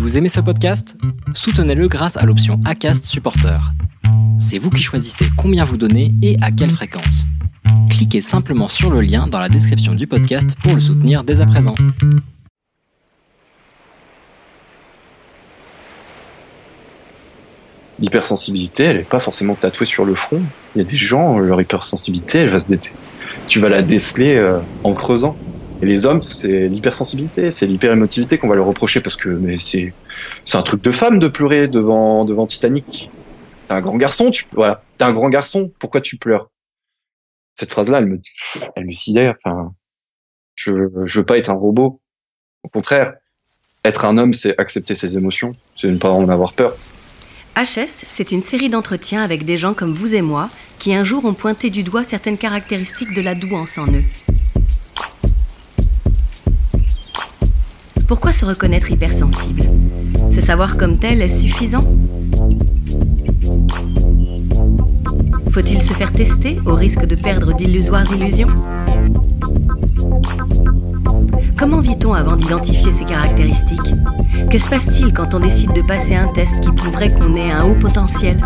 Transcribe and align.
Vous 0.00 0.16
aimez 0.16 0.30
ce 0.30 0.40
podcast? 0.40 0.96
Soutenez-le 1.34 1.86
grâce 1.86 2.16
à 2.16 2.24
l'option 2.24 2.58
ACAST 2.64 3.04
Supporter. 3.04 3.60
C'est 4.40 4.56
vous 4.56 4.70
qui 4.70 4.82
choisissez 4.82 5.26
combien 5.36 5.62
vous 5.62 5.76
donnez 5.76 6.14
et 6.22 6.38
à 6.40 6.50
quelle 6.50 6.70
fréquence. 6.70 7.26
Cliquez 7.90 8.22
simplement 8.22 8.68
sur 8.68 8.88
le 8.90 9.02
lien 9.02 9.26
dans 9.26 9.38
la 9.38 9.50
description 9.50 9.94
du 9.94 10.06
podcast 10.06 10.56
pour 10.62 10.74
le 10.74 10.80
soutenir 10.80 11.22
dès 11.22 11.42
à 11.42 11.46
présent. 11.46 11.74
L'hypersensibilité, 17.98 18.84
elle 18.84 18.96
n'est 18.96 19.02
pas 19.02 19.20
forcément 19.20 19.54
tatouée 19.54 19.84
sur 19.84 20.06
le 20.06 20.14
front. 20.14 20.40
Il 20.74 20.78
y 20.78 20.80
a 20.80 20.84
des 20.84 20.96
gens, 20.96 21.38
leur 21.38 21.60
hypersensibilité, 21.60 22.38
elle 22.38 22.50
va 22.50 22.58
se 22.58 22.68
dé... 22.68 22.80
tu 23.48 23.60
vas 23.60 23.68
la 23.68 23.82
déceler 23.82 24.36
euh, 24.36 24.60
en 24.82 24.94
creusant. 24.94 25.36
Et 25.82 25.86
les 25.86 26.04
hommes, 26.04 26.20
c'est 26.22 26.68
l'hypersensibilité, 26.68 27.50
c'est 27.50 27.66
l'hyperémotivité 27.66 28.36
qu'on 28.36 28.48
va 28.48 28.54
leur 28.54 28.66
reprocher 28.66 29.00
parce 29.00 29.16
que 29.16 29.28
mais 29.28 29.58
c'est 29.58 29.94
c'est 30.44 30.58
un 30.58 30.62
truc 30.62 30.82
de 30.82 30.90
femme 30.90 31.18
de 31.18 31.28
pleurer 31.28 31.68
devant 31.68 32.24
devant 32.24 32.46
Titanic. 32.46 33.10
T'es 33.68 33.74
un 33.74 33.80
grand 33.80 33.96
garçon, 33.96 34.30
tu 34.30 34.44
voilà, 34.52 34.82
t'es 34.98 35.04
un 35.04 35.12
grand 35.12 35.30
garçon, 35.30 35.72
pourquoi 35.78 36.00
tu 36.00 36.18
pleures? 36.18 36.50
Cette 37.58 37.70
phrase-là, 37.70 37.98
elle 37.98 38.06
me 38.06 38.18
elle 38.76 38.86
me 38.86 38.92
sidère. 38.92 39.36
Enfin, 39.42 39.72
je 40.54 40.72
je 41.04 41.20
veux 41.20 41.26
pas 41.26 41.38
être 41.38 41.50
un 41.50 41.54
robot. 41.54 42.00
Au 42.62 42.68
contraire, 42.68 43.14
être 43.84 44.04
un 44.04 44.18
homme, 44.18 44.34
c'est 44.34 44.58
accepter 44.58 44.94
ses 44.94 45.16
émotions, 45.16 45.56
c'est 45.76 45.88
ne 45.88 45.96
pas 45.96 46.10
en 46.10 46.28
avoir 46.28 46.52
peur. 46.52 46.76
HS, 47.56 48.04
c'est 48.08 48.32
une 48.32 48.42
série 48.42 48.68
d'entretiens 48.68 49.22
avec 49.22 49.44
des 49.44 49.56
gens 49.56 49.74
comme 49.74 49.92
vous 49.92 50.14
et 50.14 50.22
moi 50.22 50.50
qui 50.78 50.94
un 50.94 51.04
jour 51.04 51.24
ont 51.24 51.34
pointé 51.34 51.68
du 51.70 51.82
doigt 51.82 52.04
certaines 52.04 52.38
caractéristiques 52.38 53.14
de 53.14 53.20
la 53.20 53.34
douance 53.34 53.78
en 53.78 53.86
eux. 53.86 54.04
Pourquoi 58.10 58.32
se 58.32 58.44
reconnaître 58.44 58.90
hypersensible? 58.90 59.62
Se 60.30 60.40
savoir 60.40 60.76
comme 60.76 60.98
tel 60.98 61.22
est 61.22 61.28
suffisant? 61.28 61.84
Faut-il 65.52 65.80
se 65.80 65.94
faire 65.94 66.12
tester 66.12 66.58
au 66.66 66.74
risque 66.74 67.06
de 67.06 67.14
perdre 67.14 67.54
d'illusoires 67.54 68.12
illusions? 68.12 68.48
Comment 71.56 71.78
vit-on 71.78 72.12
avant 72.12 72.34
d'identifier 72.34 72.90
ces 72.90 73.04
caractéristiques? 73.04 73.94
Que 74.50 74.58
se 74.58 74.68
passe-t-il 74.68 75.14
quand 75.14 75.36
on 75.36 75.38
décide 75.38 75.72
de 75.72 75.82
passer 75.82 76.16
un 76.16 76.26
test 76.32 76.60
qui 76.62 76.72
prouverait 76.72 77.14
qu'on 77.14 77.36
ait 77.36 77.52
un 77.52 77.62
haut 77.62 77.76
potentiel? 77.76 78.42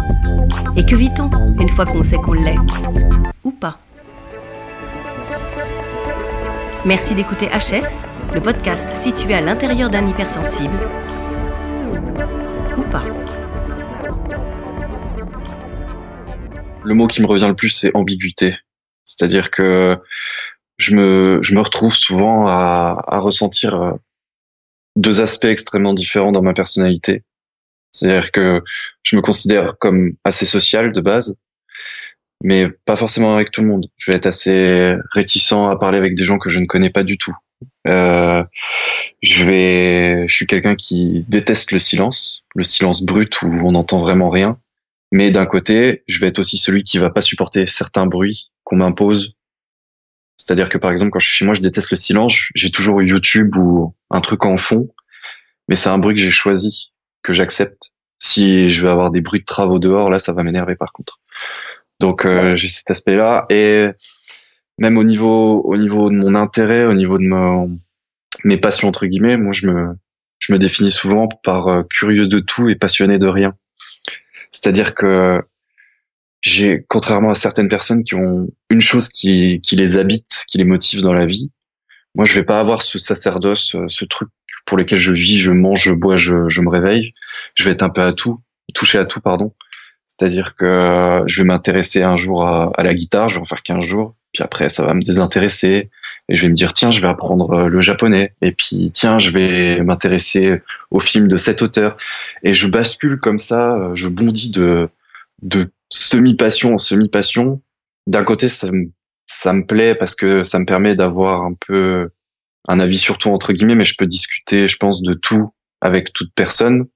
Et 0.77 0.85
que 0.85 0.95
vit-on 0.95 1.31
une 1.59 1.70
fois 1.70 1.87
qu'on 1.87 2.03
sait 2.03 2.19
qu'on 2.19 2.35
l'est? 2.35 2.59
Ou 3.42 3.51
pas? 3.51 3.79
Merci 6.85 7.15
d'écouter 7.15 7.47
HS, 7.47 8.05
le 8.33 8.41
podcast 8.41 8.89
situé 8.89 9.34
à 9.34 9.41
l'intérieur 9.41 9.91
d'un 9.91 10.08
hypersensible. 10.08 10.78
Ou 12.77 12.83
pas. 12.83 13.05
Le 16.84 16.95
mot 16.95 17.06
qui 17.06 17.20
me 17.20 17.27
revient 17.27 17.48
le 17.48 17.55
plus, 17.55 17.70
c'est 17.70 17.95
ambiguïté. 17.95 18.56
C'est-à-dire 19.05 19.50
que 19.50 19.97
je 20.78 20.95
me, 20.95 21.41
je 21.42 21.55
me 21.55 21.61
retrouve 21.61 21.95
souvent 21.95 22.47
à, 22.47 23.02
à 23.06 23.19
ressentir 23.19 23.75
euh, 23.75 23.92
deux 24.97 25.20
aspects 25.20 25.45
extrêmement 25.45 25.95
différents 25.95 26.33
dans 26.33 26.42
ma 26.42 26.55
personnalité. 26.55 27.22
C'est-à-dire 27.92 28.33
que 28.33 28.62
je 29.05 29.17
me 29.17 29.22
considère 29.22 29.77
comme 29.78 30.12
assez 30.25 30.47
social 30.47 30.92
de 30.92 31.00
base, 31.00 31.36
mais 32.42 32.69
pas 32.84 32.97
forcément 32.97 33.34
avec 33.34 33.50
tout 33.52 33.62
le 33.62 33.69
monde. 33.69 33.86
Je 33.97 34.11
vais 34.11 34.17
être 34.17 34.27
assez 34.27 34.97
réticent 35.12 35.52
à 35.52 35.77
parler 35.77 35.98
avec 35.98 36.14
des 36.17 36.25
gens 36.25 36.39
que 36.39 36.50
je 36.50 36.58
ne 36.58 36.67
connais 36.67 36.91
pas 36.91 37.05
du 37.05 37.19
tout. 37.19 37.34
Euh, 37.87 38.43
je 39.23 39.45
vais, 39.45 40.29
je 40.29 40.34
suis 40.34 40.47
quelqu'un 40.47 40.75
qui 40.75 41.25
déteste 41.29 41.73
le 41.73 41.79
silence, 41.79 42.45
le 42.55 42.62
silence 42.62 43.03
brut 43.03 43.43
où 43.43 43.47
on 43.47 43.73
n'entend 43.73 43.98
vraiment 43.98 44.31
rien. 44.31 44.59
Mais 45.12 45.31
d'un 45.31 45.47
côté, 45.47 46.03
je 46.09 46.19
vais 46.19 46.27
être 46.29 46.39
aussi 46.39 46.59
celui 46.59 46.83
qui 46.83 46.98
va 46.98 47.11
pas 47.11 47.20
supporter 47.20 47.67
certains 47.67 48.07
bruits 48.07 48.51
qu'on 48.65 48.77
m'impose. 48.77 49.36
C'est-à-dire 50.36 50.69
que 50.69 50.79
par 50.79 50.91
exemple, 50.91 51.11
quand 51.11 51.20
je 51.20 51.27
suis 51.27 51.36
chez 51.39 51.45
moi, 51.45 51.55
je 51.55 51.61
déteste 51.61 51.91
le 51.91 51.97
silence. 51.97 52.48
J'ai 52.55 52.70
toujours 52.70 53.02
YouTube 53.02 53.57
ou 53.57 53.95
un 54.11 54.20
truc 54.20 54.45
en 54.45 54.58
fond, 54.58 54.89
mais 55.69 55.77
c'est 55.77 55.89
un 55.89 55.98
bruit 55.98 56.14
que 56.14 56.20
j'ai 56.20 56.31
choisi, 56.31 56.92
que 57.23 57.33
j'accepte. 57.33 57.92
Si 58.19 58.69
je 58.69 58.83
vais 58.83 58.91
avoir 58.91 59.11
des 59.11 59.20
bruits 59.20 59.41
de 59.41 59.45
travaux 59.45 59.79
dehors, 59.79 60.11
là, 60.11 60.19
ça 60.19 60.33
va 60.33 60.42
m'énerver 60.42 60.77
par 60.77 60.92
contre. 60.92 61.20
Donc 62.01 62.25
euh, 62.25 62.57
j'ai 62.57 62.69
cet 62.69 62.91
aspect-là 62.91 63.46
et 63.51 63.86
même 64.79 64.98
au 64.98 65.05
niveau 65.05 65.62
au 65.62 65.77
niveau 65.77 66.11
de 66.11 66.17
mon 66.17 66.35
intérêt, 66.35 66.85
au 66.85 66.95
niveau 66.95 67.18
de 67.18 67.24
mes 68.45 68.57
passions 68.58 68.89
entre 68.89 69.07
guillemets, 69.07 69.36
moi 69.36 69.52
je 69.52 69.67
me 69.67 69.95
je 70.40 70.52
me 70.52 70.58
définis 70.58 70.90
souvent 70.90 71.29
par 71.29 71.68
euh, 71.68 71.83
curieuse 71.85 72.29
de 72.29 72.40
tout 72.40 72.68
et 72.68 72.77
passionné 72.77 73.18
de 73.18 73.29
rien. 73.29 73.55
C'est-à-dire 74.52 74.95
que 74.95 75.42
j'ai 76.42 76.84
contrairement 76.89 77.30
à 77.30 77.34
certaines 77.34 77.68
personnes 77.68 78.05
qui 78.05 78.14
ont 78.14 78.48
une 78.70 78.80
chose 78.80 79.08
qui 79.08 79.61
qui 79.63 79.77
les 79.77 79.96
habite, 79.96 80.45
qui 80.48 80.58
les 80.58 80.64
motive 80.64 81.01
dans 81.01 81.14
la 81.14 81.27
vie, 81.27 81.51
moi 82.14 82.24
je 82.24 82.34
vais 82.34 82.45
pas 82.45 82.61
avoir 82.61 82.83
ce 82.83 82.98
sacerdoce, 82.98 83.77
ce 83.89 84.05
truc 84.05 84.29
pour 84.64 84.79
lequel 84.79 84.98
je 84.98 85.13
vis, 85.13 85.39
je 85.39 85.52
mange, 85.52 85.83
je 85.83 85.92
bois, 85.92 86.17
je, 86.17 86.48
je 86.48 86.61
me 86.61 86.68
réveille. 86.68 87.13
Je 87.55 87.64
vais 87.64 87.73
être 87.73 87.83
un 87.83 87.90
peu 87.90 88.02
à 88.02 88.13
tout, 88.13 88.40
toucher 88.74 88.98
à 88.98 89.05
tout, 89.05 89.20
pardon. 89.20 89.55
C'est-à-dire 90.07 90.55
que 90.55 91.23
je 91.27 91.40
vais 91.40 91.46
m'intéresser 91.46 92.02
un 92.02 92.17
jour 92.17 92.46
à, 92.46 92.70
à, 92.77 92.83
la 92.83 92.95
guitare, 92.95 93.29
je 93.29 93.34
vais 93.36 93.40
en 93.40 93.45
faire 93.45 93.63
15 93.63 93.84
jours, 93.84 94.14
puis 94.34 94.42
après 94.42 94.68
ça 94.68 94.84
va 94.84 94.92
me 94.92 95.00
désintéresser. 95.00 95.89
Et 96.28 96.34
je 96.34 96.42
vais 96.42 96.48
me 96.48 96.55
dire 96.55 96.74
tiens, 96.74 96.90
je 96.90 97.00
vais 97.00 97.08
apprendre 97.08 97.50
euh, 97.52 97.68
le 97.68 97.80
japonais. 97.80 98.34
Et 98.42 98.52
puis 98.52 98.90
tiens, 98.92 99.18
je 99.18 99.30
vais 99.30 99.83
m'intéresser 99.83 100.61
au 100.90 101.00
film 101.00 101.28
de 101.28 101.36
cet 101.36 101.62
auteur. 101.62 101.96
Et 102.42 102.52
je 102.52 102.67
bascule 102.67 103.18
comme 103.20 103.39
ça, 103.39 103.77
euh, 103.77 103.95
je 103.95 104.08
bondis 104.08 104.50
de 104.50 104.90
de 105.42 105.70
semi-passion 105.89 106.74
en 106.74 106.78
semi-passion. 106.78 107.62
D'un 108.06 108.24
côté, 108.24 108.48
ça 108.48 108.70
me 108.70 108.90
ça 109.27 109.52
me 109.52 109.64
plaît 109.64 109.95
parce 109.95 110.14
que 110.14 110.42
ça 110.42 110.58
me 110.58 110.66
permet 110.66 110.96
d'avoir 110.96 111.42
un 111.42 111.55
peu 111.55 112.11
un 112.68 112.80
avis 112.80 112.98
sur 112.98 113.18
tout 113.18 113.30
entre 113.30 113.52
guillemets, 113.52 113.77
mais 113.77 113.84
je 113.84 113.96
peux 113.96 114.06
discuter, 114.06 114.68
je 114.68 114.77
pense, 114.77 115.02
de 115.02 115.14
tout 115.14 115.52
avec 115.80 116.12
toute 116.12 116.33
personne. 116.34 116.86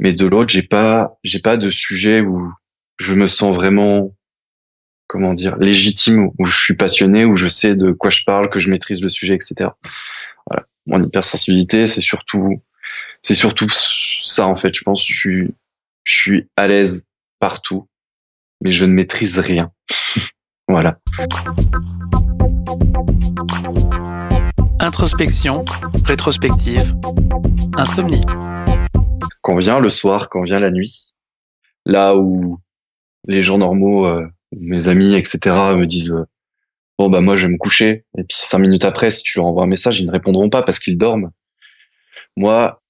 Mais 0.00 0.12
de 0.12 0.26
l'autre 0.26 0.52
j'ai 0.52 0.62
pas 0.62 1.18
j'ai 1.22 1.38
pas 1.38 1.56
de 1.56 1.70
sujet 1.70 2.20
où 2.20 2.52
je 2.98 3.14
me 3.14 3.28
sens 3.28 3.54
vraiment 3.54 4.14
comment 5.14 5.32
dire 5.32 5.56
légitime 5.58 6.32
où 6.40 6.44
je 6.44 6.60
suis 6.60 6.74
passionné 6.74 7.24
où 7.24 7.36
je 7.36 7.46
sais 7.46 7.76
de 7.76 7.92
quoi 7.92 8.10
je 8.10 8.24
parle 8.24 8.50
que 8.50 8.58
je 8.58 8.68
maîtrise 8.68 9.00
le 9.00 9.08
sujet 9.08 9.36
etc 9.36 9.70
voilà. 10.50 10.66
Mon 10.86 11.00
hypersensibilité 11.00 11.86
c'est 11.86 12.00
surtout 12.00 12.60
c'est 13.22 13.36
surtout 13.36 13.68
ça 14.22 14.48
en 14.48 14.56
fait 14.56 14.74
je 14.74 14.82
pense. 14.82 15.06
Je 15.06 15.14
suis 15.14 15.54
je 16.02 16.12
suis 16.12 16.48
à 16.56 16.66
l'aise 16.66 17.06
partout 17.38 17.86
mais 18.60 18.72
je 18.72 18.84
ne 18.84 18.92
maîtrise 18.92 19.38
rien. 19.38 19.70
Voilà. 20.66 20.98
Introspection 24.80 25.64
rétrospective 26.06 26.96
insomnie. 27.76 28.24
Quand 29.42 29.56
vient 29.58 29.78
le 29.78 29.90
soir, 29.90 30.30
quand 30.30 30.42
vient 30.42 30.58
la 30.58 30.70
nuit, 30.70 31.12
là 31.84 32.16
où 32.16 32.58
les 33.26 33.42
gens 33.42 33.58
normaux, 33.58 34.06
euh, 34.06 34.26
mes 34.60 34.88
amis, 34.88 35.14
etc., 35.14 35.38
me 35.76 35.84
disent 35.86 36.12
euh, 36.12 36.24
bon 36.98 37.08
bah 37.10 37.20
moi 37.20 37.34
je 37.34 37.46
vais 37.46 37.52
me 37.52 37.58
coucher, 37.58 38.04
et 38.18 38.24
puis 38.24 38.36
cinq 38.38 38.58
minutes 38.60 38.84
après, 38.84 39.10
si 39.10 39.22
tu 39.22 39.38
leur 39.38 39.46
envoies 39.46 39.64
un 39.64 39.68
message, 39.68 40.00
ils 40.00 40.06
ne 40.06 40.12
répondront 40.12 40.48
pas 40.50 40.62
parce 40.62 40.78
qu'ils 40.78 40.98
dorment. 40.98 41.30
Moi, 42.36 42.82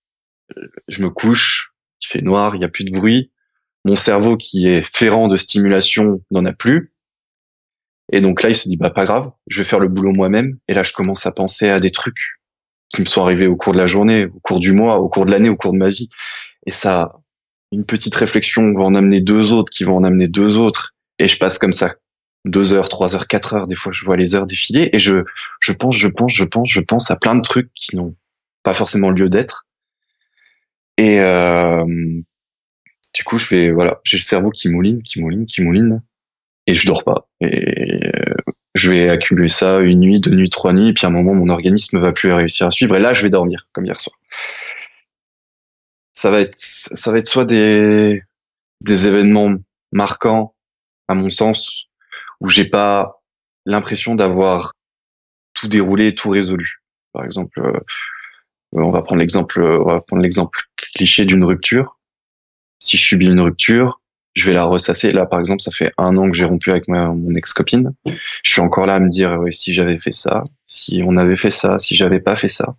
je 0.88 1.02
me 1.02 1.10
couche, 1.10 1.74
il 2.02 2.06
fait 2.06 2.22
noir, 2.22 2.54
il 2.54 2.58
n'y 2.58 2.64
a 2.64 2.68
plus 2.68 2.84
de 2.84 2.90
bruit, 2.90 3.30
mon 3.84 3.96
cerveau 3.96 4.36
qui 4.36 4.66
est 4.66 4.82
ferrant 4.82 5.28
de 5.28 5.36
stimulation 5.36 6.22
n'en 6.30 6.44
a 6.44 6.52
plus. 6.52 6.92
Et 8.12 8.20
donc 8.20 8.42
là, 8.42 8.50
il 8.50 8.56
se 8.56 8.68
dit 8.68 8.76
bah 8.76 8.90
pas 8.90 9.04
grave, 9.04 9.30
je 9.46 9.60
vais 9.60 9.68
faire 9.68 9.78
le 9.78 9.88
boulot 9.88 10.12
moi-même. 10.12 10.58
Et 10.68 10.74
là, 10.74 10.82
je 10.82 10.92
commence 10.92 11.26
à 11.26 11.32
penser 11.32 11.68
à 11.68 11.80
des 11.80 11.90
trucs 11.90 12.40
qui 12.90 13.00
me 13.00 13.06
sont 13.06 13.22
arrivés 13.22 13.46
au 13.46 13.56
cours 13.56 13.72
de 13.72 13.78
la 13.78 13.86
journée, 13.86 14.26
au 14.26 14.40
cours 14.40 14.60
du 14.60 14.72
mois, 14.72 15.00
au 15.00 15.08
cours 15.08 15.26
de 15.26 15.30
l'année, 15.30 15.48
au 15.48 15.56
cours 15.56 15.72
de 15.72 15.78
ma 15.78 15.88
vie. 15.88 16.08
Et 16.66 16.70
ça, 16.70 17.12
une 17.72 17.84
petite 17.84 18.14
réflexion 18.14 18.72
va 18.72 18.82
en 18.82 18.94
amener 18.94 19.20
deux 19.20 19.52
autres, 19.52 19.72
qui 19.72 19.84
vont 19.84 19.96
en 19.96 20.04
amener 20.04 20.28
deux 20.28 20.56
autres. 20.56 20.93
Et 21.18 21.28
je 21.28 21.38
passe 21.38 21.58
comme 21.58 21.72
ça 21.72 21.94
deux 22.44 22.72
heures, 22.72 22.88
trois 22.88 23.14
heures, 23.14 23.26
quatre 23.26 23.54
heures. 23.54 23.66
Des 23.66 23.74
fois, 23.74 23.92
je 23.92 24.04
vois 24.04 24.16
les 24.16 24.34
heures 24.34 24.46
défiler 24.46 24.90
et 24.92 24.98
je, 24.98 25.24
je 25.60 25.72
pense, 25.72 25.96
je 25.96 26.08
pense, 26.08 26.32
je 26.32 26.44
pense, 26.44 26.70
je 26.70 26.80
pense 26.80 27.10
à 27.10 27.16
plein 27.16 27.34
de 27.34 27.40
trucs 27.40 27.72
qui 27.74 27.96
n'ont 27.96 28.14
pas 28.62 28.74
forcément 28.74 29.10
lieu 29.10 29.28
d'être. 29.28 29.66
Et 30.98 31.20
euh, 31.20 31.84
du 33.14 33.24
coup, 33.24 33.38
je 33.38 33.46
fais 33.46 33.70
voilà, 33.70 34.00
j'ai 34.04 34.18
le 34.18 34.22
cerveau 34.22 34.50
qui 34.50 34.68
mouline, 34.68 35.02
qui 35.02 35.20
mouline, 35.20 35.46
qui 35.46 35.62
mouline, 35.62 36.02
et 36.66 36.74
je 36.74 36.86
dors 36.86 37.04
pas. 37.04 37.28
Et 37.40 38.06
euh, 38.06 38.34
je 38.74 38.90
vais 38.90 39.08
accumuler 39.08 39.48
ça 39.48 39.80
une 39.80 40.00
nuit, 40.00 40.20
deux 40.20 40.34
nuits, 40.34 40.50
trois 40.50 40.72
nuits, 40.72 40.88
et 40.88 40.92
puis 40.92 41.06
à 41.06 41.08
un 41.08 41.12
moment, 41.12 41.34
mon 41.34 41.48
organisme 41.48 41.98
va 42.00 42.12
plus 42.12 42.32
réussir 42.32 42.66
à 42.66 42.70
suivre, 42.70 42.94
et 42.96 43.00
là, 43.00 43.14
je 43.14 43.22
vais 43.22 43.30
dormir, 43.30 43.68
comme 43.72 43.84
hier 43.84 44.00
soir. 44.00 44.16
Ça 46.12 46.30
va 46.30 46.40
être, 46.40 46.54
ça 46.54 47.10
va 47.10 47.18
être 47.18 47.26
soit 47.26 47.44
des, 47.44 48.22
des 48.80 49.06
événements 49.08 49.56
marquants, 49.92 50.53
à 51.08 51.14
mon 51.14 51.30
sens, 51.30 51.86
où 52.40 52.48
j'ai 52.48 52.64
pas 52.64 53.22
l'impression 53.66 54.14
d'avoir 54.14 54.74
tout 55.54 55.68
déroulé, 55.68 56.14
tout 56.14 56.30
résolu. 56.30 56.82
Par 57.12 57.24
exemple, 57.24 57.60
euh, 57.60 57.80
on 58.72 58.90
va 58.90 59.02
prendre 59.02 59.20
l'exemple, 59.20 59.62
on 59.62 59.84
va 59.84 60.00
prendre 60.00 60.22
l'exemple 60.22 60.58
cliché 60.96 61.24
d'une 61.24 61.44
rupture. 61.44 61.98
Si 62.80 62.96
je 62.96 63.02
subis 63.02 63.26
une 63.26 63.40
rupture, 63.40 64.00
je 64.34 64.46
vais 64.46 64.52
la 64.52 64.64
ressasser. 64.64 65.12
Là, 65.12 65.26
par 65.26 65.38
exemple, 65.38 65.62
ça 65.62 65.70
fait 65.70 65.92
un 65.96 66.16
an 66.16 66.30
que 66.30 66.36
j'ai 66.36 66.44
rompu 66.44 66.70
avec 66.70 66.88
mon 66.88 67.34
ex-copine. 67.34 67.94
Je 68.04 68.50
suis 68.50 68.60
encore 68.60 68.86
là 68.86 68.96
à 68.96 68.98
me 68.98 69.08
dire, 69.08 69.38
si 69.50 69.72
j'avais 69.72 69.98
fait 69.98 70.12
ça, 70.12 70.44
si 70.66 71.02
on 71.04 71.16
avait 71.16 71.36
fait 71.36 71.52
ça, 71.52 71.78
si 71.78 71.94
j'avais 71.94 72.20
pas 72.20 72.34
fait 72.34 72.48
ça. 72.48 72.76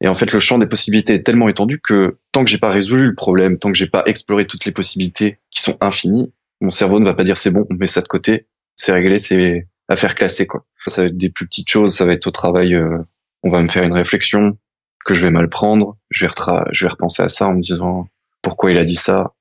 Et 0.00 0.08
en 0.08 0.14
fait, 0.14 0.32
le 0.32 0.40
champ 0.40 0.58
des 0.58 0.66
possibilités 0.66 1.14
est 1.14 1.22
tellement 1.22 1.48
étendu 1.48 1.80
que 1.80 2.18
tant 2.32 2.44
que 2.44 2.50
j'ai 2.50 2.58
pas 2.58 2.70
résolu 2.70 3.08
le 3.08 3.14
problème, 3.14 3.58
tant 3.58 3.70
que 3.70 3.78
j'ai 3.78 3.86
pas 3.86 4.02
exploré 4.06 4.46
toutes 4.46 4.64
les 4.64 4.72
possibilités 4.72 5.38
qui 5.50 5.62
sont 5.62 5.76
infinies, 5.80 6.32
mon 6.64 6.70
cerveau 6.70 6.98
ne 6.98 7.04
va 7.04 7.14
pas 7.14 7.24
dire 7.24 7.38
c'est 7.38 7.50
bon, 7.50 7.66
on 7.70 7.74
met 7.74 7.86
ça 7.86 8.00
de 8.00 8.08
côté, 8.08 8.48
c'est 8.74 8.92
réglé, 8.92 9.18
c'est 9.18 9.68
affaire 9.88 10.14
classée 10.14 10.46
quoi. 10.46 10.64
Ça 10.86 11.02
va 11.02 11.08
être 11.08 11.16
des 11.16 11.30
plus 11.30 11.46
petites 11.46 11.70
choses, 11.70 11.94
ça 11.94 12.04
va 12.04 12.12
être 12.12 12.26
au 12.26 12.30
travail, 12.30 12.74
euh, 12.74 12.98
on 13.42 13.50
va 13.50 13.62
me 13.62 13.68
faire 13.68 13.84
une 13.84 13.92
réflexion 13.92 14.58
que 15.04 15.14
je 15.14 15.24
vais 15.24 15.30
mal 15.30 15.48
prendre, 15.48 15.96
je 16.10 16.26
vais, 16.26 16.32
je 16.72 16.84
vais 16.84 16.90
repenser 16.90 17.22
à 17.22 17.28
ça 17.28 17.46
en 17.46 17.54
me 17.54 17.60
disant 17.60 18.08
pourquoi 18.42 18.70
il 18.70 18.78
a 18.78 18.84
dit 18.84 18.96
ça, 18.96 19.34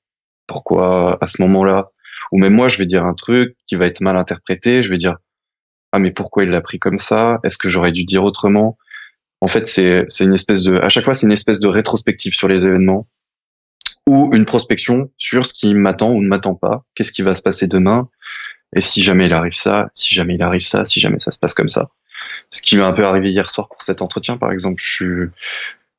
pourquoi 0.48 1.18
à 1.22 1.26
ce 1.26 1.42
moment-là, 1.42 1.92
ou 2.32 2.38
même 2.38 2.54
moi 2.54 2.68
je 2.68 2.78
vais 2.78 2.86
dire 2.86 3.06
un 3.06 3.14
truc 3.14 3.56
qui 3.66 3.76
va 3.76 3.88
être 3.88 4.02
mal 4.02 4.18
interprété, 4.18 4.84
je 4.84 4.90
vais 4.90 4.98
dire 4.98 5.18
ah 5.94 6.00
mais 6.00 6.12
pourquoi 6.12 6.44
il 6.44 6.50
l'a 6.50 6.62
pris 6.62 6.80
comme 6.80 6.98
ça, 6.98 7.40
est-ce 7.44 7.58
que 7.58 7.70
j'aurais 7.70 7.92
dû 7.92 8.04
dire 8.04 8.24
autrement? 8.24 8.78
En 9.42 9.48
fait, 9.48 9.68
c'est 9.68 10.06
une 10.22 10.34
espèce 10.34 10.64
de, 10.64 10.76
à 10.78 10.90
chaque 10.90 11.04
fois, 11.04 11.14
c'est 11.14 11.26
une 11.26 11.34
espèce 11.34 11.60
de 11.60 11.68
rétrospective 11.68 12.34
sur 12.34 12.48
les 12.48 12.66
événements 12.66 13.08
ou 14.08 14.30
une 14.34 14.46
prospection 14.46 15.12
sur 15.18 15.46
ce 15.46 15.54
qui 15.54 15.74
m'attend 15.74 16.12
ou 16.12 16.22
ne 16.22 16.28
m'attend 16.28 16.56
pas. 16.56 16.84
Qu'est-ce 16.96 17.12
qui 17.12 17.22
va 17.22 17.34
se 17.34 17.42
passer 17.42 17.68
demain? 17.68 18.10
Et 18.76 18.82
si 18.82 19.02
jamais 19.02 19.28
il 19.28 19.34
arrive 19.34 19.54
ça, 19.54 19.90
si 19.94 20.14
jamais 20.14 20.36
il 20.36 20.44
arrive 20.44 20.62
ça, 20.62 20.86
si 20.86 21.00
jamais 21.00 21.20
ça 21.20 21.32
se 21.32 21.40
passe 21.40 21.54
comme 21.54 21.68
ça. 21.68 21.90
Ce 22.50 22.62
qui 22.62 22.76
m'est 22.76 22.84
un 22.84 22.94
peu 22.94 23.06
arrivé 23.06 23.32
hier 23.32 23.50
soir 23.50 23.68
pour 23.70 23.82
cet 23.82 24.02
entretien, 24.02 24.38
par 24.38 24.52
exemple, 24.52 24.82
je 24.82 24.90
suis, 24.90 25.30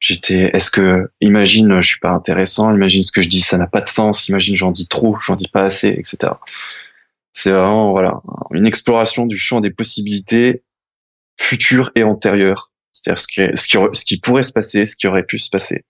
j'étais, 0.01 0.51
est-ce 0.55 0.71
que, 0.71 1.11
imagine, 1.21 1.81
je 1.81 1.87
suis 1.87 2.01
pas 2.01 2.11
intéressant, 2.11 2.75
imagine 2.75 3.03
ce 3.03 3.13
que 3.13 3.23
je 3.23 3.29
dis, 3.29 3.41
ça 3.41 3.59
n'a 3.59 3.67
pas 3.67 3.81
de 3.81 3.89
sens, 3.89 4.29
imagine 4.29 4.55
j'en 4.55 4.71
dis 4.71 4.87
trop, 4.87 5.17
j'en 5.21 5.37
dis 5.37 5.49
pas 5.49 5.65
assez, 5.65 5.89
etc. 5.89 6.33
C'est 7.33 7.51
vraiment, 7.51 7.91
voilà, 7.91 8.21
une 8.53 8.67
exploration 8.67 9.27
du 9.27 9.37
champ 9.37 9.61
des 9.61 9.71
possibilités 9.71 10.63
futures 11.39 11.91
et 11.95 12.05
antérieures 12.05 12.71
c'est-à-dire 12.95 13.21
ce 13.21 13.27
qui, 13.27 13.41
ce, 13.57 13.67
qui, 13.67 13.77
ce 13.93 14.05
qui 14.05 14.19
pourrait 14.19 14.43
se 14.43 14.53
passer, 14.53 14.87
ce 14.87 14.97
qui 14.97 15.07
aurait 15.07 15.25
pu 15.25 15.39
se 15.39 15.51
passer. 15.51 15.85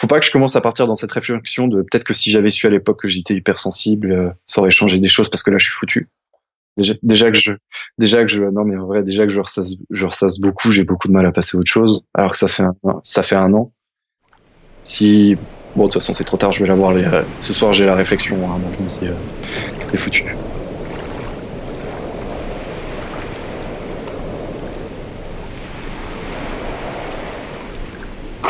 Faut 0.00 0.06
pas 0.06 0.18
que 0.18 0.24
je 0.24 0.30
commence 0.30 0.56
à 0.56 0.62
partir 0.62 0.86
dans 0.86 0.94
cette 0.94 1.12
réflexion 1.12 1.68
de 1.68 1.82
peut-être 1.82 2.04
que 2.04 2.14
si 2.14 2.30
j'avais 2.30 2.48
su 2.48 2.66
à 2.66 2.70
l'époque 2.70 3.02
que 3.02 3.06
j'étais 3.06 3.34
hypersensible, 3.34 4.12
euh, 4.12 4.30
ça 4.46 4.62
aurait 4.62 4.70
changé 4.70 4.98
des 4.98 5.10
choses 5.10 5.28
parce 5.28 5.42
que 5.42 5.50
là 5.50 5.58
je 5.58 5.64
suis 5.64 5.74
foutu. 5.74 6.08
Déjà, 6.78 6.94
déjà 7.02 7.30
que 7.30 7.36
je, 7.36 7.52
déjà 7.98 8.22
que 8.24 8.30
je, 8.30 8.42
non 8.42 8.64
mais 8.64 8.78
en 8.78 8.86
vrai, 8.86 9.02
déjà 9.02 9.26
que 9.26 9.30
je 9.30 9.40
ressasse, 9.40 9.74
je 9.90 10.06
ressasse 10.06 10.40
beaucoup, 10.40 10.72
j'ai 10.72 10.84
beaucoup 10.84 11.06
de 11.06 11.12
mal 11.12 11.26
à 11.26 11.32
passer 11.32 11.58
à 11.58 11.60
autre 11.60 11.70
chose, 11.70 12.02
alors 12.14 12.32
que 12.32 12.38
ça 12.38 12.48
fait 12.48 12.62
un, 12.62 12.74
ça 13.02 13.22
fait 13.22 13.34
un 13.34 13.52
an. 13.52 13.74
Si, 14.84 15.36
bon, 15.76 15.82
de 15.82 15.92
toute 15.92 16.00
façon 16.00 16.14
c'est 16.14 16.24
trop 16.24 16.38
tard, 16.38 16.52
je 16.52 16.60
vais 16.60 16.68
l'avoir. 16.68 16.92
Euh, 16.92 17.22
ce 17.42 17.52
soir 17.52 17.74
j'ai 17.74 17.84
la 17.84 17.94
réflexion, 17.94 18.36
hein, 18.50 18.58
donc 18.58 18.72
euh, 19.02 19.96
foutu. 19.98 20.24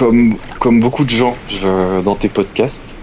Comme 0.00 0.38
comme 0.60 0.80
beaucoup 0.80 1.04
de 1.04 1.10
gens 1.10 1.36
dans 1.62 2.16
tes 2.16 2.30
podcasts, 2.30 2.94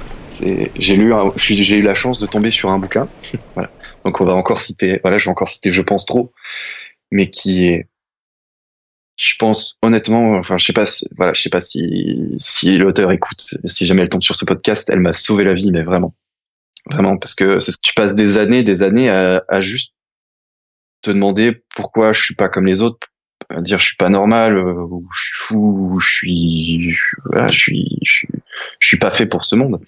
j'ai 0.41 0.95
lu 0.95 1.13
j'ai 1.37 1.77
eu 1.77 1.83
la 1.83 1.93
chance 1.93 2.17
de 2.17 2.25
tomber 2.25 2.49
sur 2.49 2.71
un 2.71 2.79
bouquin. 2.79 3.07
voilà. 3.53 3.69
Donc 4.03 4.19
on 4.19 4.25
va 4.25 4.33
encore 4.33 4.59
citer 4.59 4.99
voilà, 5.03 5.19
je 5.19 5.25
vais 5.25 5.29
encore 5.29 5.47
citer 5.47 5.69
je 5.69 5.83
pense 5.83 6.07
trop 6.07 6.33
mais 7.11 7.29
qui 7.29 7.67
est 7.67 7.87
je 9.15 9.35
pense 9.37 9.77
honnêtement 9.83 10.37
enfin 10.37 10.57
je 10.57 10.65
sais 10.65 10.73
pas 10.73 10.85
voilà, 11.17 11.33
je 11.33 11.41
sais 11.41 11.51
pas 11.51 11.61
si 11.61 12.35
si 12.39 12.77
l'auteur 12.79 13.11
écoute 13.11 13.55
si 13.65 13.85
jamais 13.85 14.01
elle 14.01 14.09
tombe 14.09 14.23
sur 14.23 14.35
ce 14.35 14.45
podcast, 14.45 14.89
elle 14.89 14.99
m'a 14.99 15.13
sauvé 15.13 15.43
la 15.43 15.53
vie 15.53 15.71
mais 15.71 15.83
vraiment. 15.83 16.15
Vraiment 16.89 17.17
parce 17.17 17.35
que 17.35 17.59
c'est 17.59 17.71
ce 17.71 17.77
que 17.77 17.87
tu 17.87 17.93
passes 17.93 18.15
des 18.15 18.39
années 18.39 18.63
des 18.63 18.81
années 18.81 19.11
à, 19.11 19.43
à 19.49 19.61
juste 19.61 19.93
te 21.03 21.11
demander 21.11 21.61
pourquoi 21.75 22.11
je 22.11 22.23
suis 22.23 22.35
pas 22.35 22.49
comme 22.49 22.65
les 22.65 22.81
autres, 22.81 23.07
dire 23.59 23.79
je 23.79 23.85
suis 23.85 23.95
pas 23.95 24.09
normal 24.09 24.57
euh, 24.57 24.73
ou 24.73 25.07
je 25.13 25.21
suis 25.21 25.35
fou 25.35 25.93
ou 25.93 25.99
je 25.99 26.09
suis 26.09 26.97
voilà, 27.25 27.47
je 27.47 27.57
suis 27.57 27.99
je 28.03 28.11
suis 28.11 28.29
je 28.79 28.87
suis 28.87 28.97
pas 28.97 29.11
fait 29.11 29.25
pour 29.25 29.45
ce 29.45 29.55
monde. 29.55 29.81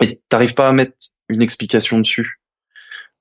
Et 0.00 0.20
t'arrives 0.28 0.54
pas 0.54 0.68
à 0.68 0.72
mettre 0.72 0.94
une 1.28 1.42
explication 1.42 1.98
dessus. 1.98 2.40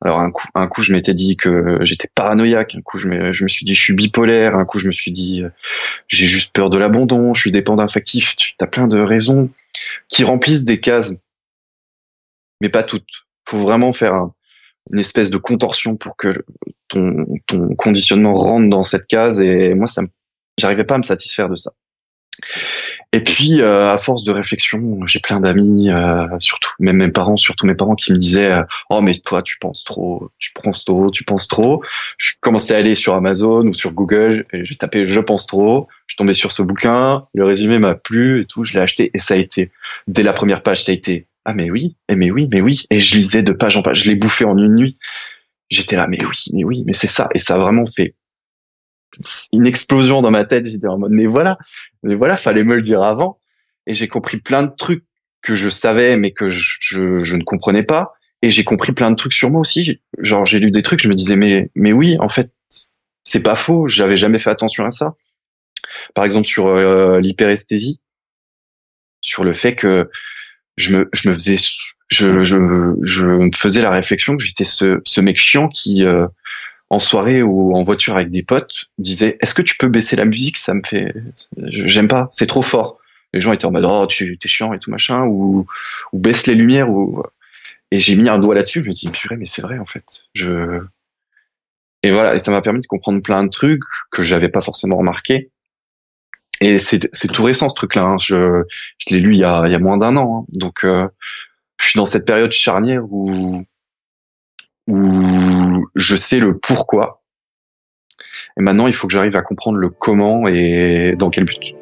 Alors 0.04 0.20
un 0.20 0.32
coup 0.32 0.48
un 0.54 0.68
coup 0.68 0.82
je 0.82 0.92
m'étais 0.92 1.14
dit 1.14 1.38
que 1.38 1.78
j'étais 1.82 2.10
paranoïaque 2.14 2.76
un 2.76 2.82
coup 2.82 2.98
je 2.98 3.08
me, 3.08 3.32
je 3.32 3.44
me 3.44 3.50
suis 3.50 3.66
dit 3.66 3.74
je 3.74 3.82
suis 3.82 3.94
bipolaire 3.94 4.56
un 4.56 4.66
coup 4.66 4.80
je 4.80 4.88
me 4.88 4.92
suis 4.92 5.12
dit 5.12 5.42
euh, 5.42 5.50
j'ai 6.10 6.26
juste 6.26 6.54
peur 6.54 6.70
de 6.70 6.78
l'abandon 6.78 7.34
je 7.34 7.42
suis 7.42 7.52
dépendant 7.52 7.84
affectif 7.84 8.36
tu 8.36 8.54
as 8.60 8.68
plein 8.68 8.88
de 8.88 9.00
raisons 9.00 9.50
qui 10.10 10.24
remplissent 10.24 10.66
des 10.66 10.80
cases. 10.80 11.14
Mais 12.62 12.70
pas 12.70 12.84
toutes. 12.84 13.26
Faut 13.48 13.60
vraiment 13.60 13.94
faire 13.94 14.14
un, 14.14 14.34
une 14.92 15.00
espèce 15.00 15.30
de 15.30 15.38
contorsion 15.38 15.98
pour 15.98 16.16
que 16.16 16.46
ton, 17.48 17.76
conditionnement 17.76 18.34
rentre 18.34 18.70
dans 18.70 18.84
cette 18.84 19.08
case 19.08 19.42
et 19.42 19.74
moi 19.74 19.88
ça 19.88 20.02
j'arrivais 20.58 20.84
pas 20.84 20.96
à 20.96 20.98
me 21.00 21.04
satisfaire 21.04 21.50
de 21.50 21.56
ça 21.56 21.72
et 23.12 23.22
puis 23.22 23.62
euh, 23.62 23.92
à 23.92 23.98
force 23.98 24.24
de 24.24 24.32
réflexion 24.32 25.06
j'ai 25.06 25.20
plein 25.20 25.40
d'amis 25.40 25.92
euh, 25.92 26.28
surtout 26.40 26.72
même 26.80 26.98
mes 26.98 27.10
parents 27.10 27.38
surtout 27.38 27.68
mes 27.68 27.76
parents 27.76 27.96
qui 27.96 28.12
me 28.12 28.18
disaient 28.18 28.52
euh, 28.52 28.64
oh 28.90 29.02
mais 29.02 29.14
toi 29.14 29.44
tu 29.44 29.58
penses 29.60 29.84
trop 29.84 30.32
tu 30.40 30.52
penses 30.52 30.84
trop 30.84 31.12
tu 31.12 31.24
penses 31.24 31.48
trop 31.48 31.84
je 32.18 32.32
commençais 32.40 32.74
à 32.74 32.80
aller 32.80 32.96
sur 32.96 33.14
Amazon 33.14 33.68
ou 33.68 33.74
sur 33.74 33.94
Google 33.94 34.46
et 34.52 34.66
j'ai 34.66 34.76
tapé 34.76 35.06
je 35.06 35.20
pense 35.20 35.46
trop 35.46 35.88
je 36.08 36.16
tombé 36.16 36.34
sur 36.34 36.52
ce 36.52 36.64
bouquin 36.64 37.26
le 37.36 37.46
résumé 37.46 37.78
m'a 37.78 37.94
plu 37.94 38.42
et 38.42 38.46
tout 38.46 38.64
je 38.64 38.74
l'ai 38.74 38.80
acheté 38.80 39.12
et 39.14 39.20
ça 39.20 39.36
a 39.36 39.38
été 39.38 39.72
dès 40.08 40.24
la 40.24 40.34
première 40.34 40.64
page 40.64 40.84
ça 40.84 40.92
a 40.92 40.96
été 40.96 41.28
ah 41.46 41.54
mais 41.54 41.70
oui, 41.70 41.98
mais 42.10 42.32
oui, 42.32 42.48
mais 42.52 42.62
oui. 42.62 42.86
Et 42.90 43.00
je 43.00 43.16
lisais 43.16 43.44
de 43.44 43.52
page 43.52 43.76
en 43.76 43.82
page, 43.82 44.04
je 44.04 44.10
l'ai 44.10 44.16
bouffé 44.16 44.46
en 44.46 44.58
une 44.58 44.76
nuit. 44.76 44.98
J'étais 45.74 45.96
là, 45.96 46.08
mais 46.08 46.24
oui, 46.24 46.44
mais 46.54 46.64
oui, 46.64 46.84
mais 46.86 46.94
c'est 46.94 47.08
ça. 47.08 47.30
Et 47.34 47.40
ça 47.40 47.56
a 47.56 47.58
vraiment 47.58 47.86
fait 47.86 48.16
une 49.52 49.66
explosion 49.66 50.22
dans 50.22 50.32
ma 50.32 50.46
tête. 50.46 50.66
J'étais 50.66 50.88
en 50.88 50.98
mode, 51.00 51.12
mais 51.12 51.26
voilà, 51.26 51.58
mais 52.04 52.16
voilà, 52.16 52.38
fallait 52.38 52.64
me 52.64 52.76
le 52.76 52.82
dire 52.82 53.02
avant. 53.02 53.40
Et 53.88 53.94
j'ai 53.94 54.08
compris 54.08 54.38
plein 54.38 54.64
de 54.64 54.72
trucs 54.76 55.04
que 55.42 55.56
je 55.56 55.70
savais, 55.70 56.16
mais 56.16 56.32
que 56.32 56.48
je, 56.48 56.78
je, 56.80 57.36
ne 57.36 57.44
comprenais 57.44 57.84
pas. 57.84 58.14
Et 58.42 58.52
j'ai 58.52 58.64
compris 58.64 58.92
plein 58.92 59.10
de 59.10 59.16
trucs 59.16 59.34
sur 59.34 59.50
moi 59.50 59.62
aussi. 59.62 60.00
Genre, 60.20 60.46
j'ai 60.46 60.60
lu 60.60 60.70
des 60.70 60.84
trucs, 60.84 61.02
je 61.02 61.10
me 61.10 61.16
disais, 61.16 61.36
mais, 61.36 61.72
mais 61.76 61.92
oui, 61.92 62.18
en 62.20 62.30
fait, 62.30 62.52
c'est 63.24 63.44
pas 63.44 63.56
faux. 63.56 63.88
J'avais 63.88 64.16
jamais 64.16 64.40
fait 64.40 64.52
attention 64.52 64.86
à 64.86 64.92
ça. 64.92 65.16
Par 66.14 66.24
exemple, 66.24 66.48
sur 66.48 66.68
euh, 66.68 67.20
l'hyperesthésie, 67.20 68.00
sur 69.22 69.44
le 69.44 69.54
fait 69.54 69.76
que 69.76 70.10
je 70.78 70.98
me, 70.98 71.10
je 71.14 71.30
me 71.30 71.34
faisais, 71.34 71.58
je, 72.14 72.44
je, 72.44 72.58
je 73.02 73.26
me 73.26 73.52
faisais 73.54 73.82
la 73.82 73.92
réflexion 73.92 74.38
que 74.38 74.44
j'étais 74.44 74.64
ce, 74.64 75.02
ce 75.04 75.22
mec 75.22 75.38
chiant 75.38 75.68
qui, 75.68 76.04
euh, 76.04 76.28
en 76.90 77.00
soirée 77.00 77.42
ou 77.42 77.76
en 77.76 77.84
voiture 77.84 78.16
avec 78.16 78.30
des 78.30 78.44
potes, 78.44 78.90
disait 78.98 79.38
Est-ce 79.42 79.54
que 79.54 79.62
tu 79.62 79.76
peux 79.78 79.88
baisser 79.88 80.16
la 80.16 80.26
musique? 80.26 80.58
Ça 80.58 80.74
me 80.74 80.82
fait, 80.86 81.14
j'aime 81.58 82.08
pas, 82.08 82.30
c'est 82.32 82.48
trop 82.48 82.62
fort. 82.62 83.00
Les 83.34 83.42
gens 83.42 83.52
étaient 83.52 83.66
en 83.66 83.72
mode 83.72 83.86
Oh, 83.86 84.06
tu 84.08 84.38
es 84.42 84.48
chiant 84.48 84.74
et 84.74 84.80
tout 84.80 84.92
machin, 84.92 85.24
ou, 85.26 85.66
ou 86.12 86.20
baisse 86.20 86.48
les 86.48 86.56
lumières, 86.56 86.90
ou. 86.90 87.24
Et 87.92 88.00
j'ai 88.00 88.16
mis 88.16 88.30
un 88.30 88.40
doigt 88.40 88.56
là-dessus, 88.56 88.84
je 88.84 88.90
me 88.90 88.94
dis 88.94 89.10
Purée, 89.10 89.38
mais 89.38 89.46
c'est 89.46 89.62
vrai 89.62 89.80
en 89.80 89.86
fait. 89.86 90.26
Je. 90.34 90.82
Et 92.04 92.12
voilà, 92.12 92.36
et 92.36 92.40
ça 92.40 92.52
m'a 92.52 92.62
permis 92.62 92.82
de 92.82 92.88
comprendre 92.88 93.22
plein 93.22 93.44
de 93.44 93.50
trucs 93.50 93.84
que 94.12 94.24
j'avais 94.24 94.50
pas 94.50 94.62
forcément 94.62 94.98
remarqué 94.98 95.52
et 96.64 96.80
c'est 96.80 97.28
tout 97.32 97.44
récent 97.44 97.68
ce 97.68 97.76
truc-là. 97.76 98.04
Hein. 98.04 98.18
Je, 98.18 98.64
je 98.98 99.14
l'ai 99.14 99.20
lu 99.20 99.34
il 99.34 99.40
y 99.40 99.44
a, 99.44 99.64
il 99.66 99.72
y 99.72 99.76
a 99.76 99.80
moins 99.80 99.98
d'un 99.98 100.16
an. 100.16 100.40
Hein. 100.40 100.46
Donc, 100.54 100.86
euh, 100.86 101.08
je 101.84 101.90
suis 101.90 101.98
dans 101.98 102.06
cette 102.06 102.26
période 102.26 102.52
charnière 102.54 103.04
où, 103.12 103.62
où 104.88 105.86
je 105.96 106.16
sais 106.16 106.40
le 106.40 106.58
pourquoi. 106.58 107.22
Et 108.58 108.64
maintenant, 108.64 108.88
il 108.88 108.94
faut 108.94 109.08
que 109.08 109.14
j'arrive 109.14 109.36
à 109.36 109.42
comprendre 109.42 109.78
le 109.78 109.90
comment 109.90 110.48
et 110.48 111.16
dans 111.18 111.30
quel 111.30 111.44
but. 111.44 111.76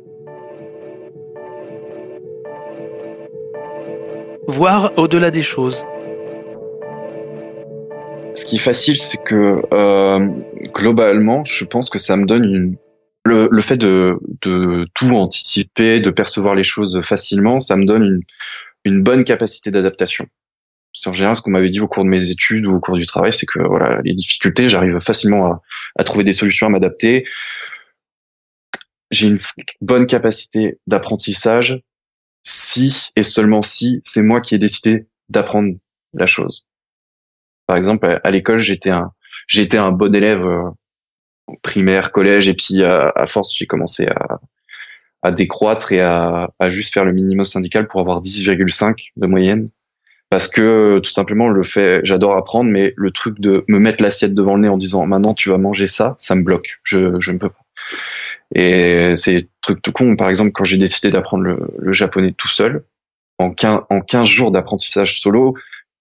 Voir 4.47 4.91
au-delà 4.97 5.29
des 5.29 5.43
choses. 5.43 5.85
Ce 8.33 8.45
qui 8.45 8.55
est 8.55 8.59
facile, 8.59 8.97
c'est 8.97 9.21
que 9.21 9.61
euh, 9.71 10.27
globalement, 10.73 11.43
je 11.45 11.63
pense 11.63 11.89
que 11.89 11.99
ça 11.99 12.15
me 12.15 12.25
donne 12.25 12.45
une, 12.45 12.75
le, 13.25 13.49
le 13.51 13.61
fait 13.61 13.77
de, 13.77 14.17
de, 14.41 14.87
tout 14.95 15.11
anticiper, 15.11 15.99
de 15.99 16.09
percevoir 16.09 16.55
les 16.55 16.63
choses 16.63 17.01
facilement, 17.01 17.59
ça 17.59 17.75
me 17.75 17.85
donne 17.85 18.03
une, 18.03 18.21
une 18.85 19.03
bonne 19.03 19.23
capacité 19.23 19.71
d'adaptation. 19.71 20.27
C'est 20.93 21.09
en 21.09 21.13
général 21.13 21.37
ce 21.37 21.41
qu'on 21.41 21.51
m'avait 21.51 21.69
dit 21.69 21.79
au 21.79 21.87
cours 21.87 22.03
de 22.03 22.09
mes 22.09 22.29
études 22.29 22.65
ou 22.65 22.75
au 22.75 22.79
cours 22.79 22.97
du 22.97 23.05
travail, 23.05 23.31
c'est 23.31 23.45
que 23.45 23.59
voilà, 23.59 24.01
les 24.03 24.13
difficultés, 24.13 24.67
j'arrive 24.67 24.99
facilement 24.99 25.61
à, 25.97 26.03
trouver 26.03 26.23
des 26.23 26.33
solutions, 26.33 26.67
à 26.67 26.69
m'adapter. 26.69 27.25
J'ai 29.09 29.27
une 29.27 29.39
bonne 29.81 30.05
capacité 30.05 30.79
d'apprentissage 30.87 31.81
si 32.43 33.09
et 33.15 33.23
seulement 33.23 33.61
si 33.61 34.01
c'est 34.03 34.23
moi 34.23 34.41
qui 34.41 34.55
ai 34.55 34.57
décidé 34.57 35.07
d'apprendre 35.29 35.75
la 36.13 36.25
chose. 36.25 36.67
Par 37.67 37.77
exemple, 37.77 38.19
à 38.21 38.31
l'école, 38.31 38.59
j'étais 38.59 38.89
un, 38.89 39.13
un 39.73 39.91
bon 39.91 40.13
élève 40.13 40.45
euh, 40.45 40.69
primaire, 41.61 42.11
collège, 42.11 42.47
et 42.47 42.53
puis 42.53 42.83
à, 42.83 43.25
force, 43.27 43.55
j'ai 43.55 43.65
commencé 43.65 44.07
à, 44.07 44.39
à 45.21 45.31
décroître 45.31 45.91
et 45.91 46.01
à, 46.01 46.51
à 46.59 46.69
juste 46.69 46.93
faire 46.93 47.05
le 47.05 47.13
minimum 47.13 47.45
syndical 47.45 47.87
pour 47.87 48.01
avoir 48.01 48.21
10,5 48.21 49.11
de 49.15 49.27
moyenne. 49.27 49.69
Parce 50.29 50.47
que 50.47 50.99
tout 50.99 51.11
simplement 51.11 51.49
le 51.49 51.61
fait 51.63 51.99
j'adore 52.03 52.37
apprendre 52.37 52.71
mais 52.71 52.93
le 52.95 53.11
truc 53.11 53.39
de 53.41 53.65
me 53.67 53.79
mettre 53.79 54.01
l'assiette 54.01 54.33
devant 54.33 54.55
le 54.55 54.61
nez 54.61 54.69
en 54.69 54.77
disant 54.77 55.05
maintenant 55.05 55.33
tu 55.33 55.49
vas 55.49 55.57
manger 55.57 55.87
ça 55.87 56.15
ça 56.17 56.35
me 56.35 56.41
bloque. 56.41 56.79
Je 56.83 57.19
je 57.19 57.31
ne 57.33 57.37
peux 57.37 57.49
pas. 57.49 57.65
Et 58.55 59.13
c'est 59.17 59.49
truc 59.59 59.81
tout 59.81 59.91
con. 59.91 60.15
Par 60.15 60.29
exemple 60.29 60.51
quand 60.53 60.63
j'ai 60.63 60.77
décidé 60.77 61.11
d'apprendre 61.11 61.43
le, 61.43 61.59
le, 61.77 61.91
japonais 61.91 62.31
tout 62.31 62.47
seul 62.47 62.85
en 63.39 63.51
15, 63.51 63.81
en 63.89 63.99
15 63.99 64.25
jours 64.25 64.51
d'apprentissage 64.51 65.19
solo 65.19 65.53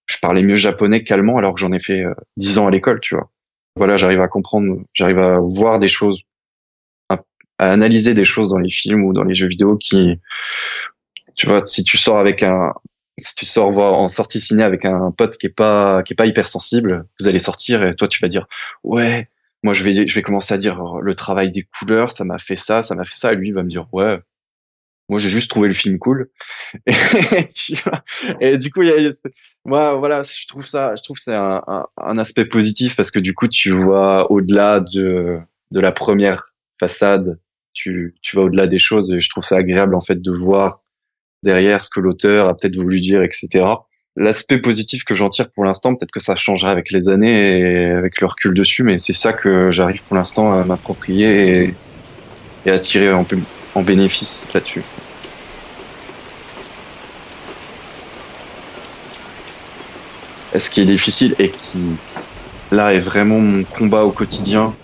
je 0.07 0.17
parlais 0.23 0.45
mieux 0.45 0.57
japonais 0.57 1.03
qu'allemand 1.03 1.37
alors 1.37 1.55
que 1.55 1.61
j'en 1.61 1.73
ai 1.73 1.81
fait 1.81 2.05
10 2.37 2.59
ans 2.59 2.69
à 2.69 2.71
l'école 2.71 3.01
tu 3.01 3.17
vois. 3.17 3.31
Voilà 3.75 3.97
j'arrive 3.97 4.21
à 4.21 4.29
comprendre 4.29 4.79
j'arrive 4.95 5.19
à 5.19 5.41
voir 5.41 5.81
des 5.81 5.89
choses 5.89 6.23
à, 7.61 7.71
analyser 7.71 8.15
des 8.15 8.25
choses 8.25 8.49
dans 8.49 8.59
les 8.59 8.71
films 8.71 9.05
ou 9.05 9.13
dans 9.13 9.25
les 9.25 9.35
jeux 9.35 9.49
vidéo 9.49 9.77
qui 9.77 10.19
tu 11.35 11.47
vois 11.47 11.65
si 11.67 11.83
tu 11.85 11.99
sors 11.99 12.19
avec 12.19 12.43
un 12.43 12.73
si 13.19 13.35
tu 13.35 13.47
sors 13.47 13.71
voir 13.71 13.95
en 13.95 14.09
sortie 14.09 14.41
ciné 14.41 14.63
avec 14.63 14.85
un 14.85 15.11
pote 15.11 15.37
qui 15.39 15.47
est 15.47 15.55
pas 15.55 16.03
qui 16.03 16.15
est 16.15 16.17
pas 16.17 16.27
hypersensible, 16.27 17.07
vous 17.19 17.29
allez 17.29 17.39
sortir 17.39 17.83
et 17.83 17.95
toi 17.95 18.09
tu 18.09 18.21
vas 18.21 18.29
dire 18.29 18.47
ouais, 18.85 19.29
moi 19.63 19.75
je 19.75 19.85
vais 19.85 20.07
je 20.07 20.15
vais 20.15 20.23
commencer 20.23 20.55
à 20.55 20.59
dire 20.59 20.83
le 21.01 21.15
travail 21.15 21.51
des 21.51 21.63
couleurs, 21.63 22.13
ça 22.13 22.25
m'a 22.25 22.39
fait 22.39 22.57
ça, 22.57 22.83
ça 22.83 22.95
m'a 22.95 23.05
fait 23.05 23.17
ça 23.17 23.33
lui 23.33 23.49
il 23.49 23.55
va 23.55 23.63
me 23.63 23.69
dire 23.69 23.87
ouais. 23.93 24.19
Moi 25.09 25.19
j'ai 25.19 25.29
juste 25.29 25.51
trouvé 25.51 25.67
le 25.67 25.75
film 25.75 25.99
cool. 25.99 26.31
Et, 28.41 28.59
du 28.59 28.71
coup 28.71 28.83
moi 29.65 29.95
voilà, 29.97 30.23
je 30.23 30.47
trouve 30.47 30.67
ça 30.67 30.95
je 30.97 31.03
trouve 31.03 31.19
c'est 31.19 31.35
un, 31.35 31.63
un, 31.67 31.87
un, 31.97 32.19
aspect 32.19 32.45
positif 32.45 32.95
parce 32.95 33.11
que 33.11 33.19
du 33.19 33.35
coup 33.35 33.49
tu 33.49 33.73
vois 33.73 34.31
au-delà 34.31 34.81
de 34.81 35.41
de 35.73 35.81
la 35.81 35.91
première 35.93 36.55
façade, 36.79 37.39
tu 37.73 38.15
vas 38.35 38.43
au-delà 38.43 38.67
des 38.67 38.79
choses 38.79 39.13
et 39.13 39.21
je 39.21 39.31
trouve 39.31 39.45
ça 39.45 39.57
agréable 39.57 39.95
en 39.95 40.01
fait 40.01 40.21
de 40.21 40.33
voir 40.33 40.83
derrière 41.43 41.81
ce 41.81 41.91
que 41.91 42.01
l'auteur 42.01 42.49
a 42.49 42.57
peut-être 42.57 42.77
voulu 42.77 43.01
dire, 43.01 43.23
etc. 43.23 43.65
L'aspect 44.17 44.59
positif 44.59 45.05
que 45.05 45.15
j'en 45.15 45.29
tire 45.29 45.51
pour 45.51 45.65
l'instant, 45.65 45.95
peut-être 45.95 46.11
que 46.11 46.21
ça 46.21 46.37
changera 46.37 46.71
avec 46.71 46.91
les 46.91 47.09
années 47.09 47.61
et 47.61 47.85
avec 47.87 48.21
le 48.21 48.27
recul 48.27 48.55
dessus, 48.55 48.83
mais 48.83 48.99
c'est 48.99 49.13
ça 49.13 49.33
que 49.33 49.71
j'arrive 49.71 50.03
pour 50.03 50.17
l'instant 50.17 50.53
à 50.53 50.65
m'approprier 50.65 51.75
et, 52.67 52.71
à 52.71 52.79
tirer 52.79 53.13
en, 53.13 53.27
en 53.75 53.83
bénéfice 53.83 54.49
là-dessus. 54.53 54.83
Ce 60.59 60.69
qui 60.69 60.81
est 60.81 60.87
difficile 60.87 61.37
et 61.39 61.49
qui, 61.49 61.79
là, 62.73 62.93
est 62.93 62.99
vraiment 63.01 63.39
mon 63.39 63.63
combat 63.63 64.03
au 64.03 64.11
quotidien 64.11 64.75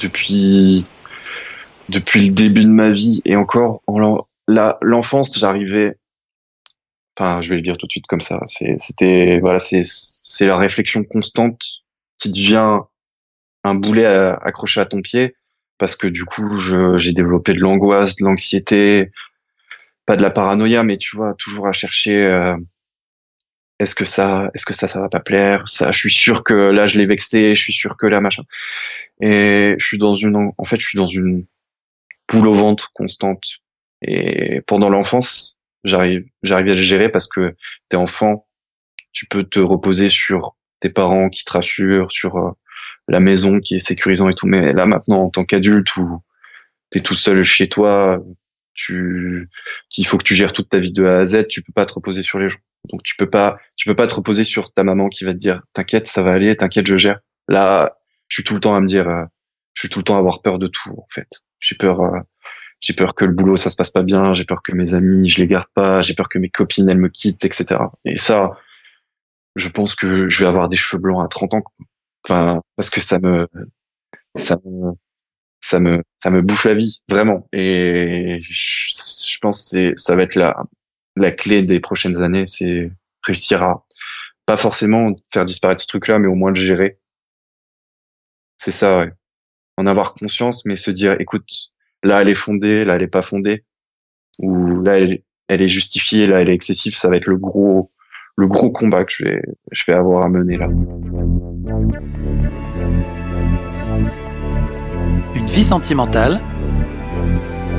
depuis, 0.00 0.86
depuis 1.90 2.28
le 2.28 2.32
début 2.32 2.62
de 2.62 2.68
ma 2.68 2.90
vie 2.90 3.20
et 3.24 3.36
encore 3.36 3.82
en 3.86 4.24
l'enfance, 4.80 5.38
j'arrivais 5.38 5.96
Enfin, 7.18 7.42
je 7.42 7.50
vais 7.50 7.56
le 7.56 7.62
dire 7.62 7.76
tout 7.76 7.86
de 7.86 7.90
suite 7.90 8.06
comme 8.06 8.20
ça. 8.20 8.40
C'était 8.78 9.40
voilà, 9.40 9.58
c'est 9.58 9.82
c'est 9.84 10.46
la 10.46 10.56
réflexion 10.56 11.04
constante 11.04 11.60
qui 12.18 12.30
devient 12.30 12.78
un 13.64 13.74
boulet 13.74 14.06
accroché 14.06 14.80
à 14.80 14.86
ton 14.86 15.02
pied 15.02 15.34
parce 15.76 15.96
que 15.96 16.06
du 16.06 16.24
coup, 16.24 16.58
j'ai 16.96 17.12
développé 17.12 17.52
de 17.54 17.60
l'angoisse, 17.60 18.16
de 18.16 18.24
l'anxiété, 18.24 19.10
pas 20.06 20.16
de 20.16 20.22
la 20.22 20.30
paranoïa, 20.30 20.82
mais 20.82 20.96
tu 20.98 21.16
vois, 21.16 21.34
toujours 21.34 21.66
à 21.68 21.72
chercher. 21.72 22.24
Euh, 22.24 22.56
est-ce 23.78 23.94
que 23.94 24.04
ça, 24.04 24.50
est-ce 24.54 24.66
que 24.66 24.74
ça, 24.74 24.88
ça 24.88 25.00
va 25.00 25.08
pas 25.08 25.20
plaire 25.20 25.68
Ça, 25.68 25.90
je 25.90 25.98
suis 25.98 26.12
sûr 26.12 26.44
que 26.44 26.54
là, 26.54 26.86
je 26.86 26.98
l'ai 26.98 27.06
vexé. 27.06 27.54
Je 27.54 27.60
suis 27.60 27.72
sûr 27.72 27.96
que 27.96 28.06
là, 28.06 28.20
machin. 28.20 28.44
Et 29.22 29.74
je 29.78 29.84
suis 29.84 29.98
dans 29.98 30.14
une, 30.14 30.52
en 30.56 30.64
fait, 30.64 30.80
je 30.80 30.86
suis 30.86 30.98
dans 30.98 31.06
une 31.06 31.46
boule 32.30 32.48
au 32.48 32.54
ventre 32.54 32.92
constante. 32.94 33.44
Et 34.02 34.62
pendant 34.62 34.88
l'enfance, 34.88 35.60
j'arrive 35.84 36.24
j'arrive 36.42 36.68
à 36.68 36.74
le 36.74 36.82
gérer 36.82 37.08
parce 37.08 37.28
que 37.28 37.54
t'es 37.88 37.96
enfant, 37.96 38.46
tu 39.12 39.26
peux 39.26 39.44
te 39.44 39.58
reposer 39.58 40.08
sur 40.08 40.56
tes 40.80 40.90
parents 40.90 41.28
qui 41.28 41.44
te 41.44 41.52
rassurent, 41.52 42.10
sur 42.10 42.36
euh, 42.36 42.50
la 43.08 43.20
maison 43.20 43.60
qui 43.60 43.74
est 43.74 43.78
sécurisant 43.80 44.28
et 44.28 44.34
tout. 44.34 44.46
Mais 44.46 44.72
là 44.72 44.86
maintenant, 44.86 45.24
en 45.24 45.30
tant 45.30 45.44
qu'adulte 45.44 45.94
où 45.96 46.22
t'es 46.90 47.00
tout 47.00 47.14
seul 47.14 47.42
chez 47.42 47.68
toi, 47.68 48.18
tu 48.74 49.48
qu'il 49.90 50.06
faut 50.06 50.16
que 50.16 50.24
tu 50.24 50.34
gères 50.34 50.52
toute 50.52 50.68
ta 50.68 50.78
vie 50.78 50.92
de 50.92 51.04
A 51.04 51.18
à 51.18 51.26
Z, 51.26 51.48
tu 51.48 51.62
peux 51.62 51.72
pas 51.72 51.86
te 51.86 51.92
reposer 51.92 52.22
sur 52.22 52.38
les 52.38 52.48
gens. 52.48 52.58
Donc 52.90 53.02
tu 53.02 53.16
peux 53.16 53.28
pas 53.28 53.58
tu 53.76 53.86
peux 53.86 53.96
pas 53.96 54.06
te 54.06 54.14
reposer 54.14 54.44
sur 54.44 54.72
ta 54.72 54.84
maman 54.84 55.08
qui 55.08 55.24
va 55.24 55.32
te 55.34 55.38
dire 55.38 55.62
t'inquiète 55.72 56.06
ça 56.06 56.22
va 56.22 56.32
aller, 56.32 56.56
t'inquiète 56.56 56.86
je 56.86 56.96
gère. 56.96 57.20
Là, 57.48 57.96
je 58.28 58.36
suis 58.36 58.44
tout 58.44 58.54
le 58.54 58.60
temps 58.60 58.74
à 58.74 58.80
me 58.80 58.86
dire 58.86 59.08
euh, 59.08 59.24
je 59.74 59.82
suis 59.82 59.88
tout 59.88 59.98
le 59.98 60.04
temps 60.04 60.16
à 60.16 60.18
avoir 60.18 60.40
peur 60.42 60.58
de 60.58 60.66
tout 60.68 60.90
en 60.90 61.06
fait. 61.10 61.42
J'ai 61.60 61.76
peur 61.76 62.00
euh, 62.00 62.20
j'ai 62.80 62.94
peur 62.94 63.14
que 63.14 63.24
le 63.24 63.32
boulot 63.32 63.56
ça 63.56 63.70
se 63.70 63.76
passe 63.76 63.90
pas 63.90 64.02
bien, 64.02 64.32
j'ai 64.32 64.44
peur 64.44 64.62
que 64.62 64.72
mes 64.72 64.94
amis 64.94 65.28
je 65.28 65.40
les 65.40 65.46
garde 65.46 65.68
pas, 65.74 66.02
j'ai 66.02 66.14
peur 66.14 66.28
que 66.28 66.38
mes 66.38 66.50
copines 66.50 66.88
elles 66.88 66.98
me 66.98 67.08
quittent, 67.08 67.44
etc. 67.44 67.80
Et 68.04 68.16
ça, 68.16 68.52
je 69.56 69.68
pense 69.68 69.94
que 69.94 70.28
je 70.28 70.38
vais 70.40 70.48
avoir 70.48 70.68
des 70.68 70.76
cheveux 70.76 71.00
blancs 71.02 71.24
à 71.24 71.28
30 71.28 71.54
ans, 71.54 71.64
enfin 72.26 72.62
parce 72.76 72.90
que 72.90 73.00
ça 73.00 73.18
me 73.20 73.48
ça 74.36 74.56
me 74.64 74.92
ça 75.60 75.80
me 75.80 76.02
ça 76.12 76.30
me 76.30 76.42
bouffe 76.42 76.64
la 76.64 76.74
vie 76.74 77.00
vraiment. 77.08 77.48
Et 77.52 78.40
je, 78.42 79.32
je 79.32 79.38
pense 79.40 79.70
que 79.72 79.94
ça 79.96 80.16
va 80.16 80.22
être 80.22 80.34
la 80.36 80.64
la 81.16 81.32
clé 81.32 81.62
des 81.62 81.80
prochaines 81.80 82.22
années, 82.22 82.46
c'est 82.46 82.90
réussir 83.22 83.62
à 83.62 83.86
pas 84.46 84.56
forcément 84.56 85.12
faire 85.32 85.44
disparaître 85.44 85.82
ce 85.82 85.86
truc-là, 85.88 86.18
mais 86.18 86.28
au 86.28 86.34
moins 86.34 86.50
le 86.50 86.56
gérer. 86.56 86.98
C'est 88.58 88.70
ça, 88.70 88.98
ouais. 88.98 89.12
En 89.80 89.86
avoir 89.86 90.12
conscience, 90.12 90.66
mais 90.66 90.76
se 90.76 90.90
dire, 90.90 91.16
écoute, 91.20 91.70
là 92.02 92.20
elle 92.20 92.28
est 92.28 92.34
fondée, 92.34 92.84
là 92.84 92.96
elle 92.96 93.02
est 93.02 93.06
pas 93.06 93.22
fondée, 93.22 93.64
ou 94.38 94.82
là 94.82 94.98
elle, 94.98 95.22
elle 95.48 95.62
est 95.62 95.68
justifiée, 95.68 96.26
là 96.26 96.42
elle 96.42 96.50
est 96.50 96.54
excessive, 96.54 96.94
ça 96.94 97.08
va 97.08 97.16
être 97.16 97.24
le 97.24 97.38
gros 97.38 97.90
le 98.36 98.46
gros 98.46 98.70
combat 98.70 99.06
que 99.06 99.12
je 99.12 99.24
vais 99.24 99.42
je 99.72 99.84
vais 99.86 99.94
avoir 99.94 100.26
à 100.26 100.28
mener 100.28 100.56
là. 100.56 100.66
Une 105.34 105.46
vie 105.46 105.64
sentimentale 105.64 106.42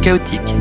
chaotique. 0.02 0.56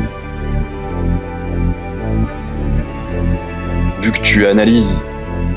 Vu 4.01 4.11
que 4.11 4.21
tu 4.21 4.45
analyses 4.45 5.01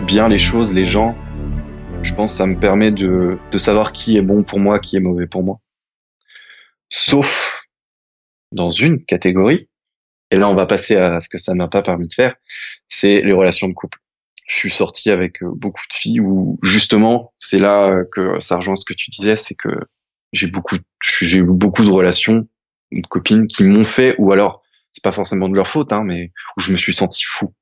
bien 0.07 0.29
les 0.29 0.39
choses, 0.39 0.73
les 0.73 0.87
gens, 0.87 1.15
je 2.01 2.15
pense 2.15 2.31
que 2.33 2.39
ça 2.39 2.47
me 2.47 2.59
permet 2.59 2.91
de, 2.91 3.37
de 3.53 3.59
savoir 3.59 3.93
qui 3.93 4.17
est 4.17 4.23
bon 4.23 4.43
pour 4.45 4.61
moi, 4.61 4.79
qui 4.79 4.97
est 4.97 5.01
mauvais 5.01 5.27
pour 5.27 5.45
moi. 5.45 5.61
Sauf 6.97 7.67
dans 8.53 8.71
une 8.71 9.05
catégorie, 9.05 9.69
et 10.31 10.37
là 10.37 10.49
on 10.49 10.55
va 10.55 10.65
passer 10.65 10.95
à 10.95 11.19
ce 11.19 11.29
que 11.29 11.39
ça 11.39 11.53
n'a 11.53 11.67
pas 11.67 11.83
permis 11.83 12.07
de 12.07 12.15
faire, 12.15 12.37
c'est 12.87 13.21
les 13.21 13.33
relations 13.33 13.67
de 13.67 13.73
couple. 13.73 13.99
Je 14.47 14.55
suis 14.55 14.71
sorti 14.71 15.11
avec 15.11 15.43
euh, 15.43 15.51
beaucoup 15.57 15.83
de 15.91 15.93
filles 15.93 16.21
où 16.21 16.57
justement 16.63 17.35
c'est 17.37 17.59
là 17.59 18.05
que 18.13 18.39
ça 18.39 18.59
rejoint 18.59 18.77
ce 18.77 18.85
que 18.85 18.93
tu 18.95 19.11
disais, 19.11 19.35
c'est 19.35 19.57
que 19.57 19.71
j'ai 20.33 20.47
beaucoup 20.47 20.77
j'ai 21.03 21.39
eu 21.39 21.43
beaucoup 21.43 21.83
de 21.85 21.91
relations 21.91 22.47
de 22.93 23.07
copines 23.09 23.49
qui 23.49 23.65
m'ont 23.65 23.85
fait 23.85 24.15
ou 24.19 24.31
alors 24.31 24.63
c'est 24.93 25.03
pas 25.03 25.11
forcément 25.11 25.49
de 25.49 25.57
leur 25.57 25.67
faute 25.67 25.93
hein, 25.93 26.05
mais 26.05 26.31
où 26.57 26.61
je 26.61 26.71
me 26.71 26.77
suis 26.77 26.95
senti 26.95 27.25
fou. 27.25 27.53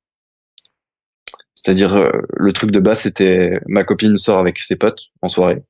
C'est-à-dire 1.54 1.94
euh, 1.94 2.10
le 2.34 2.52
truc 2.52 2.70
de 2.70 2.80
base 2.80 3.00
c'était 3.00 3.60
ma 3.66 3.82
copine 3.82 4.18
sort 4.18 4.40
avec 4.40 4.58
ses 4.58 4.76
potes 4.76 5.06
en 5.22 5.30
soirée. 5.30 5.62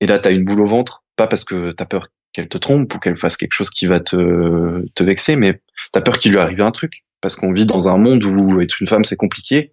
Et 0.00 0.06
là 0.06 0.18
t'as 0.18 0.32
une 0.32 0.44
boule 0.44 0.60
au 0.60 0.66
ventre, 0.66 1.04
pas 1.16 1.26
parce 1.26 1.44
que 1.44 1.72
t'as 1.72 1.86
peur 1.86 2.08
qu'elle 2.32 2.48
te 2.48 2.58
trompe 2.58 2.94
ou 2.94 2.98
qu'elle 2.98 3.18
fasse 3.18 3.36
quelque 3.36 3.54
chose 3.54 3.70
qui 3.70 3.86
va 3.86 4.00
te, 4.00 4.86
te 4.94 5.02
vexer, 5.02 5.36
mais 5.36 5.60
t'as 5.92 6.00
peur 6.00 6.18
qu'il 6.18 6.32
lui 6.32 6.38
arrive 6.38 6.60
un 6.62 6.70
truc. 6.70 7.04
Parce 7.20 7.36
qu'on 7.36 7.52
vit 7.52 7.66
dans 7.66 7.88
un 7.88 7.98
monde 7.98 8.24
où 8.24 8.60
être 8.60 8.80
une 8.80 8.86
femme, 8.86 9.04
c'est 9.04 9.16
compliqué. 9.16 9.72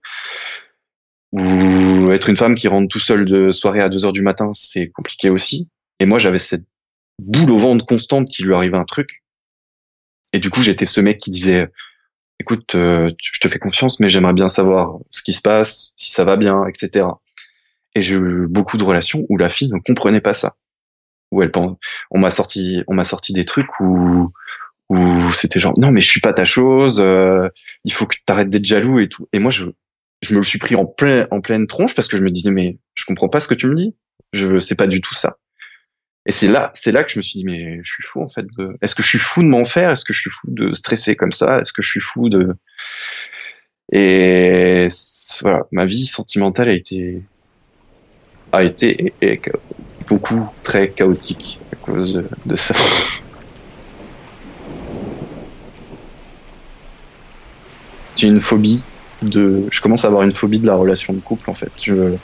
Ou 1.32 2.12
être 2.12 2.30
une 2.30 2.38
femme 2.38 2.56
qui 2.56 2.68
rentre 2.68 2.88
tout 2.90 3.00
seul 3.00 3.26
de 3.26 3.52
soirée 3.52 3.82
à 3.82 3.90
2 3.90 4.06
heures 4.06 4.14
du 4.14 4.22
matin, 4.22 4.52
c'est 4.54 4.90
compliqué 4.90 5.30
aussi. 5.30 5.70
Et 6.00 6.06
moi, 6.06 6.20
j'avais 6.20 6.40
cette 6.40 6.66
boule 7.20 7.52
au 7.52 7.58
ventre 7.58 7.86
constante 7.86 8.28
qui 8.28 8.44
lui 8.44 8.54
arrivait 8.54 8.78
un 8.78 8.86
truc. 8.86 9.24
Et 10.34 10.40
du 10.40 10.50
coup, 10.50 10.62
j'étais 10.62 10.86
ce 10.86 11.00
mec 11.00 11.20
qui 11.20 11.30
disait, 11.30 11.70
écoute, 12.40 12.76
euh, 12.76 13.10
je 13.22 13.40
te 13.40 13.48
fais 13.48 13.60
confiance, 13.60 14.00
mais 14.00 14.10
j'aimerais 14.10 14.34
bien 14.34 14.50
savoir 14.50 14.98
ce 15.10 15.22
qui 15.22 15.34
se 15.34 15.42
passe, 15.42 15.94
si 15.96 16.12
ça 16.12 16.26
va 16.26 16.36
bien, 16.36 16.66
etc. 16.68 17.06
Et 17.98 18.04
j'ai 18.04 18.16
eu 18.16 18.46
beaucoup 18.48 18.78
de 18.78 18.84
relations 18.84 19.26
où 19.28 19.38
la 19.38 19.50
fille 19.50 19.70
ne 19.70 19.80
comprenait 19.80 20.22
pas 20.22 20.36
ça 20.36 20.56
où 21.32 21.42
elle 21.42 21.52
pense, 21.52 21.78
on 22.12 22.20
m'a 22.20 22.30
sorti, 22.30 22.84
on 22.88 22.96
m'a 22.96 23.04
sorti 23.04 23.34
des 23.34 23.44
trucs 23.44 23.80
où 23.80 24.32
où 24.90 25.34
c'était 25.34 25.60
genre 25.60 25.74
non 25.78 25.92
mais 25.92 26.00
je 26.00 26.08
suis 26.10 26.22
pas 26.22 26.32
ta 26.32 26.46
chose, 26.46 27.00
euh, 27.02 27.50
il 27.84 27.92
faut 27.92 28.06
que 28.06 28.16
tu 28.16 28.22
arrêtes 28.32 28.50
d'être 28.50 28.66
jaloux 28.66 29.00
et 29.00 29.10
tout. 29.10 29.28
Et 29.34 29.40
moi 29.40 29.52
je 29.52 29.66
je 30.22 30.34
me 30.34 30.38
le 30.40 30.46
suis 30.46 30.60
pris 30.60 30.76
en 30.76 30.86
plein 30.86 31.28
en 31.32 31.42
pleine 31.42 31.66
tronche 31.68 31.96
parce 31.96 32.08
que 32.08 32.18
je 32.18 32.22
me 32.22 32.30
disais 32.30 32.52
mais 32.52 32.78
je 32.94 33.06
comprends 33.06 33.30
pas 33.30 33.42
ce 33.42 33.48
que 33.48 33.56
tu 33.56 33.68
me 33.68 33.76
dis, 33.76 33.96
je 34.32 34.60
sais 34.60 34.76
pas 34.76 34.88
du 34.88 35.02
tout 35.02 35.16
ça. 35.16 35.38
Et 36.28 36.32
c'est 36.32 36.48
là 36.48 36.72
c'est 36.76 36.92
là 36.92 37.04
que 37.04 37.12
je 37.12 37.18
me 37.18 37.22
suis 37.24 37.40
dit 37.40 37.46
mais 37.46 37.80
je 37.84 37.92
suis 37.94 38.04
fou 38.04 38.22
en 38.22 38.30
fait 38.30 38.46
de 38.58 38.78
est-ce 38.82 38.94
que 38.96 39.04
je 39.04 39.10
suis 39.10 39.20
fou 39.20 39.42
de 39.42 39.48
m'en 39.48 39.66
faire, 39.66 39.90
est-ce 39.90 40.06
que 40.06 40.14
je 40.14 40.22
suis 40.22 40.30
fou 40.30 40.48
de 40.52 40.74
stresser 40.74 41.16
comme 41.16 41.32
ça, 41.32 41.60
est-ce 41.60 41.74
que 41.74 41.82
je 41.82 41.90
suis 41.90 42.02
fou 42.02 42.30
de 42.30 42.56
et 43.92 44.88
voilà 45.42 45.64
ma 45.72 45.86
vie 45.86 46.06
sentimentale 46.06 46.70
a 46.70 46.74
été 46.74 47.24
a 48.52 48.64
été 48.64 49.14
et, 49.22 49.34
et, 49.34 49.42
beaucoup 50.08 50.50
très 50.64 50.90
chaotique 50.90 51.60
à 51.74 51.76
cause 51.76 52.24
de, 52.46 52.56
ça. 52.56 52.74
J'ai 58.16 58.28
une 58.28 58.40
phobie 58.40 58.84
de. 59.22 59.66
Je 59.72 59.82
commence 59.82 60.06
à 60.06 60.08
avoir 60.08 60.24
une 60.24 60.32
phobie 60.32 60.60
de 60.60 60.66
la 60.66 60.76
relation 60.76 61.14
de 61.14 61.20
couple 61.20 61.50
en 61.50 61.54
fait. 61.54 61.72
Je, 61.82 62.16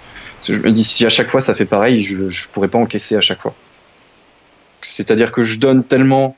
je 0.47 0.53
me 0.53 0.71
dis 0.71 0.83
si 0.83 1.05
à 1.05 1.09
chaque 1.09 1.29
fois 1.29 1.41
ça 1.41 1.53
fait 1.53 1.65
pareil, 1.65 2.01
je, 2.01 2.27
je 2.27 2.47
pourrais 2.49 2.67
pas 2.67 2.79
encaisser 2.79 3.15
à 3.15 3.21
chaque 3.21 3.41
fois. 3.41 3.53
C'est-à-dire 4.81 5.31
que 5.31 5.43
je 5.43 5.59
donne 5.59 5.83
tellement, 5.83 6.35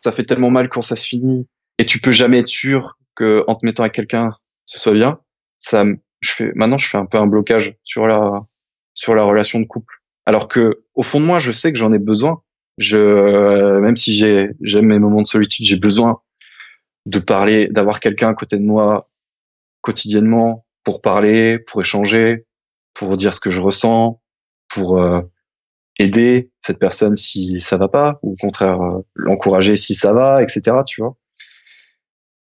ça 0.00 0.12
fait 0.12 0.24
tellement 0.24 0.50
mal 0.50 0.68
quand 0.68 0.82
ça 0.82 0.96
se 0.96 1.06
finit, 1.06 1.46
et 1.78 1.86
tu 1.86 2.00
peux 2.00 2.10
jamais 2.10 2.38
être 2.40 2.48
sûr 2.48 2.98
que 3.14 3.44
en 3.46 3.54
te 3.54 3.64
mettant 3.64 3.82
avec 3.82 3.94
quelqu'un, 3.94 4.30
ce 4.66 4.78
soit 4.78 4.92
bien. 4.92 5.18
Ça, 5.58 5.84
je 6.20 6.30
fais 6.30 6.52
maintenant, 6.54 6.78
je 6.78 6.88
fais 6.88 6.98
un 6.98 7.06
peu 7.06 7.18
un 7.18 7.26
blocage 7.26 7.74
sur 7.84 8.06
la 8.06 8.46
sur 8.98 9.14
la 9.14 9.22
relation 9.22 9.60
de 9.60 9.64
couple. 9.64 10.02
Alors 10.26 10.48
que 10.48 10.82
au 10.96 11.02
fond 11.02 11.20
de 11.20 11.24
moi, 11.24 11.38
je 11.38 11.52
sais 11.52 11.72
que 11.72 11.78
j'en 11.78 11.92
ai 11.92 12.00
besoin. 12.00 12.42
Je, 12.78 13.78
même 13.78 13.96
si 13.96 14.12
j'ai, 14.12 14.50
j'aime 14.60 14.86
mes 14.86 14.98
moments 14.98 15.22
de 15.22 15.26
solitude, 15.26 15.64
j'ai 15.64 15.76
besoin 15.76 16.20
de 17.06 17.20
parler, 17.20 17.66
d'avoir 17.66 18.00
quelqu'un 18.00 18.30
à 18.30 18.34
côté 18.34 18.56
de 18.56 18.64
moi 18.64 19.08
quotidiennement 19.82 20.66
pour 20.82 21.00
parler, 21.00 21.60
pour 21.60 21.80
échanger, 21.80 22.44
pour 22.92 23.16
dire 23.16 23.34
ce 23.34 23.40
que 23.40 23.50
je 23.50 23.60
ressens, 23.60 24.20
pour 24.68 24.98
euh, 25.00 25.20
aider 26.00 26.50
cette 26.60 26.80
personne 26.80 27.14
si 27.14 27.60
ça 27.60 27.76
va 27.76 27.86
pas, 27.86 28.18
ou 28.22 28.32
au 28.32 28.36
contraire 28.36 28.80
euh, 28.82 29.00
l'encourager 29.14 29.76
si 29.76 29.94
ça 29.94 30.12
va, 30.12 30.42
etc. 30.42 30.78
Tu 30.84 31.02
vois. 31.02 31.16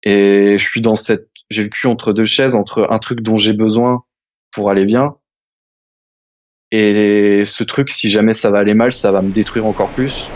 Et 0.04 0.56
je 0.56 0.64
suis 0.64 0.80
dans 0.80 0.94
cette, 0.94 1.28
j'ai 1.50 1.64
le 1.64 1.68
cul 1.68 1.88
entre 1.88 2.12
deux 2.12 2.24
chaises, 2.24 2.54
entre 2.54 2.86
un 2.90 2.98
truc 3.00 3.22
dont 3.22 3.38
j'ai 3.38 3.54
besoin 3.54 4.04
pour 4.52 4.70
aller 4.70 4.84
bien, 4.84 5.16
et 6.74 7.44
ce 7.44 7.62
truc, 7.62 7.90
si 7.90 8.10
jamais 8.10 8.32
ça 8.32 8.50
va 8.50 8.58
aller 8.58 8.74
mal, 8.74 8.92
ça 8.92 9.12
va 9.12 9.22
me 9.22 9.30
détruire 9.30 9.64
encore 9.64 9.90
plus. 9.90 10.28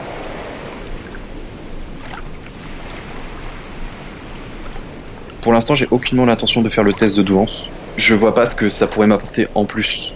Pour 5.43 5.53
l'instant, 5.53 5.75
j'ai 5.75 5.89
aucunement 5.91 6.27
l'intention 6.27 6.63
de 6.63 6.69
faire 6.69 6.85
le 6.85 6.93
test 6.93 7.17
de 7.17 7.23
douance. 7.23 7.69
Je 7.97 8.15
vois 8.15 8.35
pas 8.37 8.47
ce 8.47 8.55
que 8.55 8.69
ça 8.69 8.87
pourrait 8.87 9.09
m'apporter 9.09 9.49
en 9.57 9.65
plus. 9.65 10.13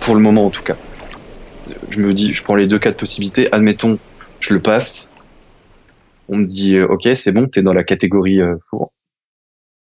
Pour 0.00 0.16
le 0.16 0.20
moment, 0.20 0.46
en 0.46 0.50
tout 0.50 0.64
cas. 0.64 0.76
Je 1.90 2.00
me 2.00 2.12
dis, 2.12 2.34
je 2.34 2.42
prends 2.42 2.56
les 2.56 2.66
deux 2.66 2.80
cas 2.80 2.90
de 2.90 2.96
possibilité. 2.96 3.48
Admettons, 3.52 4.00
je 4.40 4.54
le 4.54 4.60
passe. 4.60 5.10
On 6.26 6.38
me 6.38 6.46
dit, 6.46 6.76
euh, 6.76 6.86
ok, 6.86 7.08
c'est 7.14 7.30
bon, 7.30 7.46
t'es 7.46 7.62
dans 7.62 7.72
la 7.72 7.84
catégorie 7.84 8.40
euh, 8.40 8.56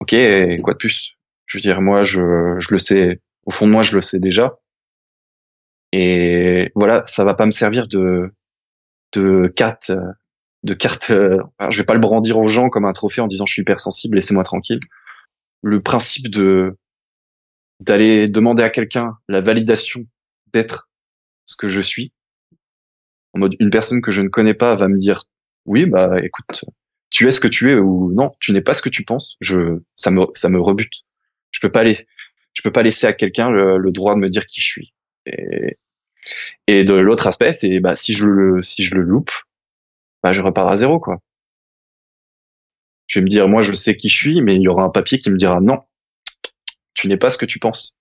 Ok, 0.00 0.14
quoi 0.62 0.74
de 0.74 0.78
plus? 0.78 1.16
Je 1.46 1.56
veux 1.56 1.62
dire, 1.62 1.80
moi, 1.80 2.04
je, 2.04 2.56
je 2.58 2.68
le 2.70 2.78
sais. 2.78 3.20
Au 3.46 3.50
fond 3.50 3.66
de 3.66 3.72
moi, 3.72 3.82
je 3.82 3.94
le 3.94 4.02
sais 4.02 4.20
déjà. 4.20 4.58
Et 5.92 6.72
voilà, 6.74 7.04
ça 7.06 7.24
va 7.24 7.34
pas 7.34 7.46
me 7.46 7.50
servir 7.50 7.86
de 7.86 8.32
de 9.12 9.46
carte 9.48 9.92
de 10.62 10.74
carte. 10.74 11.10
Euh, 11.10 11.38
je 11.70 11.78
vais 11.78 11.84
pas 11.84 11.94
le 11.94 12.00
brandir 12.00 12.38
aux 12.38 12.46
gens 12.46 12.68
comme 12.68 12.84
un 12.84 12.92
trophée 12.92 13.20
en 13.20 13.26
disant 13.26 13.46
je 13.46 13.52
suis 13.52 13.62
hypersensible, 13.62 14.16
laissez-moi 14.16 14.44
tranquille. 14.44 14.80
Le 15.62 15.82
principe 15.82 16.28
de 16.28 16.76
d'aller 17.80 18.28
demander 18.28 18.62
à 18.62 18.70
quelqu'un 18.70 19.18
la 19.28 19.40
validation 19.40 20.06
d'être 20.52 20.88
ce 21.46 21.56
que 21.56 21.68
je 21.68 21.80
suis, 21.80 22.12
en 23.34 23.40
mode 23.40 23.56
une 23.58 23.70
personne 23.70 24.00
que 24.00 24.10
je 24.10 24.20
ne 24.20 24.28
connais 24.28 24.54
pas 24.54 24.76
va 24.76 24.88
me 24.88 24.96
dire 24.96 25.24
oui 25.64 25.86
bah 25.86 26.20
écoute 26.22 26.64
tu 27.10 27.26
es 27.26 27.30
ce 27.30 27.40
que 27.40 27.48
tu 27.48 27.70
es 27.70 27.74
ou 27.74 28.12
non 28.12 28.32
tu 28.40 28.52
n'es 28.52 28.60
pas 28.60 28.74
ce 28.74 28.82
que 28.82 28.88
tu 28.88 29.04
penses 29.04 29.36
je 29.40 29.80
ça 29.96 30.10
me 30.10 30.26
ça 30.34 30.48
me 30.48 30.60
rebute 30.60 31.04
je 31.50 31.60
peux 31.60 31.70
pas 31.70 31.80
aller 31.80 32.06
je 32.54 32.62
peux 32.62 32.72
pas 32.72 32.82
laisser 32.82 33.06
à 33.06 33.12
quelqu'un 33.12 33.50
le, 33.50 33.90
droit 33.90 34.14
de 34.14 34.20
me 34.20 34.28
dire 34.28 34.46
qui 34.46 34.60
je 34.60 34.66
suis 34.66 34.92
et, 35.26 36.84
de 36.84 36.94
l'autre 36.94 37.26
aspect 37.26 37.52
c'est 37.52 37.80
bah 37.80 37.96
si 37.96 38.12
je 38.12 38.26
le 38.26 38.62
si 38.62 38.84
je 38.84 38.94
le 38.94 39.02
loupe 39.02 39.32
bah, 40.22 40.32
je 40.32 40.42
repars 40.42 40.68
à 40.68 40.78
zéro, 40.78 41.00
quoi. 41.00 41.18
Je 43.06 43.18
vais 43.18 43.24
me 43.24 43.28
dire, 43.28 43.48
moi, 43.48 43.62
je 43.62 43.72
sais 43.72 43.96
qui 43.96 44.08
je 44.08 44.14
suis, 44.14 44.40
mais 44.40 44.54
il 44.54 44.62
y 44.62 44.68
aura 44.68 44.84
un 44.84 44.88
papier 44.90 45.18
qui 45.18 45.30
me 45.30 45.36
dira 45.36 45.60
non, 45.60 45.80
tu 46.94 47.08
n'es 47.08 47.16
pas 47.16 47.30
ce 47.30 47.38
que 47.38 47.46
tu 47.46 47.58
penses. 47.58 47.96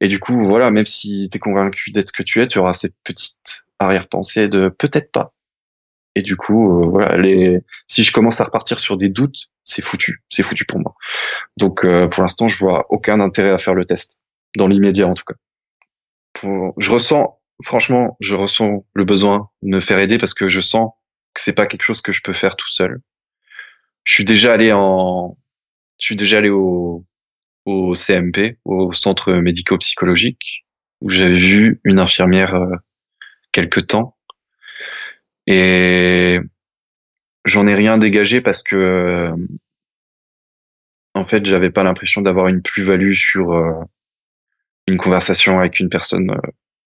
Et 0.00 0.08
du 0.08 0.20
coup, 0.20 0.44
voilà, 0.44 0.70
même 0.70 0.86
si 0.86 1.28
tu 1.30 1.36
es 1.36 1.40
convaincu 1.40 1.90
d'être 1.90 2.08
ce 2.08 2.12
que 2.12 2.22
tu 2.22 2.42
es, 2.42 2.48
tu 2.48 2.58
auras 2.58 2.74
cette 2.74 2.94
petite 3.02 3.64
arrière-pensée 3.78 4.48
de 4.48 4.68
peut-être 4.68 5.10
pas. 5.10 5.32
Et 6.14 6.22
du 6.22 6.36
coup, 6.36 6.82
euh, 6.82 6.86
voilà, 6.86 7.16
les... 7.16 7.60
si 7.88 8.02
je 8.02 8.12
commence 8.12 8.40
à 8.40 8.44
repartir 8.44 8.78
sur 8.80 8.96
des 8.96 9.08
doutes, 9.08 9.50
c'est 9.64 9.82
foutu, 9.82 10.22
c'est 10.30 10.42
foutu 10.42 10.64
pour 10.64 10.78
moi. 10.80 10.94
Donc, 11.56 11.84
euh, 11.84 12.08
pour 12.08 12.22
l'instant, 12.22 12.48
je 12.48 12.58
vois 12.58 12.86
aucun 12.90 13.20
intérêt 13.20 13.50
à 13.50 13.58
faire 13.58 13.74
le 13.74 13.84
test, 13.84 14.18
dans 14.56 14.68
l'immédiat 14.68 15.06
en 15.08 15.14
tout 15.14 15.24
cas. 15.24 15.34
Je 16.42 16.90
ressens, 16.90 17.40
franchement, 17.64 18.16
je 18.20 18.34
ressens 18.34 18.86
le 18.94 19.04
besoin 19.04 19.50
de 19.62 19.76
me 19.76 19.80
faire 19.80 19.98
aider 19.98 20.18
parce 20.18 20.34
que 20.34 20.48
je 20.48 20.60
sens 20.60 20.90
que 21.34 21.40
c'est 21.40 21.52
pas 21.52 21.66
quelque 21.66 21.82
chose 21.82 22.00
que 22.00 22.12
je 22.12 22.22
peux 22.22 22.34
faire 22.34 22.56
tout 22.56 22.68
seul. 22.68 23.00
Je 24.04 24.12
suis 24.14 24.24
déjà 24.24 24.52
allé 24.52 24.72
en, 24.72 25.36
je 25.98 26.06
suis 26.06 26.16
déjà 26.16 26.38
allé 26.38 26.50
au, 26.50 27.04
au 27.64 27.94
CMP, 27.94 28.58
au 28.64 28.92
centre 28.92 29.32
médico-psychologique, 29.32 30.64
où 31.00 31.10
j'avais 31.10 31.38
vu 31.38 31.80
une 31.84 31.98
infirmière 31.98 32.54
euh, 32.54 32.76
quelque 33.52 33.80
temps. 33.80 34.16
Et 35.46 36.38
j'en 37.44 37.66
ai 37.66 37.74
rien 37.74 37.98
dégagé 37.98 38.40
parce 38.40 38.62
que, 38.62 38.76
euh, 38.76 39.34
en 41.14 41.24
fait, 41.24 41.46
j'avais 41.46 41.70
pas 41.70 41.82
l'impression 41.82 42.20
d'avoir 42.20 42.48
une 42.48 42.62
plus-value 42.62 43.14
sur 43.14 43.52
euh, 43.52 43.72
une 44.86 44.98
conversation 44.98 45.58
avec 45.58 45.80
une 45.80 45.88
personne 45.88 46.30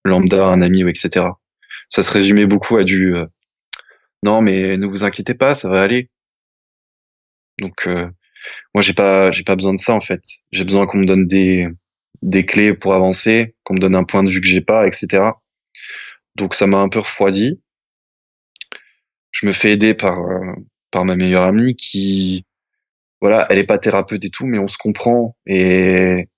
lambda, 0.04 0.46
un 0.46 0.62
ami, 0.62 0.82
etc. 0.88 1.26
Ça 1.88 2.02
se 2.02 2.12
résumait 2.12 2.46
beaucoup 2.46 2.76
à 2.76 2.84
du 2.84 3.14
non, 4.22 4.42
mais 4.42 4.76
ne 4.76 4.86
vous 4.86 5.04
inquiétez 5.04 5.34
pas, 5.34 5.54
ça 5.54 5.68
va 5.68 5.82
aller. 5.82 6.10
Donc 7.58 7.86
euh, 7.86 8.08
moi 8.74 8.82
j'ai 8.82 8.94
pas 8.94 9.30
j'ai 9.30 9.44
pas 9.44 9.56
besoin 9.56 9.74
de 9.74 9.78
ça 9.78 9.94
en 9.94 10.00
fait. 10.00 10.22
J'ai 10.52 10.64
besoin 10.64 10.86
qu'on 10.86 10.98
me 10.98 11.06
donne 11.06 11.26
des 11.26 11.68
des 12.22 12.46
clés 12.46 12.74
pour 12.74 12.94
avancer, 12.94 13.54
qu'on 13.64 13.74
me 13.74 13.80
donne 13.80 13.94
un 13.96 14.04
point 14.04 14.22
de 14.24 14.30
vue 14.30 14.40
que 14.40 14.48
j'ai 14.48 14.60
pas, 14.62 14.86
etc. 14.86 15.22
Donc 16.36 16.54
ça 16.54 16.66
m'a 16.66 16.78
un 16.78 16.88
peu 16.88 17.00
refroidi. 17.00 17.60
Je 19.32 19.46
me 19.46 19.52
fais 19.52 19.72
aider 19.72 19.94
par 19.94 20.20
euh, 20.20 20.54
par 20.90 21.04
ma 21.04 21.16
meilleure 21.16 21.44
amie 21.44 21.76
qui 21.76 22.44
voilà, 23.20 23.46
elle 23.50 23.58
est 23.58 23.64
pas 23.64 23.78
thérapeute 23.78 24.24
et 24.24 24.30
tout, 24.30 24.46
mais 24.46 24.58
on 24.58 24.68
se 24.68 24.78
comprend 24.78 25.36
et 25.46 26.28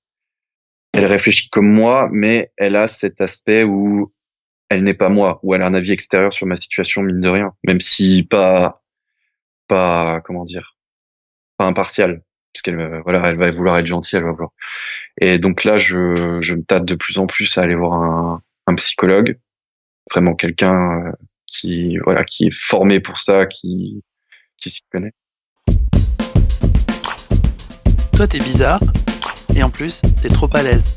elle 0.93 1.07
réfléchit 1.07 1.49
comme 1.49 1.71
moi, 1.71 2.09
mais 2.13 2.53
elle 2.57 2.77
a 2.77 2.87
cet 2.87 3.21
aspect 3.21 3.65
où 3.65 4.13
elle 4.69 4.83
n'est 4.83 4.95
pas 4.95 5.09
moi, 5.09 5.39
ou 5.43 5.55
elle 5.55 5.63
a 5.63 5.67
un 5.67 5.75
avis 5.75 5.93
extérieur 5.93 6.33
sur 6.33 6.47
ma 6.47 6.57
situation, 6.57 7.03
mine 7.03 7.21
de 7.21 7.29
rien, 7.29 7.53
même 7.67 7.81
si 7.81 8.23
pas, 8.23 8.75
pas, 9.69 10.21
comment 10.21 10.45
dire, 10.45 10.77
pas 11.59 11.67
impartial, 11.67 12.23
puisqu'elle, 12.53 12.81
euh, 12.81 13.01
voilà, 13.03 13.29
elle 13.29 13.37
va 13.37 13.51
vouloir 13.51 13.79
être 13.79 13.87
gentille, 13.87 14.19
elle 14.19 14.25
va 14.25 14.33
vouloir. 14.33 14.53
Et 15.21 15.39
donc 15.39 15.65
là, 15.65 15.79
je, 15.79 16.41
je 16.41 16.55
me 16.55 16.63
tâte 16.63 16.85
de 16.85 16.95
plus 16.95 17.19
en 17.19 17.27
plus 17.27 17.59
à 17.59 17.63
aller 17.63 17.75
voir 17.75 17.93
un, 17.95 18.43
un 18.67 18.75
psychologue, 18.77 19.39
vraiment 20.11 20.35
quelqu'un 20.35 21.07
euh, 21.07 21.13
qui, 21.47 21.99
voilà, 21.99 22.25
qui 22.25 22.47
est 22.47 22.55
formé 22.55 23.01
pour 23.01 23.21
ça, 23.21 23.47
qui, 23.47 24.03
qui 24.57 24.71
s'y 24.71 24.83
connaît. 24.91 25.13
Toi, 28.15 28.27
t'es 28.27 28.39
bizarre, 28.39 28.81
et 29.55 29.63
en 29.63 29.71
plus, 29.71 30.03
t'es 30.21 30.29
trop 30.29 30.49
à 30.55 30.63
l'aise 30.63 30.97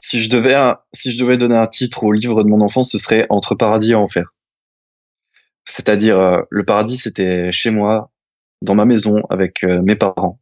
si 0.00 0.22
je 0.22 0.28
devais, 0.28 0.56
si 0.92 1.12
je 1.12 1.18
devais 1.22 1.36
donner 1.36 1.56
un 1.56 1.66
titre 1.66 2.04
au 2.04 2.12
livre 2.12 2.42
de 2.42 2.48
mon 2.48 2.60
enfance, 2.60 2.90
ce 2.90 2.98
serait 2.98 3.26
Entre 3.28 3.54
paradis 3.54 3.92
et 3.92 3.94
enfer. 3.94 4.34
C'est-à-dire, 5.64 6.18
euh, 6.18 6.40
le 6.50 6.64
paradis, 6.64 6.96
c'était 6.96 7.52
chez 7.52 7.70
moi, 7.70 8.10
dans 8.62 8.74
ma 8.74 8.86
maison, 8.86 9.22
avec 9.30 9.62
euh, 9.62 9.80
mes 9.82 9.94
parents. 9.94 10.40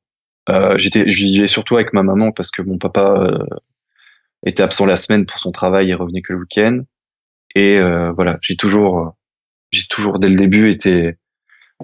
Euh, 0.49 0.79
j'étais, 0.79 1.09
je 1.09 1.16
vivais 1.16 1.47
surtout 1.47 1.77
avec 1.77 1.92
ma 1.92 2.03
maman 2.03 2.33
parce 2.33 2.51
que 2.51 2.62
mon 2.62 2.79
papa 2.79 3.31
était 4.47 4.62
absent 4.62 4.87
la 4.87 4.97
semaine 4.97 5.27
pour 5.27 5.38
son 5.40 5.53
travail 5.53 5.90
et 5.90 5.94
revenait 5.94 6.23
que 6.23 6.33
le 6.33 6.38
week-end. 6.38 6.81
Et 7.55 7.81
voilà, 8.14 8.38
j'ai 8.40 8.57
toujours, 8.57 9.14
j'ai 9.73 9.87
toujours 9.88 10.18
dès 10.18 10.31
le 10.31 10.37
début 10.37 10.71
été 10.71 11.18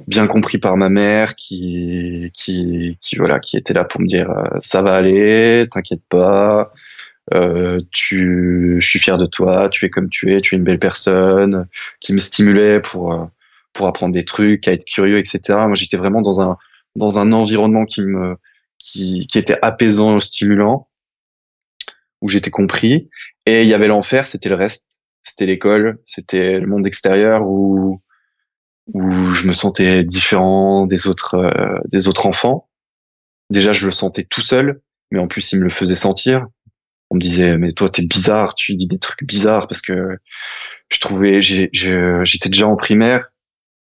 bien 0.06 0.26
compris 0.26 0.58
par 0.58 0.76
ma 0.76 0.88
mère 0.88 1.34
qui, 1.36 2.30
qui, 2.34 2.98
qui 3.00 3.16
voilà, 3.16 3.38
qui 3.38 3.56
était 3.56 3.74
là 3.74 3.84
pour 3.84 4.00
me 4.00 4.06
dire 4.06 4.32
ça 4.58 4.82
va 4.82 4.94
aller, 4.96 5.66
t'inquiète 5.70 6.02
pas, 6.08 6.72
euh, 7.32 7.80
tu, 7.90 8.76
je 8.80 8.86
suis 8.86 8.98
fier 8.98 9.16
de 9.16 9.26
toi, 9.26 9.68
tu 9.70 9.86
es 9.86 9.90
comme 9.90 10.10
tu 10.10 10.32
es, 10.32 10.40
tu 10.40 10.54
es 10.54 10.58
une 10.58 10.64
belle 10.64 10.78
personne, 10.78 11.66
qui 12.00 12.12
me 12.12 12.18
stimulait 12.18 12.80
pour 12.80 13.14
euh, 13.14 13.24
pour 13.72 13.86
apprendre 13.86 14.14
des 14.14 14.24
trucs, 14.24 14.68
à 14.68 14.72
être 14.72 14.84
curieux, 14.84 15.18
etc. 15.18 15.40
Moi, 15.66 15.74
j'étais 15.74 15.96
vraiment 15.96 16.22
dans 16.22 16.40
un 16.40 16.58
dans 16.96 17.18
un 17.18 17.32
environnement 17.32 17.84
qui 17.84 18.02
me 18.02 18.36
qui, 18.78 19.26
qui 19.28 19.38
était 19.38 19.58
apaisant, 19.62 20.20
stimulant, 20.20 20.88
où 22.20 22.28
j'étais 22.28 22.50
compris. 22.50 23.08
Et 23.46 23.62
il 23.62 23.68
y 23.68 23.74
avait 23.74 23.88
l'enfer, 23.88 24.26
c'était 24.26 24.48
le 24.50 24.56
reste, 24.56 24.98
c'était 25.22 25.46
l'école, 25.46 26.00
c'était 26.04 26.60
le 26.60 26.66
monde 26.66 26.86
extérieur 26.86 27.42
où 27.46 28.00
où 28.92 29.10
je 29.34 29.46
me 29.46 29.52
sentais 29.52 30.04
différent 30.04 30.86
des 30.86 31.06
autres 31.06 31.34
euh, 31.36 31.78
des 31.90 32.08
autres 32.08 32.26
enfants. 32.26 32.68
Déjà, 33.50 33.72
je 33.72 33.86
le 33.86 33.92
sentais 33.92 34.24
tout 34.24 34.40
seul, 34.40 34.80
mais 35.10 35.18
en 35.20 35.28
plus, 35.28 35.52
il 35.52 35.58
me 35.60 35.64
le 35.64 35.70
faisait 35.70 35.96
sentir 35.96 36.46
on 37.10 37.16
me 37.16 37.20
disait 37.20 37.56
mais 37.58 37.70
toi 37.72 37.88
t'es 37.88 38.02
bizarre, 38.02 38.54
tu 38.54 38.74
dis 38.74 38.86
des 38.86 38.98
trucs 38.98 39.24
bizarres 39.24 39.68
parce 39.68 39.80
que 39.80 40.18
je 40.90 41.00
trouvais 41.00 41.40
j'étais 41.42 42.48
déjà 42.48 42.66
en 42.66 42.76
primaire, 42.76 43.30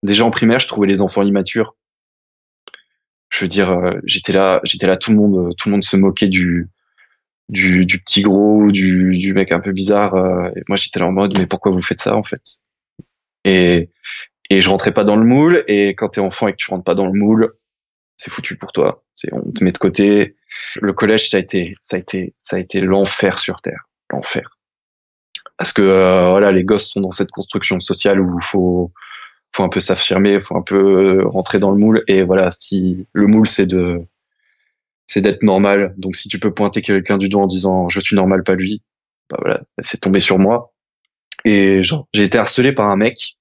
déjà 0.02 0.24
en 0.24 0.30
primaire 0.30 0.60
je 0.60 0.68
trouvais 0.68 0.86
les 0.88 1.00
enfants 1.00 1.22
immatures. 1.22 1.76
je 3.30 3.40
veux 3.44 3.48
dire, 3.48 3.70
euh, 3.70 3.98
j'étais 4.04 4.32
là, 4.32 4.60
j'étais 4.64 4.86
là, 4.86 4.96
tout 4.96 5.12
le 5.12 5.16
monde, 5.16 5.54
tout 5.56 5.68
le 5.68 5.72
monde 5.72 5.84
se 5.84 5.96
moquait 5.96 6.28
du 6.28 6.68
du, 7.48 7.84
du 7.86 7.98
petit 8.00 8.22
gros, 8.22 8.70
du, 8.70 9.12
du 9.12 9.32
mec 9.34 9.52
un 9.52 9.60
peu 9.60 9.72
bizarre. 9.72 10.14
euh, 10.14 10.50
et 10.56 10.62
moi, 10.68 10.76
j'étais 10.76 11.00
là 11.00 11.06
en 11.06 11.12
mode, 11.12 11.36
mais 11.38 11.46
pourquoi 11.46 11.72
vous 11.72 11.82
faites 11.82 12.00
ça 12.00 12.16
en 12.16 12.22
fait? 12.22 12.60
Et 13.44 13.90
et 14.50 14.60
je 14.60 14.68
rentrais 14.68 14.92
pas 14.92 15.04
dans 15.04 15.16
le 15.16 15.24
moule. 15.24 15.64
Et 15.68 15.90
quand 15.90 16.08
t'es 16.08 16.20
enfant 16.20 16.48
et 16.48 16.52
que 16.52 16.56
tu 16.56 16.70
rentres 16.70 16.84
pas 16.84 16.94
dans 16.94 17.06
le 17.06 17.18
moule, 17.18 17.54
c'est 18.16 18.30
foutu 18.30 18.56
pour 18.56 18.72
toi. 18.72 19.04
C'est 19.14 19.32
on 19.32 19.50
te 19.50 19.64
met 19.64 19.72
de 19.72 19.78
côté. 19.78 20.36
Le 20.80 20.92
collège, 20.92 21.30
ça 21.30 21.38
a 21.38 21.40
été, 21.40 21.76
ça 21.80 21.96
a 21.96 22.00
été, 22.00 22.34
ça 22.38 22.56
a 22.56 22.58
été 22.58 22.80
l'enfer 22.80 23.38
sur 23.38 23.62
terre, 23.62 23.88
l'enfer. 24.10 24.58
Parce 25.56 25.72
que 25.72 25.82
euh, 25.82 26.30
voilà, 26.30 26.52
les 26.52 26.64
gosses 26.64 26.90
sont 26.90 27.00
dans 27.00 27.10
cette 27.10 27.30
construction 27.30 27.80
sociale 27.80 28.20
où 28.20 28.40
faut 28.40 28.92
faut 29.52 29.64
un 29.64 29.68
peu 29.68 29.80
s'affirmer, 29.80 30.38
faut 30.38 30.56
un 30.56 30.62
peu 30.62 31.24
rentrer 31.26 31.58
dans 31.58 31.70
le 31.70 31.78
moule. 31.78 32.04
Et 32.08 32.22
voilà, 32.22 32.52
si 32.52 33.06
le 33.12 33.26
moule 33.26 33.46
c'est 33.46 33.66
de 33.66 34.02
c'est 35.06 35.20
d'être 35.22 35.42
normal. 35.42 35.94
Donc 35.98 36.16
si 36.16 36.28
tu 36.28 36.38
peux 36.38 36.52
pointer 36.52 36.82
quelqu'un 36.82 37.18
du 37.18 37.28
doigt 37.28 37.42
en 37.42 37.46
disant 37.46 37.88
je 37.88 38.00
suis 38.00 38.16
normal, 38.16 38.42
pas 38.44 38.54
lui, 38.54 38.82
bah 39.28 39.38
voilà, 39.40 39.62
c'est 39.80 40.00
tombé 40.00 40.20
sur 40.20 40.38
moi. 40.38 40.72
Et 41.44 41.82
genre, 41.82 42.06
j'ai 42.12 42.24
été 42.24 42.38
harcelé 42.38 42.72
par 42.72 42.90
un 42.90 42.96
mec 42.96 43.38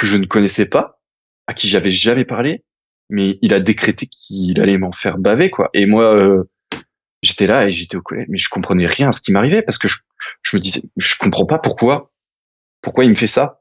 que 0.00 0.06
je 0.06 0.16
ne 0.16 0.24
connaissais 0.24 0.64
pas, 0.64 0.98
à 1.46 1.52
qui 1.52 1.68
j'avais 1.68 1.90
jamais 1.90 2.24
parlé, 2.24 2.64
mais 3.10 3.38
il 3.42 3.52
a 3.52 3.60
décrété 3.60 4.06
qu'il 4.06 4.58
allait 4.58 4.78
m'en 4.78 4.92
faire 4.92 5.18
baver 5.18 5.50
quoi. 5.50 5.68
Et 5.74 5.84
moi, 5.84 6.16
euh, 6.16 6.44
j'étais 7.22 7.46
là 7.46 7.68
et 7.68 7.72
j'étais 7.72 7.98
au 7.98 8.00
collège, 8.00 8.24
mais 8.30 8.38
je 8.38 8.48
comprenais 8.48 8.86
rien 8.86 9.10
à 9.10 9.12
ce 9.12 9.20
qui 9.20 9.30
m'arrivait 9.30 9.60
parce 9.60 9.76
que 9.76 9.88
je, 9.88 9.96
je 10.42 10.56
me 10.56 10.60
disais, 10.60 10.80
je 10.96 11.16
comprends 11.18 11.44
pas 11.44 11.58
pourquoi, 11.58 12.12
pourquoi 12.80 13.04
il 13.04 13.10
me 13.10 13.14
fait 13.14 13.26
ça. 13.26 13.60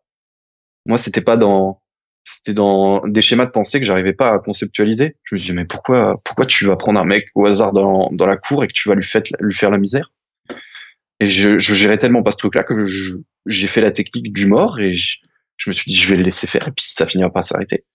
Moi, 0.85 0.97
c'était 0.97 1.19
pas 1.19 1.35
dans, 1.35 1.81
c'était 2.23 2.53
dans 2.53 3.01
des 3.01 3.21
schémas 3.21 3.45
de 3.45 3.51
pensée 3.51 3.81
que 3.81 3.85
j'arrivais 3.85 4.13
pas 4.13 4.31
à 4.31 4.39
conceptualiser. 4.39 5.17
Je 5.23 5.35
me 5.35 5.39
disais, 5.39 5.51
mais 5.51 5.65
pourquoi, 5.65 6.21
pourquoi 6.23 6.45
tu 6.45 6.63
vas 6.67 6.77
prendre 6.77 7.01
un 7.01 7.05
mec 7.05 7.27
au 7.35 7.45
hasard 7.47 7.73
dans, 7.73 8.07
dans 8.13 8.27
la 8.27 8.37
cour 8.37 8.63
et 8.63 8.67
que 8.67 8.73
tu 8.73 8.87
vas 8.87 8.95
lui, 8.95 9.03
faire 9.03 9.23
lui 9.41 9.53
faire 9.53 9.71
la 9.71 9.77
misère? 9.77 10.13
Et 11.19 11.27
je, 11.27 11.59
je 11.59 11.75
gérais 11.75 11.97
tellement 11.97 12.23
pas 12.23 12.31
ce 12.31 12.37
truc-là 12.37 12.63
que 12.63 12.85
j'ai 13.45 13.67
fait 13.67 13.81
la 13.81 13.91
technique 13.91 14.31
du 14.31 14.47
mort 14.47 14.79
et 14.79 14.93
je, 14.93 15.17
je 15.59 15.69
me 15.69 15.73
suis 15.73 15.91
dit, 15.91 15.97
je 15.97 16.09
vais 16.09 16.15
le 16.15 16.23
laisser 16.23 16.47
faire 16.47 16.67
et 16.67 16.71
puis 16.71 16.85
ça 16.87 17.05
finira 17.05 17.29
par 17.29 17.43
s'arrêter. 17.43 17.85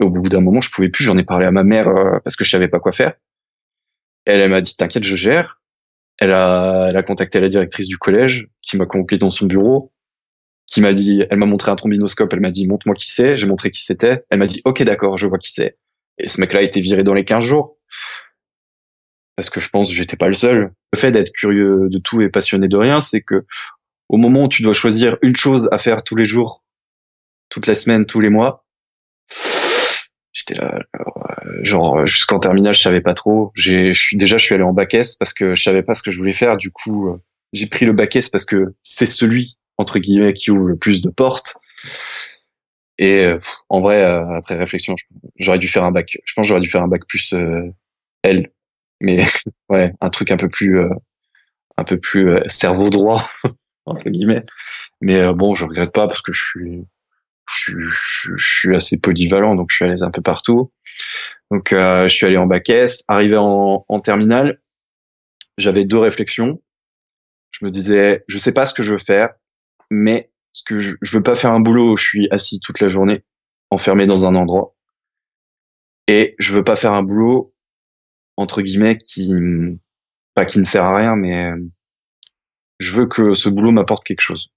Au 0.00 0.10
bout 0.10 0.28
d'un 0.28 0.40
moment, 0.40 0.60
je 0.60 0.70
pouvais 0.70 0.88
plus. 0.88 1.04
J'en 1.04 1.16
ai 1.18 1.24
parlé 1.24 1.46
à 1.46 1.52
ma 1.52 1.62
mère 1.62 1.88
euh, 1.88 2.18
parce 2.24 2.34
que 2.34 2.44
je 2.44 2.50
savais 2.50 2.68
pas 2.68 2.80
quoi 2.80 2.92
faire. 2.92 3.12
Elle, 4.24 4.40
elle 4.40 4.50
m'a 4.50 4.60
dit, 4.60 4.76
t'inquiète, 4.76 5.04
je 5.04 5.14
gère. 5.14 5.60
Elle 6.18 6.32
a, 6.32 6.88
elle 6.90 6.96
a 6.96 7.02
contacté 7.02 7.38
la 7.40 7.48
directrice 7.48 7.86
du 7.86 7.98
collège 7.98 8.48
qui 8.62 8.76
m'a 8.76 8.86
convoqué 8.86 9.18
dans 9.18 9.30
son 9.30 9.46
bureau, 9.46 9.92
qui 10.66 10.80
m'a 10.80 10.94
dit, 10.94 11.24
elle 11.30 11.38
m'a 11.38 11.46
montré 11.46 11.70
un 11.70 11.76
trombinoscope, 11.76 12.32
elle 12.32 12.40
m'a 12.40 12.50
dit, 12.50 12.66
montre-moi 12.66 12.94
qui 12.94 13.10
c'est. 13.10 13.36
J'ai 13.36 13.46
montré 13.46 13.70
qui 13.70 13.84
c'était. 13.84 14.24
Elle 14.30 14.38
m'a 14.38 14.46
dit, 14.46 14.62
ok, 14.64 14.82
d'accord, 14.82 15.18
je 15.18 15.26
vois 15.26 15.38
qui 15.38 15.52
c'est. 15.52 15.76
Et 16.18 16.28
ce 16.28 16.40
mec-là 16.40 16.60
a 16.60 16.62
été 16.62 16.80
viré 16.80 17.04
dans 17.04 17.14
les 17.14 17.24
15 17.24 17.44
jours. 17.44 17.76
Parce 19.36 19.50
que 19.50 19.60
je 19.60 19.68
pense 19.68 19.88
que 19.88 19.94
j'étais 19.94 20.16
pas 20.16 20.28
le 20.28 20.34
seul. 20.34 20.72
Le 20.92 20.98
fait 20.98 21.10
d'être 21.10 21.32
curieux 21.32 21.88
de 21.90 21.98
tout 21.98 22.20
et 22.20 22.28
passionné 22.28 22.68
de 22.68 22.76
rien, 22.76 23.00
c'est 23.00 23.22
que 23.22 23.44
au 24.08 24.18
moment 24.18 24.44
où 24.44 24.48
tu 24.48 24.62
dois 24.62 24.74
choisir 24.74 25.16
une 25.22 25.36
chose 25.36 25.68
à 25.72 25.78
faire 25.78 26.02
tous 26.02 26.16
les 26.16 26.26
jours, 26.26 26.61
toute 27.52 27.66
la 27.66 27.74
semaine, 27.74 28.06
tous 28.06 28.20
les 28.20 28.30
mois, 28.30 28.64
j'étais 30.32 30.54
là, 30.54 30.78
euh, 30.96 31.64
genre 31.64 32.06
jusqu'en 32.06 32.38
terminale, 32.38 32.72
je 32.72 32.80
savais 32.80 33.02
pas 33.02 33.12
trop. 33.12 33.52
J'ai, 33.54 33.92
déjà, 34.14 34.38
je 34.38 34.44
suis 34.44 34.54
allé 34.54 34.64
en 34.64 34.72
bac 34.72 34.94
S 34.94 35.16
parce 35.16 35.34
que 35.34 35.54
je 35.54 35.62
savais 35.62 35.82
pas 35.82 35.92
ce 35.92 36.02
que 36.02 36.10
je 36.10 36.16
voulais 36.16 36.32
faire. 36.32 36.56
Du 36.56 36.70
coup, 36.70 37.10
euh, 37.10 37.20
j'ai 37.52 37.66
pris 37.66 37.84
le 37.84 37.92
bac 37.92 38.16
S 38.16 38.30
parce 38.30 38.46
que 38.46 38.74
c'est 38.82 39.04
celui 39.04 39.58
entre 39.76 39.98
guillemets 39.98 40.32
qui 40.32 40.50
ouvre 40.50 40.64
le 40.64 40.76
plus 40.76 41.02
de 41.02 41.10
portes. 41.10 41.58
Et 42.96 43.26
euh, 43.26 43.38
en 43.68 43.82
vrai, 43.82 44.02
euh, 44.02 44.38
après 44.38 44.56
réflexion, 44.56 44.94
j'aurais 45.36 45.58
dû 45.58 45.68
faire 45.68 45.84
un 45.84 45.92
bac. 45.92 46.16
Je 46.24 46.32
pense 46.32 46.46
j'aurais 46.46 46.60
dû 46.60 46.70
faire 46.70 46.82
un 46.82 46.88
bac 46.88 47.02
plus 47.06 47.34
euh, 47.34 47.70
L, 48.22 48.50
mais 49.00 49.26
ouais, 49.68 49.92
un 50.00 50.08
truc 50.08 50.30
un 50.30 50.38
peu 50.38 50.48
plus, 50.48 50.78
euh, 50.78 50.88
un 51.76 51.84
peu 51.84 52.00
plus 52.00 52.30
euh, 52.30 52.42
cerveau 52.48 52.88
droit 52.88 53.28
entre 53.84 54.08
guillemets. 54.08 54.44
Mais 55.02 55.16
euh, 55.20 55.34
bon, 55.34 55.54
je 55.54 55.64
regrette 55.64 55.92
pas 55.92 56.08
parce 56.08 56.22
que 56.22 56.32
je 56.32 56.40
suis, 56.40 56.84
je, 57.48 57.54
suis- 57.60 57.74
je, 57.90 58.36
je 58.36 58.56
suis 58.58 58.76
assez 58.76 58.98
polyvalent, 58.98 59.54
donc 59.54 59.70
je 59.70 59.76
suis 59.76 59.84
allé 59.84 60.02
un 60.02 60.10
peu 60.10 60.22
partout. 60.22 60.72
Donc 61.50 61.72
euh, 61.72 62.08
je 62.08 62.14
suis 62.14 62.26
allé 62.26 62.36
en 62.36 62.46
bac 62.46 62.68
S, 62.70 63.04
arrivé 63.08 63.36
en, 63.38 63.84
en 63.88 64.00
terminale, 64.00 64.60
j'avais 65.58 65.84
deux 65.84 65.98
réflexions. 65.98 66.60
Je 67.52 67.64
me 67.64 67.70
disais, 67.70 68.24
je 68.28 68.38
sais 68.38 68.52
pas 68.52 68.66
ce 68.66 68.74
que 68.74 68.82
je 68.82 68.92
veux 68.94 68.98
faire, 68.98 69.30
mais 69.90 70.30
ce 70.52 70.62
que 70.64 70.80
je, 70.80 70.96
je 71.02 71.16
veux 71.16 71.22
pas 71.22 71.36
faire 71.36 71.52
un 71.52 71.60
boulot 71.60 71.92
où 71.92 71.96
je 71.96 72.04
suis 72.06 72.28
assis 72.30 72.60
toute 72.60 72.80
la 72.80 72.88
journée, 72.88 73.24
enfermé 73.70 74.06
dans 74.06 74.26
un 74.26 74.34
endroit, 74.34 74.74
et 76.08 76.34
je 76.38 76.52
veux 76.52 76.64
pas 76.64 76.76
faire 76.76 76.92
un 76.92 77.02
boulot 77.02 77.54
entre 78.36 78.62
guillemets 78.62 78.98
qui, 78.98 79.32
pas 80.34 80.44
qui 80.44 80.58
ne 80.58 80.64
sert 80.64 80.84
à 80.84 80.96
rien, 80.96 81.16
mais 81.16 81.46
euh, 81.46 81.56
je 82.80 82.92
veux 82.92 83.06
que 83.06 83.32
ce 83.32 83.48
boulot 83.48 83.70
m'apporte 83.70 84.04
quelque 84.04 84.20
chose. 84.20 84.52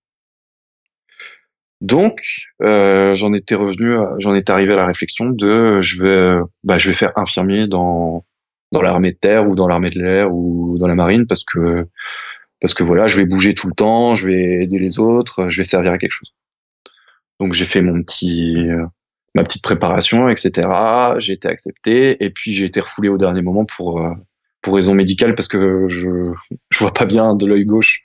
Donc, 1.81 2.47
euh, 2.61 3.15
j'en 3.15 3.33
étais 3.33 3.55
revenu, 3.55 3.97
j'en 4.19 4.33
étais 4.33 4.51
arrivé 4.51 4.73
à 4.73 4.77
la 4.77 4.85
réflexion 4.85 5.25
de, 5.25 5.81
je 5.81 6.01
vais, 6.01 6.41
bah, 6.63 6.77
je 6.77 6.89
vais 6.89 6.95
faire 6.95 7.11
infirmier 7.17 7.67
dans 7.67 8.25
dans 8.71 8.81
l'armée 8.81 9.11
de 9.11 9.17
terre 9.17 9.47
ou 9.47 9.55
dans 9.55 9.67
l'armée 9.67 9.89
de 9.89 10.01
l'air 10.01 10.33
ou 10.33 10.77
dans 10.79 10.87
la 10.87 10.95
marine 10.95 11.27
parce 11.27 11.43
que 11.43 11.87
parce 12.59 12.73
que 12.73 12.83
voilà, 12.83 13.07
je 13.07 13.17
vais 13.17 13.25
bouger 13.25 13.53
tout 13.53 13.67
le 13.67 13.73
temps, 13.73 14.15
je 14.15 14.27
vais 14.27 14.63
aider 14.63 14.79
les 14.79 14.99
autres, 14.99 15.49
je 15.49 15.57
vais 15.57 15.63
servir 15.63 15.91
à 15.91 15.97
quelque 15.97 16.11
chose. 16.11 16.33
Donc 17.39 17.53
j'ai 17.53 17.65
fait 17.65 17.81
mon 17.81 18.01
petit 18.01 18.69
ma 19.35 19.43
petite 19.43 19.63
préparation, 19.63 20.29
etc. 20.29 20.67
J'ai 21.19 21.33
été 21.33 21.47
accepté 21.47 22.23
et 22.23 22.29
puis 22.31 22.53
j'ai 22.53 22.65
été 22.65 22.79
refoulé 22.79 23.09
au 23.09 23.17
dernier 23.17 23.41
moment 23.41 23.65
pour 23.65 24.01
euh, 24.01 24.13
pour 24.61 24.75
raison 24.75 24.95
médicale 24.95 25.35
parce 25.35 25.47
que 25.47 25.85
je 25.87 26.09
je 26.71 26.79
vois 26.79 26.93
pas 26.93 27.05
bien 27.05 27.35
de 27.35 27.45
l'œil 27.45 27.65
gauche. 27.65 28.01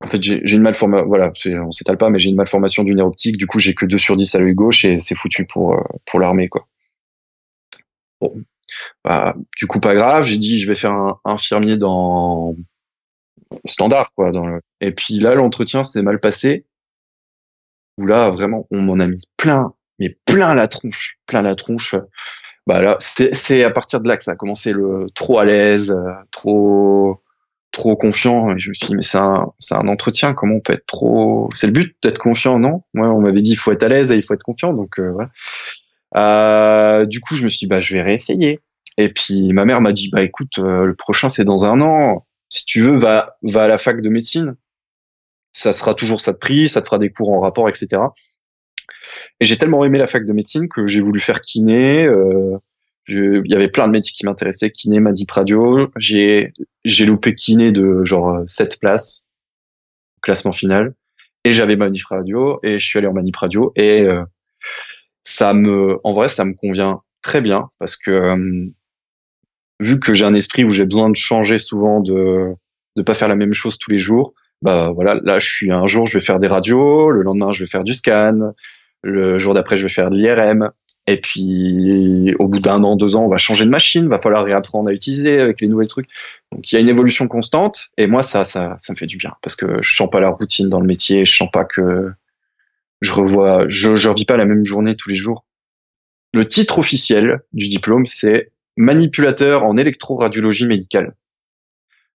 En 0.00 0.08
fait, 0.08 0.22
j'ai 0.22 0.56
une 0.56 0.62
malformation, 0.62 1.06
voilà, 1.06 1.32
on 1.62 1.70
s'étale 1.70 1.96
pas, 1.96 2.10
mais 2.10 2.18
j'ai 2.18 2.30
une 2.30 2.36
malformation 2.36 2.82
du 2.82 2.94
nerf 2.94 3.06
optique. 3.06 3.36
Du 3.36 3.46
coup, 3.46 3.58
j'ai 3.58 3.74
que 3.74 3.86
2 3.86 3.96
sur 3.96 4.16
10 4.16 4.34
à 4.34 4.40
l'œil 4.40 4.54
gauche 4.54 4.84
et 4.84 4.98
c'est 4.98 5.14
foutu 5.14 5.46
pour, 5.46 5.74
euh, 5.74 5.82
pour 6.04 6.20
l'armée, 6.20 6.48
quoi. 6.48 6.66
Bon. 8.20 8.34
Bah, 9.04 9.34
du 9.56 9.66
coup, 9.66 9.80
pas 9.80 9.94
grave. 9.94 10.24
J'ai 10.24 10.38
dit, 10.38 10.58
je 10.58 10.66
vais 10.66 10.74
faire 10.74 10.92
un 10.92 11.20
infirmier 11.24 11.76
dans 11.76 12.56
standard, 13.64 14.12
quoi. 14.14 14.30
Dans 14.32 14.46
le... 14.46 14.60
Et 14.80 14.92
puis 14.92 15.18
là, 15.18 15.34
l'entretien 15.34 15.84
s'est 15.84 16.02
mal 16.02 16.20
passé. 16.20 16.66
Où 17.98 18.06
là, 18.06 18.30
vraiment, 18.30 18.66
on 18.70 18.82
m'en 18.82 18.98
a 18.98 19.06
mis 19.06 19.24
plein, 19.36 19.72
mais 19.98 20.18
plein 20.24 20.54
la 20.54 20.68
tronche, 20.68 21.18
plein 21.26 21.42
la 21.42 21.54
tronche. 21.54 21.94
Bah 22.66 22.80
là, 22.82 22.96
c'est 22.98 23.34
c'est 23.34 23.62
à 23.62 23.70
partir 23.70 24.00
de 24.00 24.08
là 24.08 24.16
que 24.16 24.24
ça 24.24 24.32
a 24.32 24.36
commencé 24.36 24.72
le 24.72 25.08
trop 25.14 25.38
à 25.38 25.44
l'aise, 25.44 25.92
euh, 25.92 26.12
trop 26.30 27.22
trop 27.74 27.96
confiant. 27.96 28.54
Et 28.54 28.58
je 28.58 28.70
me 28.70 28.74
suis 28.74 28.86
dit, 28.86 28.94
mais 28.96 29.02
c'est 29.02 29.18
un, 29.18 29.52
un 29.70 29.88
entretien. 29.88 30.32
Comment 30.32 30.56
on 30.56 30.60
peut 30.60 30.72
être 30.72 30.86
trop 30.86 31.50
C'est 31.54 31.66
le 31.66 31.72
but 31.72 31.96
d'être 32.02 32.18
confiant, 32.18 32.58
non? 32.58 32.82
Moi, 32.94 33.08
on 33.08 33.20
m'avait 33.20 33.42
dit, 33.42 33.52
il 33.52 33.56
faut 33.56 33.72
être 33.72 33.82
à 33.82 33.88
l'aise 33.88 34.10
et 34.10 34.16
il 34.16 34.22
faut 34.22 34.34
être 34.34 34.42
confiant. 34.42 34.72
Donc 34.72 34.98
euh. 34.98 35.12
Euh, 36.16 37.06
du 37.06 37.20
coup, 37.20 37.34
je 37.34 37.44
me 37.44 37.48
suis 37.48 37.60
dit, 37.60 37.66
bah, 37.66 37.80
je 37.80 37.92
vais 37.94 38.02
réessayer. 38.02 38.60
Et 38.96 39.12
puis 39.12 39.52
ma 39.52 39.64
mère 39.64 39.80
m'a 39.80 39.92
dit, 39.92 40.10
bah 40.10 40.22
écoute, 40.22 40.58
euh, 40.58 40.86
le 40.86 40.94
prochain 40.94 41.28
c'est 41.28 41.44
dans 41.44 41.64
un 41.64 41.80
an. 41.80 42.26
Si 42.48 42.64
tu 42.64 42.82
veux, 42.82 42.96
va 42.96 43.36
va 43.42 43.64
à 43.64 43.68
la 43.68 43.78
fac 43.78 44.00
de 44.00 44.08
médecine. 44.08 44.56
Ça 45.52 45.72
sera 45.72 45.94
toujours 45.94 46.20
ça 46.20 46.32
de 46.32 46.38
prix, 46.38 46.68
ça 46.68 46.80
te 46.80 46.86
fera 46.86 46.98
des 46.98 47.10
cours 47.10 47.30
en 47.30 47.40
rapport, 47.40 47.68
etc. 47.68 48.02
Et 49.40 49.44
j'ai 49.44 49.56
tellement 49.56 49.84
aimé 49.84 49.98
la 49.98 50.06
fac 50.06 50.24
de 50.26 50.32
médecine 50.32 50.68
que 50.68 50.86
j'ai 50.86 51.00
voulu 51.00 51.20
faire 51.20 51.40
kiné. 51.40 52.06
Euh, 52.06 52.58
il 53.08 53.42
y 53.46 53.54
avait 53.54 53.68
plein 53.68 53.86
de 53.86 53.92
métiers 53.92 54.12
qui 54.14 54.24
m'intéressaient, 54.26 54.70
kiné, 54.70 55.00
manip 55.00 55.30
radio. 55.30 55.90
J'ai 55.96 56.52
j'ai 56.84 57.06
loupé 57.06 57.34
kiné 57.34 57.72
de 57.72 58.04
genre 58.04 58.42
7 58.46 58.78
places, 58.80 59.26
classement 60.22 60.52
final. 60.52 60.94
Et 61.44 61.52
j'avais 61.52 61.76
manip 61.76 62.04
radio 62.06 62.58
et 62.62 62.78
je 62.78 62.84
suis 62.84 62.98
allé 62.98 63.06
en 63.06 63.12
manip 63.12 63.36
radio 63.36 63.72
et 63.76 64.00
euh, 64.00 64.24
ça 65.24 65.52
me, 65.52 65.98
en 66.04 66.12
vrai, 66.14 66.28
ça 66.28 66.44
me 66.44 66.54
convient 66.54 67.02
très 67.22 67.40
bien 67.40 67.68
parce 67.78 67.96
que 67.96 68.10
euh, 68.10 68.66
vu 69.80 70.00
que 70.00 70.14
j'ai 70.14 70.24
un 70.24 70.34
esprit 70.34 70.64
où 70.64 70.70
j'ai 70.70 70.84
besoin 70.84 71.10
de 71.10 71.16
changer 71.16 71.58
souvent, 71.58 72.00
de 72.00 72.54
de 72.96 73.02
pas 73.02 73.14
faire 73.14 73.28
la 73.28 73.34
même 73.34 73.52
chose 73.52 73.76
tous 73.76 73.90
les 73.90 73.98
jours, 73.98 74.34
bah 74.62 74.92
voilà, 74.94 75.16
là 75.24 75.38
je 75.38 75.48
suis 75.48 75.72
un 75.72 75.84
jour 75.84 76.06
je 76.06 76.18
vais 76.18 76.24
faire 76.24 76.38
des 76.38 76.46
radios, 76.46 77.10
le 77.10 77.22
lendemain 77.22 77.50
je 77.50 77.60
vais 77.60 77.66
faire 77.68 77.84
du 77.84 77.92
scan, 77.92 78.52
le 79.02 79.38
jour 79.38 79.52
d'après 79.52 79.76
je 79.76 79.82
vais 79.82 79.88
faire 79.88 80.10
de 80.10 80.16
l'IRM, 80.16 80.70
et 81.06 81.20
puis 81.20 82.34
au 82.38 82.48
bout 82.48 82.60
d'un 82.60 82.82
an, 82.82 82.96
deux 82.96 83.16
ans, 83.16 83.24
on 83.24 83.28
va 83.28 83.36
changer 83.36 83.64
de 83.64 83.70
machine, 83.70 84.08
va 84.08 84.18
falloir 84.18 84.44
réapprendre 84.44 84.88
à 84.88 84.92
utiliser 84.92 85.40
avec 85.40 85.60
les 85.60 85.68
nouveaux 85.68 85.84
trucs. 85.84 86.08
Donc 86.52 86.70
il 86.70 86.74
y 86.74 86.78
a 86.78 86.80
une 86.80 86.88
évolution 86.88 87.28
constante, 87.28 87.90
et 87.98 88.06
moi 88.06 88.22
ça 88.22 88.44
ça 88.44 88.76
ça 88.78 88.92
me 88.92 88.98
fait 88.98 89.06
du 89.06 89.16
bien 89.16 89.34
parce 89.42 89.56
que 89.56 89.82
je 89.82 89.94
sens 89.94 90.10
pas 90.10 90.20
la 90.20 90.30
routine 90.30 90.68
dans 90.68 90.80
le 90.80 90.86
métier, 90.86 91.24
je 91.24 91.36
sens 91.36 91.50
pas 91.52 91.64
que 91.64 92.12
je 93.00 93.12
revois, 93.12 93.64
je 93.68 93.94
je 93.94 94.08
revis 94.08 94.24
pas 94.24 94.36
la 94.36 94.46
même 94.46 94.64
journée 94.64 94.96
tous 94.96 95.10
les 95.10 95.14
jours. 95.14 95.44
Le 96.32 96.46
titre 96.46 96.78
officiel 96.78 97.40
du 97.52 97.68
diplôme 97.68 98.06
c'est 98.06 98.52
manipulateur 98.76 99.64
en 99.64 99.76
électroradiologie 99.76 100.66
médicale. 100.66 101.14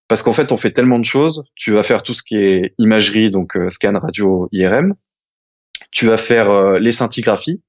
Parce 0.08 0.24
qu'en 0.24 0.34
fait, 0.34 0.52
on 0.52 0.58
fait 0.58 0.72
tellement 0.72 1.00
de 1.00 1.06
choses. 1.06 1.44
Tu 1.56 1.72
vas 1.72 1.84
faire 1.84 2.02
tout 2.02 2.16
ce 2.16 2.24
qui 2.24 2.36
est 2.36 2.74
imagerie, 2.80 3.30
donc 3.30 3.56
euh, 3.56 3.70
scan, 3.70 3.94
radio, 3.94 4.50
IRM. 4.52 4.96
Tu 5.92 6.08
vas 6.08 6.18
faire 6.18 6.50
euh, 6.50 6.80
les 6.80 6.92
scintigraphies. 6.92 7.62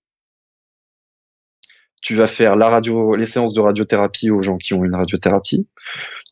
Tu 2.00 2.14
vas 2.14 2.26
faire 2.26 2.56
la 2.56 2.68
radio, 2.68 3.14
les 3.14 3.26
séances 3.26 3.54
de 3.54 3.60
radiothérapie 3.60 4.30
aux 4.30 4.40
gens 4.40 4.56
qui 4.56 4.74
ont 4.74 4.84
une 4.84 4.94
radiothérapie. 4.94 5.66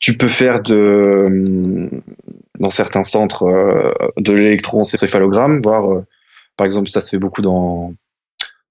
Tu 0.00 0.16
peux 0.16 0.28
faire 0.28 0.60
de, 0.60 1.90
dans 2.58 2.70
certains 2.70 3.04
centres, 3.04 3.44
euh, 3.44 3.92
de 4.16 4.32
l'électroencéphalogramme, 4.32 5.60
voire, 5.60 5.92
euh, 5.92 6.06
par 6.56 6.64
exemple, 6.64 6.88
ça 6.88 7.00
se 7.00 7.10
fait 7.10 7.18
beaucoup 7.18 7.42
dans, 7.42 7.94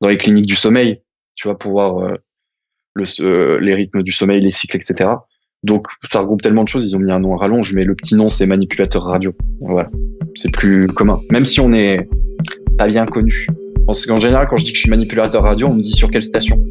dans 0.01 0.07
les 0.07 0.17
cliniques 0.17 0.47
du 0.47 0.55
sommeil, 0.55 1.01
tu 1.35 1.47
vois, 1.47 1.57
pour 1.57 1.71
voir 1.71 1.99
euh, 1.99 2.15
le, 2.95 3.59
les 3.59 3.75
rythmes 3.75 4.01
du 4.01 4.11
sommeil, 4.11 4.41
les 4.41 4.51
cycles, 4.51 4.77
etc. 4.77 5.09
Donc, 5.63 5.87
ça 6.09 6.19
regroupe 6.19 6.41
tellement 6.41 6.63
de 6.63 6.69
choses, 6.69 6.85
ils 6.89 6.95
ont 6.95 6.99
mis 6.99 7.11
un 7.11 7.19
nom 7.19 7.35
à 7.35 7.39
rallonge, 7.39 7.73
mais 7.73 7.83
le 7.83 7.95
petit 7.95 8.15
nom, 8.15 8.29
c'est 8.29 8.45
manipulateur 8.45 9.03
radio. 9.03 9.35
Voilà. 9.59 9.89
C'est 10.35 10.51
plus 10.51 10.87
commun. 10.87 11.21
Même 11.31 11.45
si 11.45 11.59
on 11.59 11.73
est 11.73 12.07
pas 12.77 12.87
bien 12.87 13.05
connu. 13.05 13.47
Parce 13.87 14.05
qu'en 14.05 14.17
général, 14.17 14.47
quand 14.49 14.57
je 14.57 14.65
dis 14.65 14.73
que 14.73 14.77
je 14.77 14.81
suis 14.81 14.89
manipulateur 14.89 15.43
radio, 15.43 15.67
on 15.67 15.73
me 15.73 15.81
dit 15.81 15.93
sur 15.93 16.11
quelle 16.11 16.21
station. 16.21 16.61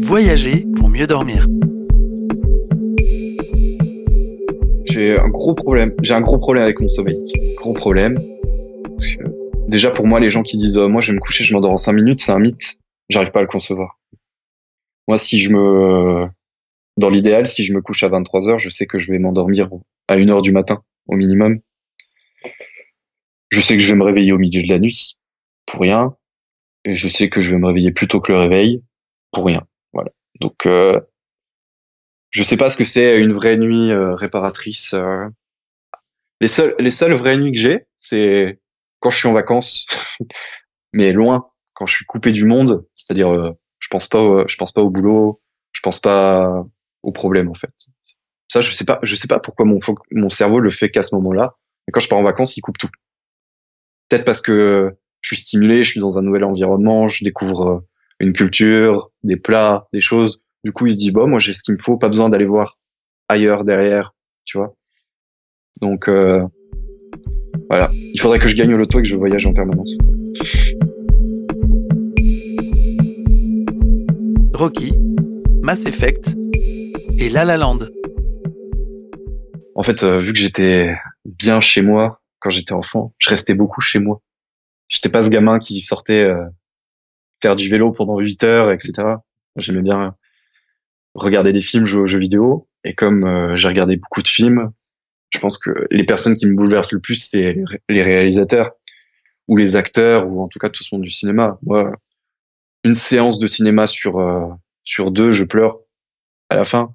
Voyager 0.00 0.64
pour 0.76 0.88
mieux 0.88 1.06
dormir. 1.06 1.46
J'ai 4.86 5.18
un 5.18 5.28
gros 5.28 5.54
problème. 5.54 5.92
J'ai 6.02 6.14
un 6.14 6.22
gros 6.22 6.38
problème 6.38 6.64
avec 6.64 6.80
mon 6.80 6.88
sommeil. 6.88 7.18
Gros 7.58 7.74
problème. 7.74 8.18
Parce 8.84 9.06
que 9.14 9.24
déjà 9.68 9.90
pour 9.90 10.06
moi, 10.06 10.20
les 10.20 10.30
gens 10.30 10.42
qui 10.42 10.56
disent 10.56 10.78
euh, 10.78 10.88
moi 10.88 11.02
je 11.02 11.12
vais 11.12 11.16
me 11.16 11.20
coucher, 11.20 11.44
je 11.44 11.52
m'endors 11.52 11.72
en 11.72 11.76
5 11.76 11.92
minutes, 11.92 12.20
c'est 12.20 12.32
un 12.32 12.38
mythe. 12.38 12.78
J'arrive 13.10 13.30
pas 13.30 13.40
à 13.40 13.42
le 13.42 13.48
concevoir. 13.48 13.98
Moi, 15.06 15.18
si 15.18 15.38
je 15.38 15.50
me, 15.50 16.26
dans 16.96 17.10
l'idéal, 17.10 17.46
si 17.46 17.62
je 17.62 17.74
me 17.74 17.82
couche 17.82 18.02
à 18.02 18.08
23 18.08 18.48
heures, 18.48 18.58
je 18.58 18.70
sais 18.70 18.86
que 18.86 18.96
je 18.96 19.12
vais 19.12 19.18
m'endormir 19.18 19.68
à 20.08 20.14
1 20.14 20.28
heure 20.30 20.42
du 20.42 20.52
matin 20.52 20.82
au 21.06 21.16
minimum. 21.16 21.60
Je 23.48 23.60
sais 23.60 23.76
que 23.76 23.82
je 23.82 23.88
vais 23.88 23.98
me 23.98 24.04
réveiller 24.04 24.32
au 24.32 24.38
milieu 24.38 24.62
de 24.62 24.68
la 24.68 24.78
nuit 24.78 25.16
pour 25.66 25.80
rien, 25.80 26.16
et 26.84 26.94
je 26.94 27.08
sais 27.08 27.28
que 27.28 27.40
je 27.40 27.50
vais 27.50 27.58
me 27.58 27.66
réveiller 27.66 27.92
plus 27.92 28.08
tôt 28.08 28.20
que 28.20 28.32
le 28.32 28.38
réveil 28.38 28.82
pour 29.32 29.46
rien. 29.46 29.66
Voilà. 29.92 30.10
Donc, 30.40 30.66
euh, 30.66 31.00
je 32.30 32.42
sais 32.42 32.56
pas 32.56 32.70
ce 32.70 32.76
que 32.76 32.84
c'est 32.84 33.20
une 33.20 33.32
vraie 33.32 33.56
nuit 33.56 33.90
euh, 33.90 34.14
réparatrice. 34.14 34.94
Euh. 34.94 35.28
Les 36.40 36.48
seules, 36.48 36.74
les 36.78 36.90
vraies 37.14 37.36
nuits 37.36 37.52
que 37.52 37.58
j'ai, 37.58 37.86
c'est 37.96 38.60
quand 39.00 39.10
je 39.10 39.18
suis 39.18 39.28
en 39.28 39.32
vacances, 39.32 39.86
mais 40.92 41.12
loin, 41.12 41.50
quand 41.74 41.86
je 41.86 41.96
suis 41.96 42.04
coupé 42.04 42.32
du 42.32 42.44
monde, 42.44 42.86
c'est-à-dire, 42.94 43.32
euh, 43.32 43.52
je 43.78 43.88
pense 43.88 44.08
pas, 44.08 44.22
au, 44.22 44.46
je 44.46 44.56
pense 44.56 44.72
pas 44.72 44.82
au 44.82 44.90
boulot, 44.90 45.40
je 45.72 45.80
pense 45.80 46.00
pas 46.00 46.64
aux 47.02 47.12
problèmes 47.12 47.48
en 47.48 47.54
fait. 47.54 47.70
Ça, 48.48 48.60
je 48.60 48.72
sais 48.72 48.84
pas, 48.84 48.98
je 49.02 49.14
sais 49.14 49.28
pas 49.28 49.40
pourquoi 49.40 49.66
mon, 49.66 49.78
mon 50.12 50.30
cerveau 50.30 50.58
le 50.60 50.70
fait 50.70 50.90
qu'à 50.90 51.02
ce 51.02 51.14
moment-là. 51.16 51.56
Et 51.86 51.92
quand 51.92 52.00
je 52.00 52.08
pars 52.08 52.18
en 52.18 52.22
vacances, 52.22 52.56
il 52.56 52.60
coupe 52.60 52.78
tout. 52.78 52.90
Peut-être 54.08 54.24
parce 54.24 54.40
que 54.40 54.90
je 55.20 55.34
suis 55.34 55.44
stimulé, 55.44 55.82
je 55.82 55.90
suis 55.90 56.00
dans 56.00 56.18
un 56.18 56.22
nouvel 56.22 56.44
environnement, 56.44 57.08
je 57.08 57.24
découvre 57.24 57.68
euh, 57.68 57.78
une 58.20 58.32
culture, 58.32 59.10
des 59.22 59.36
plats, 59.36 59.88
des 59.92 60.00
choses. 60.00 60.42
Du 60.64 60.72
coup, 60.72 60.86
il 60.86 60.94
se 60.94 60.98
dit, 60.98 61.10
bon, 61.10 61.28
moi, 61.28 61.38
j'ai 61.38 61.54
ce 61.54 61.62
qu'il 61.62 61.74
me 61.74 61.78
faut, 61.78 61.98
pas 61.98 62.08
besoin 62.08 62.28
d'aller 62.28 62.46
voir 62.46 62.78
ailleurs, 63.28 63.64
derrière, 63.64 64.14
tu 64.44 64.58
vois. 64.58 64.70
Donc, 65.82 66.08
euh, 66.08 66.42
voilà. 67.68 67.90
Il 67.92 68.18
faudrait 68.18 68.38
que 68.38 68.48
je 68.48 68.56
gagne 68.56 68.72
au 68.74 68.78
loto 68.78 68.98
et 68.98 69.02
que 69.02 69.08
je 69.08 69.16
voyage 69.16 69.46
en 69.46 69.52
permanence. 69.52 69.94
Rocky, 74.54 74.92
Mass 75.62 75.84
Effect 75.84 76.34
et 77.18 77.28
La 77.28 77.44
La 77.44 77.56
Land. 77.56 77.78
En 79.74 79.82
fait, 79.82 80.02
euh, 80.02 80.18
vu 80.20 80.32
que 80.32 80.38
j'étais 80.38 80.96
bien 81.24 81.60
chez 81.60 81.82
moi, 81.82 82.20
quand 82.40 82.50
j'étais 82.50 82.72
enfant, 82.72 83.12
je 83.18 83.30
restais 83.30 83.54
beaucoup 83.54 83.80
chez 83.80 83.98
moi. 83.98 84.22
J'étais 84.88 85.08
pas 85.08 85.22
ce 85.24 85.30
gamin 85.30 85.58
qui 85.58 85.80
sortait 85.80 86.22
euh, 86.22 86.44
faire 87.42 87.56
du 87.56 87.68
vélo 87.68 87.92
pendant 87.92 88.18
8 88.18 88.44
heures, 88.44 88.72
etc. 88.72 89.16
J'aimais 89.56 89.82
bien 89.82 90.14
regarder 91.14 91.52
des 91.52 91.60
films, 91.60 91.86
jouer 91.86 92.02
aux 92.02 92.06
jeux 92.06 92.18
vidéo. 92.18 92.68
Et 92.84 92.94
comme 92.94 93.26
euh, 93.26 93.56
j'ai 93.56 93.68
regardé 93.68 93.96
beaucoup 93.96 94.22
de 94.22 94.28
films, 94.28 94.70
je 95.30 95.38
pense 95.38 95.58
que 95.58 95.70
les 95.90 96.04
personnes 96.04 96.36
qui 96.36 96.46
me 96.46 96.54
bouleversent 96.54 96.92
le 96.92 97.00
plus, 97.00 97.16
c'est 97.16 97.56
les 97.88 98.02
réalisateurs 98.02 98.72
ou 99.46 99.56
les 99.56 99.76
acteurs 99.76 100.26
ou 100.28 100.42
en 100.42 100.48
tout 100.48 100.58
cas 100.58 100.68
tout 100.68 100.82
ce 100.82 100.94
monde 100.94 101.02
du 101.02 101.10
cinéma. 101.10 101.58
Moi, 101.62 101.92
une 102.84 102.94
séance 102.94 103.38
de 103.38 103.46
cinéma 103.46 103.86
sur 103.86 104.18
euh, 104.18 104.46
sur 104.84 105.10
deux, 105.10 105.30
je 105.30 105.44
pleure 105.44 105.80
à 106.48 106.56
la 106.56 106.64
fin 106.64 106.94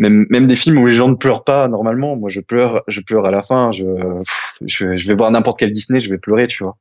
même 0.00 0.26
même 0.30 0.46
des 0.46 0.56
films 0.56 0.78
où 0.78 0.86
les 0.86 0.94
gens 0.94 1.08
ne 1.08 1.14
pleurent 1.14 1.44
pas 1.44 1.68
normalement. 1.68 2.16
Moi 2.16 2.30
je 2.30 2.40
pleure 2.40 2.82
je 2.88 3.00
pleure 3.00 3.26
à 3.26 3.30
la 3.30 3.42
fin. 3.42 3.70
Je 3.70 3.84
je, 4.62 4.96
je 4.96 5.08
vais 5.08 5.14
voir 5.14 5.30
n'importe 5.30 5.58
quel 5.58 5.72
Disney 5.72 6.00
je 6.00 6.10
vais 6.10 6.18
pleurer 6.18 6.46
tu 6.46 6.64
vois. 6.64 6.76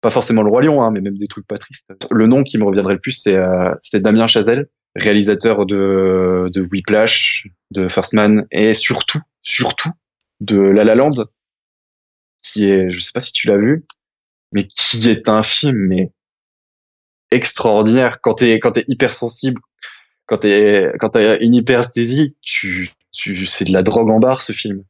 Pas 0.00 0.10
forcément 0.10 0.42
le 0.42 0.50
roi 0.50 0.62
lion 0.62 0.82
hein, 0.82 0.90
mais 0.90 1.00
même 1.00 1.18
des 1.18 1.28
trucs 1.28 1.46
pas 1.46 1.58
tristes. 1.58 1.92
Le 2.10 2.26
nom 2.26 2.42
qui 2.42 2.58
me 2.58 2.64
reviendrait 2.64 2.94
le 2.94 3.00
plus 3.00 3.12
c'est 3.12 3.36
euh, 3.36 3.74
c'est 3.82 4.00
Damien 4.00 4.26
Chazelle 4.26 4.68
réalisateur 4.96 5.66
de 5.66 6.48
de 6.52 6.62
Whiplash 6.62 7.46
de 7.70 7.86
First 7.86 8.14
Man 8.14 8.46
et 8.50 8.72
surtout 8.72 9.20
surtout 9.42 9.90
de 10.40 10.58
La 10.58 10.84
La 10.84 10.94
Land 10.94 11.26
qui 12.42 12.64
est 12.70 12.90
je 12.90 13.00
sais 13.00 13.12
pas 13.12 13.20
si 13.20 13.32
tu 13.32 13.48
l'as 13.48 13.58
vu 13.58 13.84
mais 14.52 14.66
qui 14.66 15.10
est 15.10 15.28
un 15.28 15.42
film 15.42 15.76
mais 15.76 16.12
extraordinaire. 17.30 18.22
Quand 18.22 18.34
t'es 18.34 18.58
quand 18.58 18.72
t'es 18.72 18.84
hypersensible 18.88 19.60
quand 20.28 20.38
t'es 20.38 20.92
quand 21.00 21.10
t'as 21.10 21.38
une 21.40 21.54
hyperesthésie, 21.54 22.36
tu 22.42 22.92
tu 23.12 23.46
c'est 23.46 23.64
de 23.64 23.72
la 23.72 23.82
drogue 23.82 24.10
en 24.10 24.20
barre 24.20 24.42
ce 24.42 24.52
film. 24.52 24.84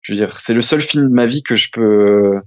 Je 0.00 0.12
veux 0.12 0.18
dire, 0.18 0.40
c'est 0.40 0.54
le 0.54 0.62
seul 0.62 0.80
film 0.80 1.08
de 1.08 1.14
ma 1.14 1.26
vie 1.26 1.42
que 1.42 1.56
je 1.56 1.70
peux 1.70 2.40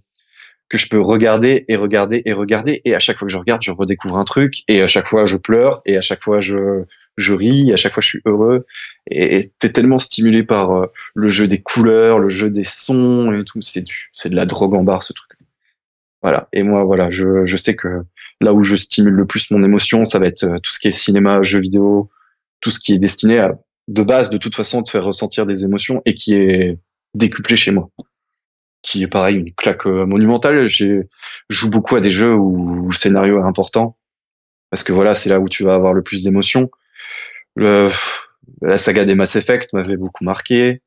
que 0.70 0.78
je 0.78 0.88
peux 0.90 1.00
regarder 1.00 1.66
et 1.68 1.76
regarder 1.76 2.22
et 2.26 2.34
regarder 2.34 2.82
et 2.86 2.96
à 2.96 3.00
chaque 3.00 3.18
fois 3.18 3.28
que 3.28 3.32
je 3.32 3.38
regarde, 3.38 3.62
je 3.62 3.72
redécouvre 3.72 4.18
un 4.18 4.26
truc 4.26 4.64
et 4.68 4.82
à 4.82 4.88
chaque 4.88 5.08
fois 5.08 5.26
je 5.26 5.38
pleure 5.38 5.82
et 5.86 5.98
à 5.98 6.02
chaque 6.02 6.22
fois 6.22 6.40
je 6.40 6.84
je 7.18 7.34
ris, 7.34 7.70
et 7.70 7.74
à 7.74 7.78
chaque 7.78 7.94
fois 7.94 8.02
je 8.02 8.08
suis 8.08 8.22
heureux 8.26 8.66
et 9.10 9.52
t'es 9.60 9.72
tellement 9.72 10.00
stimulé 10.00 10.44
par 10.44 10.72
euh, 10.72 10.86
le 11.16 11.28
jeu 11.30 11.48
des 11.48 11.62
couleurs, 11.62 12.20
le 12.20 12.30
jeu 12.30 12.50
des 12.50 12.64
sons 12.64 13.34
et 13.34 13.44
tout, 13.44 13.62
c'est 13.62 13.82
du 13.82 14.10
c'est 14.14 14.30
de 14.30 14.36
la 14.36 14.46
drogue 14.46 14.74
en 14.76 14.84
barre 14.84 15.04
ce 15.04 15.14
truc. 15.14 15.32
Voilà. 16.22 16.48
Et 16.54 16.64
moi 16.64 16.84
voilà, 16.84 17.10
je 17.10 17.46
je 17.46 17.58
sais 17.58 17.76
que 17.76 18.04
là 18.42 18.54
où 18.54 18.62
je 18.64 18.76
stimule 18.76 19.14
le 19.14 19.26
plus 19.26 19.52
mon 19.52 19.64
émotion, 19.64 20.06
ça 20.06 20.20
va 20.20 20.28
être 20.28 20.44
euh, 20.44 20.58
tout 20.60 20.72
ce 20.72 20.80
qui 20.80 20.88
est 20.88 20.92
cinéma, 20.92 21.42
jeux 21.42 21.60
vidéo, 21.60 22.10
tout 22.62 22.72
ce 22.72 22.80
qui 22.80 22.94
est 22.94 23.00
destiné 23.00 23.40
à, 23.40 23.58
de 23.88 24.04
base, 24.04 24.30
de 24.30 24.38
toute 24.38 24.56
façon, 24.56 24.84
te 24.84 24.90
faire 24.90 25.04
ressentir 25.04 25.46
des 25.46 25.64
émotions 25.64 26.02
et 26.06 26.14
qui 26.14 26.34
est 26.34 26.78
décuplé 27.14 27.56
chez 27.56 27.72
moi. 27.72 27.90
Qui 28.82 29.04
est 29.04 29.08
pareil, 29.08 29.38
une 29.38 29.54
claque 29.54 29.86
euh, 29.88 30.06
monumentale. 30.06 30.68
J'ai, 30.68 31.02
joue 31.50 31.70
beaucoup 31.70 31.96
à 31.96 32.02
des 32.02 32.12
jeux 32.12 32.34
où 32.36 32.88
le 32.90 32.96
scénario 32.96 33.40
est 33.40 33.48
important. 33.48 33.98
Parce 34.70 34.84
que 34.84 34.94
voilà, 34.94 35.16
c'est 35.16 35.30
là 35.30 35.40
où 35.40 35.48
tu 35.48 35.64
vas 35.64 35.76
avoir 35.76 35.94
le 35.94 36.04
plus 36.04 36.24
d'émotions. 36.24 36.70
La 37.56 38.78
saga 38.78 39.06
des 39.06 39.16
Mass 39.16 39.36
Effect 39.36 39.74
m'avait 39.74 39.98
beaucoup 39.98 40.24
marqué. 40.24 40.82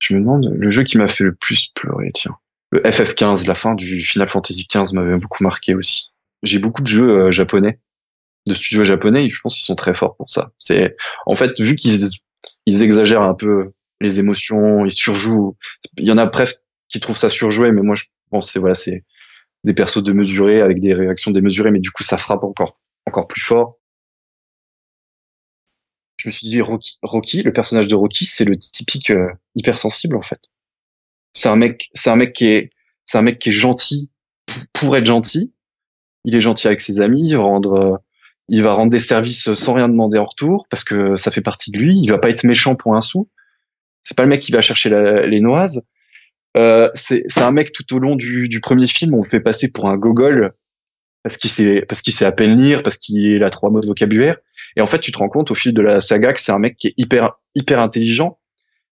Je 0.00 0.14
me 0.14 0.20
demande, 0.20 0.50
le 0.52 0.70
jeu 0.70 0.82
qui 0.82 0.98
m'a 0.98 1.08
fait 1.08 1.24
le 1.24 1.34
plus 1.34 1.68
pleurer, 1.74 2.10
tiens. 2.12 2.36
Le 2.70 2.80
FF15, 2.80 3.46
la 3.46 3.54
fin 3.54 3.74
du 3.74 4.00
Final 4.00 4.28
Fantasy 4.28 4.66
XV 4.68 4.92
m'avait 4.94 5.16
beaucoup 5.16 5.44
marqué 5.44 5.74
aussi. 5.74 6.10
J'ai 6.42 6.58
beaucoup 6.58 6.82
de 6.82 6.88
jeux 6.88 7.26
euh, 7.26 7.30
japonais 7.30 7.78
de 8.46 8.54
studios 8.54 8.84
japonais, 8.84 9.28
je 9.30 9.40
pense 9.40 9.54
qu'ils 9.54 9.64
sont 9.64 9.74
très 9.74 9.94
forts 9.94 10.16
pour 10.16 10.28
ça. 10.28 10.52
C'est 10.58 10.96
en 11.26 11.34
fait 11.34 11.58
vu 11.60 11.74
qu'ils 11.74 12.08
ils 12.66 12.82
exagèrent 12.82 13.22
un 13.22 13.34
peu 13.34 13.72
les 14.00 14.18
émotions, 14.18 14.84
ils 14.84 14.92
surjouent. 14.92 15.56
Il 15.98 16.06
y 16.06 16.12
en 16.12 16.18
a 16.18 16.26
presque 16.26 16.60
qui 16.88 17.00
trouvent 17.00 17.16
ça 17.16 17.30
surjoué, 17.30 17.72
mais 17.72 17.82
moi 17.82 17.94
je 17.94 18.04
pense 18.30 18.52
c'est 18.52 18.58
voilà 18.58 18.74
c'est 18.74 19.04
des 19.64 19.74
persos 19.74 20.02
démesurés 20.02 20.60
avec 20.60 20.80
des 20.80 20.94
réactions 20.94 21.30
démesurées, 21.30 21.70
mais 21.70 21.80
du 21.80 21.90
coup 21.90 22.02
ça 22.02 22.18
frappe 22.18 22.44
encore 22.44 22.78
encore 23.06 23.26
plus 23.26 23.40
fort. 23.40 23.78
Je 26.16 26.28
me 26.28 26.32
suis 26.32 26.46
dit 26.46 26.60
Rocky, 26.60 26.98
Rocky 27.02 27.42
le 27.42 27.52
personnage 27.52 27.88
de 27.88 27.94
Rocky, 27.94 28.24
c'est 28.24 28.44
le 28.44 28.56
typique 28.56 29.10
euh, 29.10 29.28
hypersensible 29.54 30.16
en 30.16 30.22
fait. 30.22 30.50
C'est 31.32 31.48
un 31.48 31.56
mec, 31.56 31.90
c'est 31.94 32.10
un 32.10 32.16
mec 32.16 32.32
qui 32.32 32.46
est, 32.46 32.70
c'est 33.06 33.18
un 33.18 33.22
mec 33.22 33.38
qui 33.38 33.48
est 33.48 33.52
gentil 33.52 34.10
pour 34.72 34.96
être 34.96 35.06
gentil. 35.06 35.52
Il 36.24 36.34
est 36.34 36.40
gentil 36.40 36.66
avec 36.66 36.80
ses 36.80 37.00
amis, 37.00 37.34
rendre 37.34 38.02
il 38.48 38.62
va 38.62 38.74
rendre 38.74 38.90
des 38.90 38.98
services 38.98 39.54
sans 39.54 39.74
rien 39.74 39.88
demander 39.88 40.18
en 40.18 40.24
retour 40.24 40.66
parce 40.68 40.84
que 40.84 41.16
ça 41.16 41.30
fait 41.30 41.40
partie 41.40 41.70
de 41.70 41.78
lui. 41.78 41.98
Il 41.98 42.08
va 42.08 42.18
pas 42.18 42.30
être 42.30 42.44
méchant 42.44 42.74
pour 42.74 42.94
un 42.94 43.00
sou. 43.00 43.28
C'est 44.02 44.16
pas 44.16 44.22
le 44.22 44.28
mec 44.28 44.40
qui 44.40 44.52
va 44.52 44.60
chercher 44.60 44.90
les 45.26 45.40
noises. 45.40 45.82
Euh, 46.56 46.90
c'est 46.94 47.24
un 47.38 47.50
mec 47.50 47.72
tout 47.72 47.96
au 47.96 47.98
long 47.98 48.14
du, 48.16 48.48
du, 48.48 48.60
premier 48.60 48.86
film, 48.86 49.14
on 49.14 49.22
le 49.22 49.28
fait 49.28 49.40
passer 49.40 49.68
pour 49.68 49.88
un 49.88 49.96
gogol 49.96 50.52
parce 51.24 51.36
qu'il 51.36 51.50
sait 51.50 51.84
parce 51.88 52.00
qu'il 52.00 52.12
sait 52.12 52.26
à 52.26 52.32
peine 52.32 52.60
lire, 52.60 52.82
parce 52.84 52.96
qu'il 52.96 53.42
a 53.42 53.50
trois 53.50 53.70
mots 53.70 53.80
de 53.80 53.86
vocabulaire. 53.86 54.36
Et 54.76 54.80
en 54.80 54.86
fait, 54.86 55.00
tu 55.00 55.10
te 55.10 55.18
rends 55.18 55.28
compte 55.28 55.50
au 55.50 55.54
fil 55.54 55.72
de 55.72 55.82
la 55.82 56.00
saga 56.00 56.32
que 56.32 56.40
c'est 56.40 56.52
un 56.52 56.58
mec 56.58 56.76
qui 56.76 56.88
est 56.88 56.94
hyper 56.96 57.32
hyper 57.56 57.80
intelligent, 57.80 58.38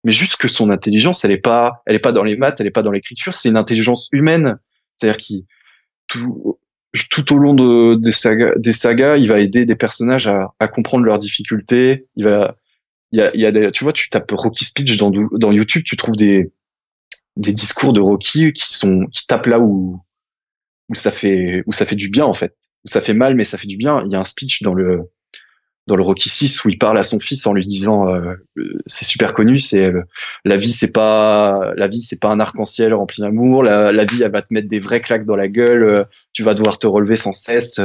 mais 0.02 0.12
juste 0.12 0.36
que 0.36 0.48
son 0.48 0.70
intelligence, 0.70 1.24
elle 1.24 1.30
est 1.30 1.38
pas 1.38 1.82
elle 1.86 1.94
est 1.94 2.00
pas 2.00 2.12
dans 2.12 2.24
les 2.24 2.36
maths, 2.36 2.60
elle 2.60 2.66
est 2.66 2.72
pas 2.72 2.82
dans 2.82 2.90
l'écriture, 2.90 3.34
c'est 3.34 3.48
une 3.48 3.56
intelligence 3.56 4.08
humaine. 4.10 4.58
C'est-à-dire 4.92 5.18
qu'il 5.18 5.44
tout 6.08 6.58
tout 7.10 7.32
au 7.32 7.38
long 7.38 7.54
de, 7.54 7.94
des, 7.94 8.12
sagas, 8.12 8.52
des 8.56 8.72
sagas, 8.72 9.16
il 9.16 9.28
va 9.28 9.38
aider 9.38 9.64
des 9.66 9.76
personnages 9.76 10.28
à, 10.28 10.54
à 10.58 10.68
comprendre 10.68 11.04
leurs 11.04 11.18
difficultés. 11.18 12.06
Il 12.16 12.24
va, 12.24 12.56
il 13.12 13.18
y 13.18 13.22
a, 13.22 13.30
il 13.34 13.40
y 13.40 13.46
a 13.46 13.70
tu 13.70 13.84
vois, 13.84 13.92
tu 13.92 14.10
tapes 14.10 14.30
Rocky 14.30 14.64
Speech 14.64 14.96
dans, 14.98 15.10
dans 15.10 15.52
YouTube, 15.52 15.84
tu 15.84 15.96
trouves 15.96 16.16
des, 16.16 16.52
des 17.36 17.52
discours 17.52 17.92
de 17.92 18.00
Rocky 18.00 18.52
qui 18.52 18.74
sont, 18.74 19.06
qui 19.06 19.26
tapent 19.26 19.46
là 19.46 19.60
où, 19.60 20.02
où 20.88 20.94
ça 20.94 21.10
fait 21.10 21.62
où 21.66 21.72
ça 21.72 21.86
fait 21.86 21.96
du 21.96 22.08
bien 22.08 22.24
en 22.24 22.34
fait, 22.34 22.54
où 22.84 22.88
ça 22.88 23.00
fait 23.00 23.14
mal 23.14 23.34
mais 23.34 23.44
ça 23.44 23.58
fait 23.58 23.66
du 23.66 23.76
bien. 23.76 24.02
Il 24.04 24.12
y 24.12 24.14
a 24.14 24.20
un 24.20 24.24
speech 24.24 24.62
dans 24.62 24.74
le 24.74 25.10
dans 25.86 25.96
le 25.96 26.02
Rocky 26.02 26.28
6 26.28 26.64
où 26.64 26.68
il 26.68 26.78
parle 26.78 26.98
à 26.98 27.02
son 27.02 27.18
fils 27.18 27.46
en 27.46 27.52
lui 27.52 27.66
disant 27.66 28.08
euh, 28.08 28.34
c'est 28.86 29.04
super 29.04 29.34
connu 29.34 29.58
c'est 29.58 29.92
euh, 29.92 30.02
la 30.44 30.56
vie 30.56 30.72
c'est 30.72 30.92
pas 30.92 31.72
la 31.76 31.88
vie 31.88 32.02
c'est 32.02 32.20
pas 32.20 32.28
un 32.28 32.38
arc-en-ciel 32.38 32.94
rempli 32.94 33.20
d'amour 33.20 33.64
la, 33.64 34.04
vie 34.04 34.22
elle 34.22 34.30
va 34.30 34.42
te 34.42 34.54
mettre 34.54 34.68
des 34.68 34.78
vrais 34.78 35.00
claques 35.00 35.24
dans 35.24 35.34
la 35.34 35.48
gueule 35.48 35.82
euh, 35.82 36.04
tu 36.32 36.44
vas 36.44 36.54
devoir 36.54 36.78
te 36.78 36.86
relever 36.86 37.16
sans 37.16 37.32
cesse 37.32 37.80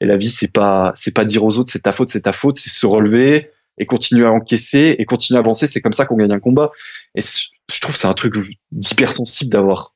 et 0.00 0.04
la 0.04 0.16
vie 0.16 0.28
c'est 0.28 0.52
pas 0.52 0.92
c'est 0.94 1.14
pas 1.14 1.24
dire 1.24 1.42
aux 1.44 1.58
autres 1.58 1.72
c'est 1.72 1.82
ta 1.82 1.92
faute 1.92 2.10
c'est 2.10 2.22
ta 2.22 2.32
faute 2.32 2.56
c'est 2.58 2.70
se 2.70 2.86
relever 2.86 3.50
et 3.78 3.86
continuer 3.86 4.26
à 4.26 4.30
encaisser 4.30 4.96
et 4.98 5.04
continuer 5.04 5.38
à 5.38 5.40
avancer 5.40 5.66
c'est 5.66 5.80
comme 5.80 5.92
ça 5.92 6.04
qu'on 6.04 6.16
gagne 6.16 6.32
un 6.32 6.40
combat. 6.40 6.70
Et 7.14 7.22
je 7.22 7.80
trouve 7.80 7.96
c'est 7.96 8.06
un 8.06 8.14
truc 8.14 8.34
d'hypersensible 8.70 9.50
d'avoir 9.50 9.94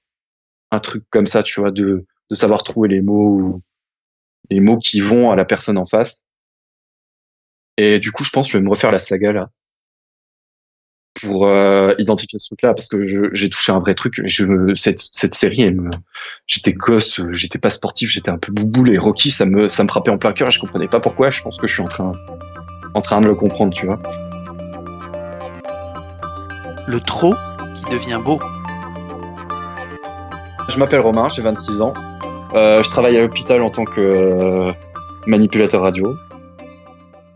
un 0.70 0.80
truc 0.80 1.04
comme 1.10 1.26
ça 1.26 1.42
tu 1.42 1.60
vois 1.60 1.70
de 1.70 2.06
de 2.30 2.34
savoir 2.34 2.64
trouver 2.64 2.88
les 2.88 3.02
mots 3.02 3.60
les 4.50 4.60
mots 4.60 4.78
qui 4.78 5.00
vont 5.00 5.30
à 5.30 5.36
la 5.36 5.44
personne 5.44 5.78
en 5.78 5.86
face 5.86 6.24
et 7.76 7.98
du 7.98 8.12
coup, 8.12 8.24
je 8.24 8.30
pense 8.30 8.46
que 8.46 8.52
je 8.52 8.58
vais 8.58 8.64
me 8.64 8.70
refaire 8.70 8.92
la 8.92 8.98
saga 8.98 9.32
là 9.32 9.50
pour 11.20 11.46
euh, 11.46 11.94
identifier 11.98 12.38
ce 12.38 12.48
truc-là 12.48 12.74
parce 12.74 12.88
que 12.88 13.32
j'ai 13.32 13.48
touché 13.48 13.72
un 13.72 13.78
vrai 13.78 13.94
truc. 13.94 14.20
Je, 14.24 14.74
cette, 14.74 15.00
cette 15.12 15.34
série, 15.34 15.62
elle 15.62 15.76
me, 15.76 15.90
j'étais 16.46 16.72
gosse, 16.72 17.20
j'étais 17.30 17.58
pas 17.58 17.70
sportif, 17.70 18.10
j'étais 18.10 18.30
un 18.30 18.38
peu 18.38 18.52
bouboule 18.52 18.92
et 18.92 18.98
Rocky, 18.98 19.30
ça 19.30 19.46
me, 19.46 19.68
ça 19.68 19.82
me 19.82 19.88
frappait 19.88 20.10
en 20.10 20.18
plein 20.18 20.32
cœur 20.32 20.48
et 20.48 20.50
je 20.50 20.60
comprenais 20.60 20.88
pas 20.88 21.00
pourquoi. 21.00 21.30
Je 21.30 21.42
pense 21.42 21.58
que 21.58 21.66
je 21.66 21.74
suis 21.74 21.82
en 21.82 21.88
train, 21.88 22.12
en 22.94 23.00
train 23.00 23.20
de 23.20 23.26
le 23.26 23.34
comprendre, 23.34 23.72
tu 23.72 23.86
vois. 23.86 23.98
Le 26.86 27.00
trop 27.00 27.34
qui 27.74 27.90
devient 27.90 28.20
beau. 28.22 28.40
Je 30.68 30.78
m'appelle 30.78 31.00
Romain, 31.00 31.28
j'ai 31.30 31.42
26 31.42 31.80
ans. 31.80 31.94
Euh, 32.54 32.82
je 32.82 32.90
travaille 32.90 33.16
à 33.16 33.22
l'hôpital 33.22 33.62
en 33.62 33.70
tant 33.70 33.84
que 33.84 34.00
euh, 34.00 34.72
manipulateur 35.26 35.82
radio. 35.82 36.16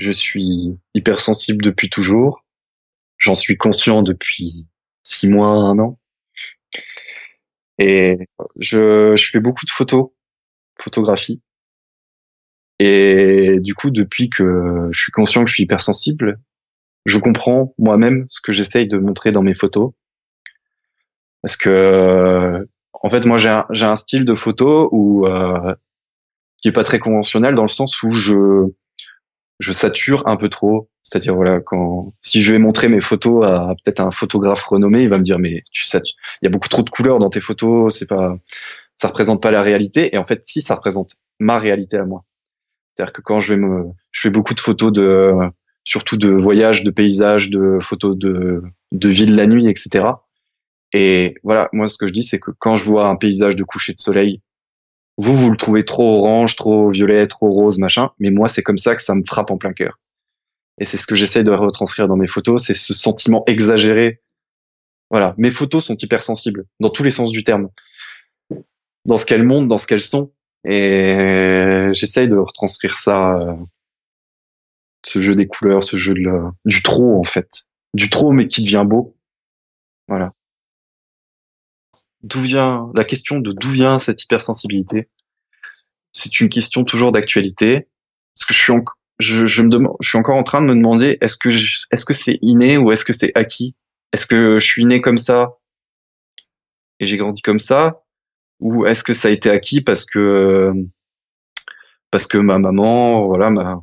Je 0.01 0.13
suis 0.13 0.79
hypersensible 0.95 1.63
depuis 1.63 1.91
toujours. 1.91 2.43
J'en 3.19 3.35
suis 3.35 3.59
conscient 3.59 4.03
depuis 4.03 4.67
six 5.03 5.29
mois, 5.29 5.49
un 5.49 5.79
an. 5.79 5.99
Et 7.77 8.17
je, 8.57 9.15
je 9.15 9.27
fais 9.29 9.41
beaucoup 9.41 9.67
de 9.67 9.71
photos, 9.71 10.09
photographie. 10.81 11.43
Et 12.79 13.59
du 13.61 13.75
coup, 13.75 13.91
depuis 13.91 14.31
que 14.31 14.89
je 14.91 14.99
suis 14.99 15.13
conscient 15.13 15.45
que 15.45 15.51
je 15.51 15.55
suis 15.57 15.65
hypersensible, 15.65 16.41
je 17.05 17.19
comprends 17.19 17.75
moi-même 17.77 18.25
ce 18.31 18.41
que 18.41 18.53
j'essaye 18.53 18.89
de 18.89 18.97
montrer 18.97 19.33
dans 19.33 19.43
mes 19.43 19.53
photos. 19.53 19.93
Parce 21.43 21.59
que, 21.59 22.67
en 22.95 23.11
fait, 23.11 23.27
moi, 23.27 23.37
j'ai 23.37 23.51
un, 23.51 23.67
un 23.69 23.97
style 23.97 24.25
de 24.25 24.35
photo 24.35 24.89
où, 24.93 25.27
euh, 25.27 25.75
qui 26.63 26.69
est 26.69 26.73
pas 26.73 26.85
très 26.85 26.99
conventionnel 26.99 27.55
dans 27.55 27.65
le 27.65 27.69
sens 27.69 28.03
où 28.03 28.11
je, 28.11 28.71
je 29.61 29.73
sature 29.73 30.27
un 30.27 30.37
peu 30.37 30.49
trop. 30.49 30.89
C'est-à-dire 31.03 31.35
voilà, 31.35 31.61
quand 31.61 32.15
si 32.21 32.43
je 32.43 32.53
vais 32.53 32.59
montrer 32.59 32.89
mes 32.89 33.01
photos 33.01 33.45
à 33.47 33.75
peut-être 33.85 34.01
un 34.01 34.11
photographe 34.11 34.65
renommé, 34.65 35.03
il 35.05 35.09
va 35.09 35.19
me 35.19 35.23
dire 35.23 35.39
mais 35.39 35.63
tu 35.71 35.85
satures, 35.85 36.17
il 36.43 36.47
y 36.47 36.49
a 36.49 36.51
beaucoup 36.51 36.69
trop 36.69 36.83
de 36.83 36.91
couleurs 36.91 37.19
dans 37.19 37.31
tes 37.31 37.41
photos, 37.41 37.97
c'est 37.97 38.09
pas, 38.09 38.37
ça 38.97 39.09
représente 39.09 39.43
pas 39.43 39.51
la 39.51 39.63
réalité. 39.63 40.15
Et 40.15 40.19
en 40.19 40.25
fait, 40.25 40.45
si 40.45 40.63
ça 40.63 40.75
représente 40.75 41.17
ma 41.39 41.59
réalité 41.59 41.97
à 41.97 42.05
moi. 42.05 42.25
C'est-à-dire 42.95 43.13
que 43.13 43.23
quand 43.23 43.41
je 43.41 43.55
vais 43.55 43.61
me, 43.61 43.85
je 44.11 44.21
fais 44.21 44.31
beaucoup 44.31 44.55
de 44.55 44.61
photos 44.61 44.93
de, 44.93 45.33
surtout 45.85 46.17
de 46.17 46.31
voyages, 46.31 46.83
de 46.83 46.91
paysages, 46.91 47.51
de 47.51 47.79
photos 47.81 48.17
de, 48.17 48.63
de 48.93 49.09
ville 49.09 49.37
la 49.37 49.47
nuit, 49.47 49.69
etc. 49.69 50.07
Et 50.93 51.35
voilà, 51.45 51.69
moi 51.73 51.89
ce 51.89 51.99
que 51.99 52.07
je 52.07 52.13
dis, 52.13 52.23
c'est 52.23 52.39
que 52.39 52.51
quand 52.59 52.77
je 52.77 52.85
vois 52.85 53.07
un 53.07 53.17
paysage 53.17 53.57
de 53.57 53.65
coucher 53.65 53.93
de 53.93 53.99
soleil 53.99 54.41
vous, 55.21 55.37
vous 55.37 55.51
le 55.51 55.57
trouvez 55.57 55.85
trop 55.85 56.19
orange, 56.19 56.57
trop 56.57 56.91
violet, 56.91 57.27
trop 57.27 57.51
rose, 57.51 57.79
machin. 57.79 58.11
Mais 58.19 58.31
moi, 58.31 58.49
c'est 58.49 58.63
comme 58.63 58.79
ça 58.79 58.97
que 58.97 59.03
ça 59.03 59.15
me 59.15 59.23
frappe 59.23 59.51
en 59.51 59.59
plein 59.59 59.75
cœur. 59.75 59.99
Et 60.79 60.87
c'est 60.87 60.97
ce 60.97 61.07
que 61.07 61.15
j'essaie 61.15 61.45
de 61.45 61.51
retranscrire 61.51 62.09
dans 62.09 62.17
mes 62.17 62.27
photos, 62.27 62.65
c'est 62.65 62.75
ce 62.75 62.95
sentiment 62.95 63.45
exagéré. 63.47 64.23
Voilà, 65.11 65.35
mes 65.37 65.51
photos 65.51 65.85
sont 65.85 65.97
hypersensibles, 65.97 66.65
dans 66.81 66.89
tous 66.89 67.03
les 67.03 67.11
sens 67.11 67.33
du 67.33 67.45
terme. 67.45 67.69
Dans 69.05 69.19
ce 69.19 69.27
qu'elles 69.27 69.43
montrent, 69.43 69.69
dans 69.69 69.77
ce 69.77 69.87
qu'elles 69.87 70.01
sont. 70.01 70.33
Et 70.65 71.91
j'essaye 71.93 72.29
de 72.29 72.37
retranscrire 72.37 72.97
ça, 72.97 73.37
euh, 73.37 73.55
ce 75.05 75.19
jeu 75.19 75.35
des 75.35 75.47
couleurs, 75.47 75.85
ce 75.85 75.97
jeu 75.97 76.15
de 76.15 76.31
du 76.65 76.83
trop, 76.83 77.21
en 77.21 77.25
fait. 77.25 77.65
Du 77.93 78.09
trop, 78.09 78.33
mais 78.33 78.49
qui 78.49 78.63
devient 78.63 78.85
beau. 78.87 79.17
Voilà 80.09 80.33
d'où 82.23 82.41
vient 82.41 82.91
la 82.95 83.05
question 83.05 83.41
de 83.41 83.53
d'où 83.53 83.71
vient 83.71 83.99
cette 83.99 84.23
hypersensibilité. 84.23 85.09
C'est 86.13 86.41
une 86.41 86.49
question 86.49 86.85
toujours 86.85 87.13
d'actualité. 87.13 87.89
Parce 88.35 88.45
que 88.47 88.55
je 88.55 88.63
suis, 88.63 88.73
je, 89.19 89.47
je, 89.47 89.63
me 89.63 89.69
demande, 89.69 89.97
je 90.01 90.09
suis 90.09 90.19
encore 90.19 90.37
en 90.37 90.43
train 90.43 90.63
de 90.63 90.67
me 90.67 90.75
demander 90.75 91.19
est-ce 91.21 91.37
que 91.37 91.49
est-ce 91.49 92.05
que 92.05 92.15
c'est 92.15 92.39
inné 92.43 92.79
ou 92.79 92.93
est-ce 92.93 93.05
que 93.05 93.13
c'est 93.13 93.33
acquis? 93.35 93.75
Est-ce 94.13 94.27
que 94.27 94.59
je 94.59 94.65
suis 94.65 94.85
né 94.85 95.01
comme 95.01 95.19
ça 95.19 95.57
et 96.99 97.07
j'ai 97.07 97.17
grandi 97.17 97.43
comme 97.43 97.59
ça? 97.59 98.03
Ou 98.61 98.87
est-ce 98.87 99.03
que 99.03 99.15
ça 99.15 99.29
a 99.29 99.31
été 99.31 99.51
acquis 99.51 99.81
parce 99.81 100.05
que 100.05 100.73
parce 102.11 102.27
que 102.27 102.39
ma 102.39 102.59
maman 102.59 103.27
voilà 103.27 103.51
m'a 103.51 103.83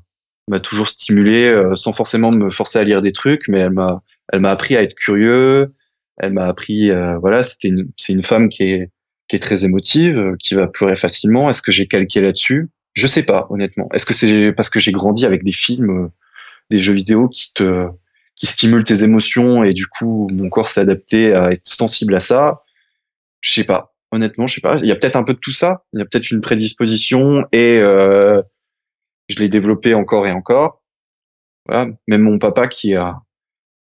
m'a 0.50 0.60
toujours 0.60 0.90
stimulé 0.90 1.48
euh, 1.48 1.76
sans 1.76 1.94
forcément 1.94 2.32
me 2.32 2.50
forcer 2.52 2.80
à 2.80 2.84
lire 2.84 3.02
des 3.02 3.12
trucs 3.12 3.48
mais 3.48 3.60
elle 3.60 3.72
m'a 3.72 4.04
elle 4.32 4.42
m'a 4.42 4.52
appris 4.52 4.76
à 4.76 4.84
être 4.84 4.96
curieux 4.96 5.74
elle 6.18 6.34
m'a 6.34 6.46
appris, 6.48 6.92
euh, 6.92 7.18
voilà, 7.20 7.44
c'était 7.44 7.70
une, 7.70 7.92
c'est 7.98 8.14
une 8.14 8.24
femme 8.24 8.50
qui 8.50 8.64
est 8.64 8.92
qui 9.28 9.36
est 9.36 9.40
très 9.40 9.66
émotive, 9.66 10.18
euh, 10.18 10.36
qui 10.40 10.56
va 10.56 10.68
pleurer 10.68 10.96
facilement. 10.96 11.50
Est-ce 11.50 11.62
que 11.62 11.72
j'ai 11.72 11.88
calqué 11.88 12.22
là-dessus? 12.22 12.70
Je 12.94 13.08
sais 13.08 13.24
pas, 13.24 13.48
honnêtement. 13.50 13.90
Est-ce 13.94 14.06
que 14.06 14.14
c'est 14.14 14.54
parce 14.54 14.70
que 14.70 14.80
j'ai 14.80 14.92
grandi 14.92 15.26
avec 15.26 15.44
des 15.44 15.52
films, 15.52 16.06
euh, 16.06 16.08
des 16.70 16.80
jeux 16.80 16.94
vidéo 16.94 17.28
qui 17.30 17.54
te 17.54 17.88
qui 18.36 18.46
stimulent 18.48 18.84
tes 18.84 19.04
émotions 19.04 19.64
et 19.64 19.74
du 19.74 19.88
coup 19.88 20.30
mon 20.32 20.50
corps 20.50 20.68
s'est 20.68 20.82
adapté 20.82 21.34
à 21.34 21.52
être 21.52 21.66
sensible 21.66 22.16
à 22.16 22.20
ça? 22.20 22.64
Je 23.42 23.52
sais 23.52 23.64
pas. 23.66 23.94
Honnêtement, 24.12 24.48
je 24.48 24.56
sais 24.56 24.62
pas. 24.62 24.78
Il 24.78 24.86
y 24.86 24.92
a 24.92 24.96
peut-être 24.96 25.18
un 25.18 25.24
peu 25.24 25.34
de 25.34 25.40
tout 25.40 25.52
ça. 25.52 25.86
Il 25.94 26.00
y 26.00 26.02
a 26.02 26.06
peut-être 26.06 26.32
une 26.32 26.42
prédisposition 26.42 27.46
et 27.52 27.80
euh, 27.82 28.42
je 29.30 29.40
l'ai 29.40 29.50
développé 29.50 29.94
encore 29.94 30.28
et 30.28 30.32
encore. 30.32 30.82
Voilà. 31.68 31.92
Même 32.08 32.22
mon 32.22 32.40
papa 32.40 32.68
qui 32.68 32.96
a 32.96 33.22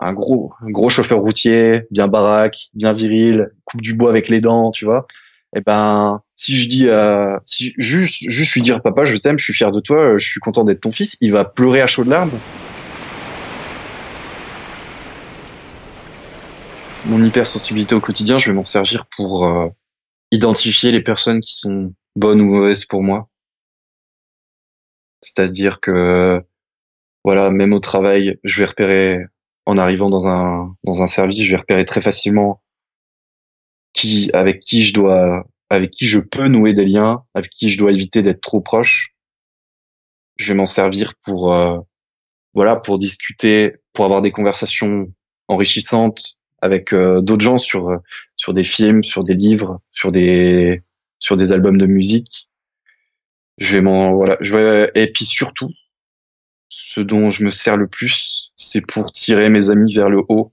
un 0.00 0.12
gros, 0.12 0.52
gros 0.62 0.90
chauffeur 0.90 1.20
routier, 1.20 1.86
bien 1.90 2.08
baraque, 2.08 2.68
bien 2.74 2.92
viril, 2.92 3.50
coupe 3.64 3.82
du 3.82 3.94
bois 3.94 4.10
avec 4.10 4.28
les 4.28 4.40
dents, 4.40 4.70
tu 4.70 4.84
vois. 4.84 5.06
Et 5.54 5.58
eh 5.58 5.60
ben, 5.62 6.22
si 6.36 6.56
je 6.56 6.68
dis, 6.68 6.88
euh, 6.88 7.36
si 7.46 7.74
juste, 7.78 8.28
juste 8.28 8.52
lui 8.52 8.62
dire, 8.62 8.82
papa, 8.82 9.06
je 9.06 9.16
t'aime, 9.16 9.38
je 9.38 9.44
suis 9.44 9.54
fier 9.54 9.72
de 9.72 9.80
toi, 9.80 10.18
je 10.18 10.26
suis 10.26 10.40
content 10.40 10.62
d'être 10.62 10.82
ton 10.82 10.92
fils, 10.92 11.16
il 11.20 11.32
va 11.32 11.44
pleurer 11.44 11.80
à 11.80 11.86
chaudes 11.86 12.08
larmes. 12.08 12.38
Mon 17.06 17.22
hypersensibilité 17.22 17.94
au 17.94 18.00
quotidien, 18.00 18.38
je 18.38 18.50
vais 18.50 18.54
m'en 18.54 18.64
servir 18.64 19.06
pour 19.06 19.46
euh, 19.46 19.68
identifier 20.30 20.92
les 20.92 21.00
personnes 21.00 21.40
qui 21.40 21.54
sont 21.54 21.94
bonnes 22.14 22.42
ou 22.42 22.44
mauvaises 22.44 22.84
pour 22.84 23.02
moi. 23.02 23.28
C'est-à-dire 25.22 25.80
que, 25.80 26.42
voilà, 27.24 27.50
même 27.50 27.72
au 27.72 27.80
travail, 27.80 28.38
je 28.44 28.60
vais 28.60 28.66
repérer 28.66 29.24
en 29.68 29.76
arrivant 29.76 30.08
dans 30.08 30.26
un 30.26 30.74
dans 30.82 31.02
un 31.02 31.06
service, 31.06 31.42
je 31.42 31.50
vais 31.50 31.58
repérer 31.58 31.84
très 31.84 32.00
facilement 32.00 32.62
qui 33.92 34.30
avec 34.32 34.60
qui 34.60 34.80
je 34.82 34.94
dois 34.94 35.44
avec 35.68 35.90
qui 35.90 36.06
je 36.06 36.20
peux 36.20 36.48
nouer 36.48 36.72
des 36.72 36.86
liens, 36.86 37.22
avec 37.34 37.50
qui 37.50 37.68
je 37.68 37.78
dois 37.78 37.92
éviter 37.92 38.22
d'être 38.22 38.40
trop 38.40 38.62
proche. 38.62 39.14
Je 40.36 40.48
vais 40.48 40.54
m'en 40.54 40.64
servir 40.64 41.12
pour 41.22 41.52
euh, 41.52 41.78
voilà 42.54 42.76
pour 42.76 42.96
discuter, 42.96 43.74
pour 43.92 44.06
avoir 44.06 44.22
des 44.22 44.30
conversations 44.30 45.12
enrichissantes 45.48 46.38
avec 46.62 46.94
euh, 46.94 47.20
d'autres 47.20 47.44
gens 47.44 47.58
sur 47.58 48.00
sur 48.36 48.54
des 48.54 48.64
films, 48.64 49.04
sur 49.04 49.22
des 49.22 49.34
livres, 49.34 49.82
sur 49.92 50.12
des 50.12 50.82
sur 51.18 51.36
des 51.36 51.52
albums 51.52 51.76
de 51.76 51.86
musique. 51.86 52.48
Je 53.58 53.74
vais 53.74 53.82
m'en 53.82 54.14
voilà, 54.14 54.38
je 54.40 54.56
vais 54.56 54.90
et 54.94 55.12
puis 55.12 55.26
surtout 55.26 55.68
ce 56.68 57.00
dont 57.00 57.30
je 57.30 57.44
me 57.44 57.50
sers 57.50 57.76
le 57.76 57.88
plus, 57.88 58.52
c'est 58.56 58.86
pour 58.86 59.10
tirer 59.10 59.50
mes 59.50 59.70
amis 59.70 59.92
vers 59.94 60.10
le 60.10 60.22
haut, 60.28 60.52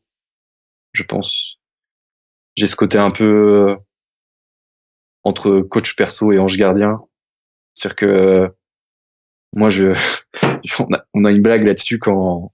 je 0.93 1.03
pense. 1.03 1.59
J'ai 2.55 2.67
ce 2.67 2.75
côté 2.75 2.97
un 2.97 3.11
peu 3.11 3.69
euh, 3.69 3.75
entre 5.23 5.59
coach 5.59 5.95
perso 5.95 6.31
et 6.31 6.39
ange 6.39 6.57
gardien. 6.57 6.97
C'est-à-dire 7.73 7.95
que 7.95 8.05
euh, 8.05 8.47
moi, 9.53 9.69
je, 9.69 9.93
on, 11.13 11.23
a, 11.25 11.31
une 11.31 11.41
blague 11.41 11.65
là-dessus 11.65 11.99
quand 11.99 12.51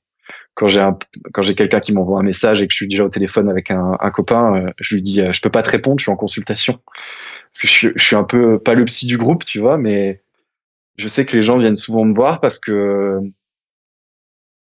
quand 0.54 0.68
j'ai 0.68 1.56
quelqu'un 1.56 1.80
qui 1.80 1.94
m'envoie 1.94 2.20
un 2.20 2.24
message 2.24 2.62
et 2.62 2.68
que 2.68 2.74
je 2.74 2.76
suis 2.76 2.88
déjà 2.88 3.06
au 3.06 3.10
téléphone 3.10 3.50
avec 3.50 3.72
un, 3.72 3.98
un 4.00 4.12
copain, 4.12 4.56
euh, 4.58 4.70
je 4.80 4.96
lui 4.96 5.02
dis, 5.02 5.24
je 5.32 5.42
peux 5.42 5.50
pas 5.50 5.64
te 5.64 5.70
répondre, 5.70 5.98
je 5.98 6.04
suis 6.04 6.12
en 6.12 6.18
consultation. 6.18 6.80
Parce 6.86 7.62
que 7.62 7.68
je, 7.68 7.90
je 7.96 8.04
suis 8.04 8.16
un 8.18 8.26
peu 8.26 8.60
pas 8.60 8.74
le 8.74 8.84
psy 8.86 9.08
du 9.08 9.18
groupe, 9.18 9.46
tu 9.46 9.60
vois, 9.60 9.78
mais 9.78 10.22
je 10.98 11.08
sais 11.08 11.26
que 11.26 11.36
les 11.36 11.42
gens 11.42 11.58
viennent 11.58 11.76
souvent 11.76 12.06
me 12.06 12.14
voir 12.14 12.42
parce 12.42 12.60
que 12.60 13.22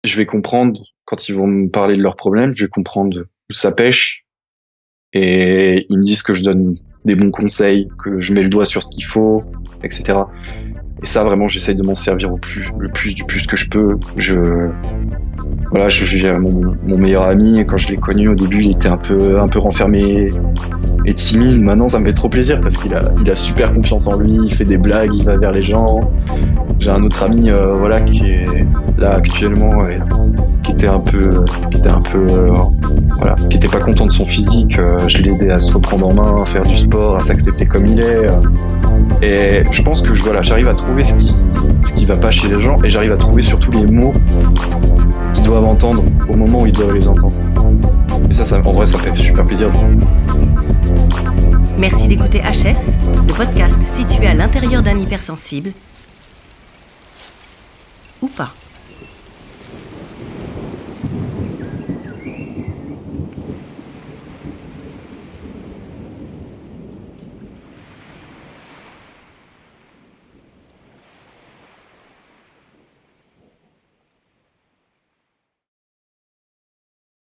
je 0.03 0.17
vais 0.17 0.25
comprendre 0.25 0.81
quand 1.05 1.29
ils 1.29 1.35
vont 1.35 1.47
me 1.47 1.69
parler 1.69 1.97
de 1.97 2.01
leurs 2.01 2.15
problèmes, 2.15 2.51
je 2.51 2.63
vais 2.63 2.69
comprendre 2.69 3.25
où 3.49 3.53
ça 3.53 3.71
pêche 3.71 4.25
et 5.13 5.85
ils 5.89 5.97
me 5.97 6.03
disent 6.03 6.23
que 6.23 6.33
je 6.33 6.43
donne 6.43 6.77
des 7.05 7.15
bons 7.15 7.31
conseils, 7.31 7.89
que 8.01 8.17
je 8.19 8.33
mets 8.33 8.43
le 8.43 8.49
doigt 8.49 8.65
sur 8.65 8.81
ce 8.83 8.89
qu'il 8.91 9.03
faut, 9.03 9.43
etc. 9.83 10.19
Et 11.01 11.05
ça, 11.05 11.23
vraiment, 11.23 11.47
j'essaye 11.47 11.75
de 11.75 11.83
m'en 11.83 11.95
servir 11.95 12.31
au 12.31 12.37
plus, 12.37 12.69
le 12.79 12.89
plus 12.89 13.15
du 13.15 13.23
plus 13.25 13.47
que 13.47 13.57
je 13.57 13.69
peux. 13.69 13.97
Je, 14.17 14.69
voilà, 15.71 15.87
je 15.87 16.03
suis 16.03 16.25
mon, 16.33 16.97
meilleur 16.97 17.23
ami. 17.23 17.65
Quand 17.65 17.77
je 17.77 17.87
l'ai 17.87 17.97
connu 17.97 18.27
au 18.27 18.35
début, 18.35 18.61
il 18.61 18.71
était 18.71 18.89
un 18.89 18.97
peu, 18.97 19.39
un 19.39 19.47
peu 19.47 19.59
renfermé 19.59 20.27
et 21.05 21.13
timide. 21.13 21.61
Maintenant, 21.61 21.87
ça 21.87 21.99
me 21.99 22.05
fait 22.05 22.13
trop 22.13 22.27
plaisir 22.27 22.59
parce 22.59 22.77
qu'il 22.77 22.93
a, 22.93 23.35
super 23.35 23.73
confiance 23.73 24.05
en 24.07 24.19
lui. 24.19 24.37
Il 24.43 24.53
fait 24.53 24.65
des 24.65 24.77
blagues, 24.77 25.15
il 25.15 25.23
va 25.23 25.37
vers 25.37 25.53
les 25.53 25.61
gens. 25.61 26.01
J'ai 26.79 26.89
un 26.89 27.01
autre 27.03 27.23
ami, 27.23 27.49
euh, 27.49 27.75
voilà, 27.77 28.01
qui 28.01 28.25
est 28.25 28.45
là 28.97 29.13
actuellement, 29.13 29.87
et, 29.87 29.99
qui 30.63 30.73
était 30.73 30.87
un 30.87 30.99
peu, 30.99 31.45
qui 31.69 31.77
était 31.77 31.89
un 31.89 32.01
peu, 32.01 32.25
euh, 32.29 32.53
voilà, 33.17 33.35
qui 33.49 33.57
était 33.57 33.67
pas 33.67 33.79
content 33.79 34.07
de 34.07 34.11
son 34.11 34.25
physique. 34.25 34.77
Euh, 34.77 34.97
je 35.07 35.19
l'ai 35.19 35.31
aidé 35.33 35.51
à 35.51 35.59
se 35.59 35.73
reprendre 35.73 36.07
en 36.07 36.13
main, 36.13 36.41
à 36.41 36.45
faire 36.45 36.63
du 36.63 36.75
sport, 36.75 37.15
à 37.15 37.19
s'accepter 37.19 37.65
comme 37.65 37.87
il 37.87 38.01
est. 38.01 38.27
et 39.21 39.63
je 39.71 39.81
pense 39.83 40.01
que 40.01 40.15
je, 40.15 40.23
voilà, 40.23 40.41
j'arrive 40.41 40.67
à 40.67 40.73
trouver 40.73 41.03
ce 41.03 41.13
qui, 41.13 41.33
ce 41.83 41.93
qui 41.93 42.05
va 42.05 42.17
pas 42.17 42.31
chez 42.31 42.47
les 42.47 42.61
gens, 42.61 42.77
et 42.83 42.89
j'arrive 42.89 43.13
à 43.13 43.17
trouver 43.17 43.41
surtout 43.41 43.71
les 43.71 43.85
mots 43.85 44.13
qu'ils 45.41 45.49
doivent 45.49 45.65
entendre 45.65 46.03
au 46.29 46.35
moment 46.35 46.61
où 46.61 46.67
ils 46.67 46.73
doivent 46.73 46.93
les 46.93 47.07
entendre. 47.07 47.33
Et 48.29 48.33
ça, 48.33 48.45
ça 48.45 48.61
en 48.63 48.73
vrai, 48.73 48.85
ça 48.85 48.99
fait 48.99 49.15
super 49.15 49.43
plaisir. 49.43 49.71
Merci 51.77 52.07
d'écouter 52.07 52.39
HS, 52.39 52.97
le 53.27 53.33
podcast 53.33 53.81
situé 53.81 54.27
à 54.27 54.33
l'intérieur 54.33 54.83
d'un 54.83 54.97
hypersensible. 54.97 55.71
Ou 58.21 58.27
pas. 58.27 58.53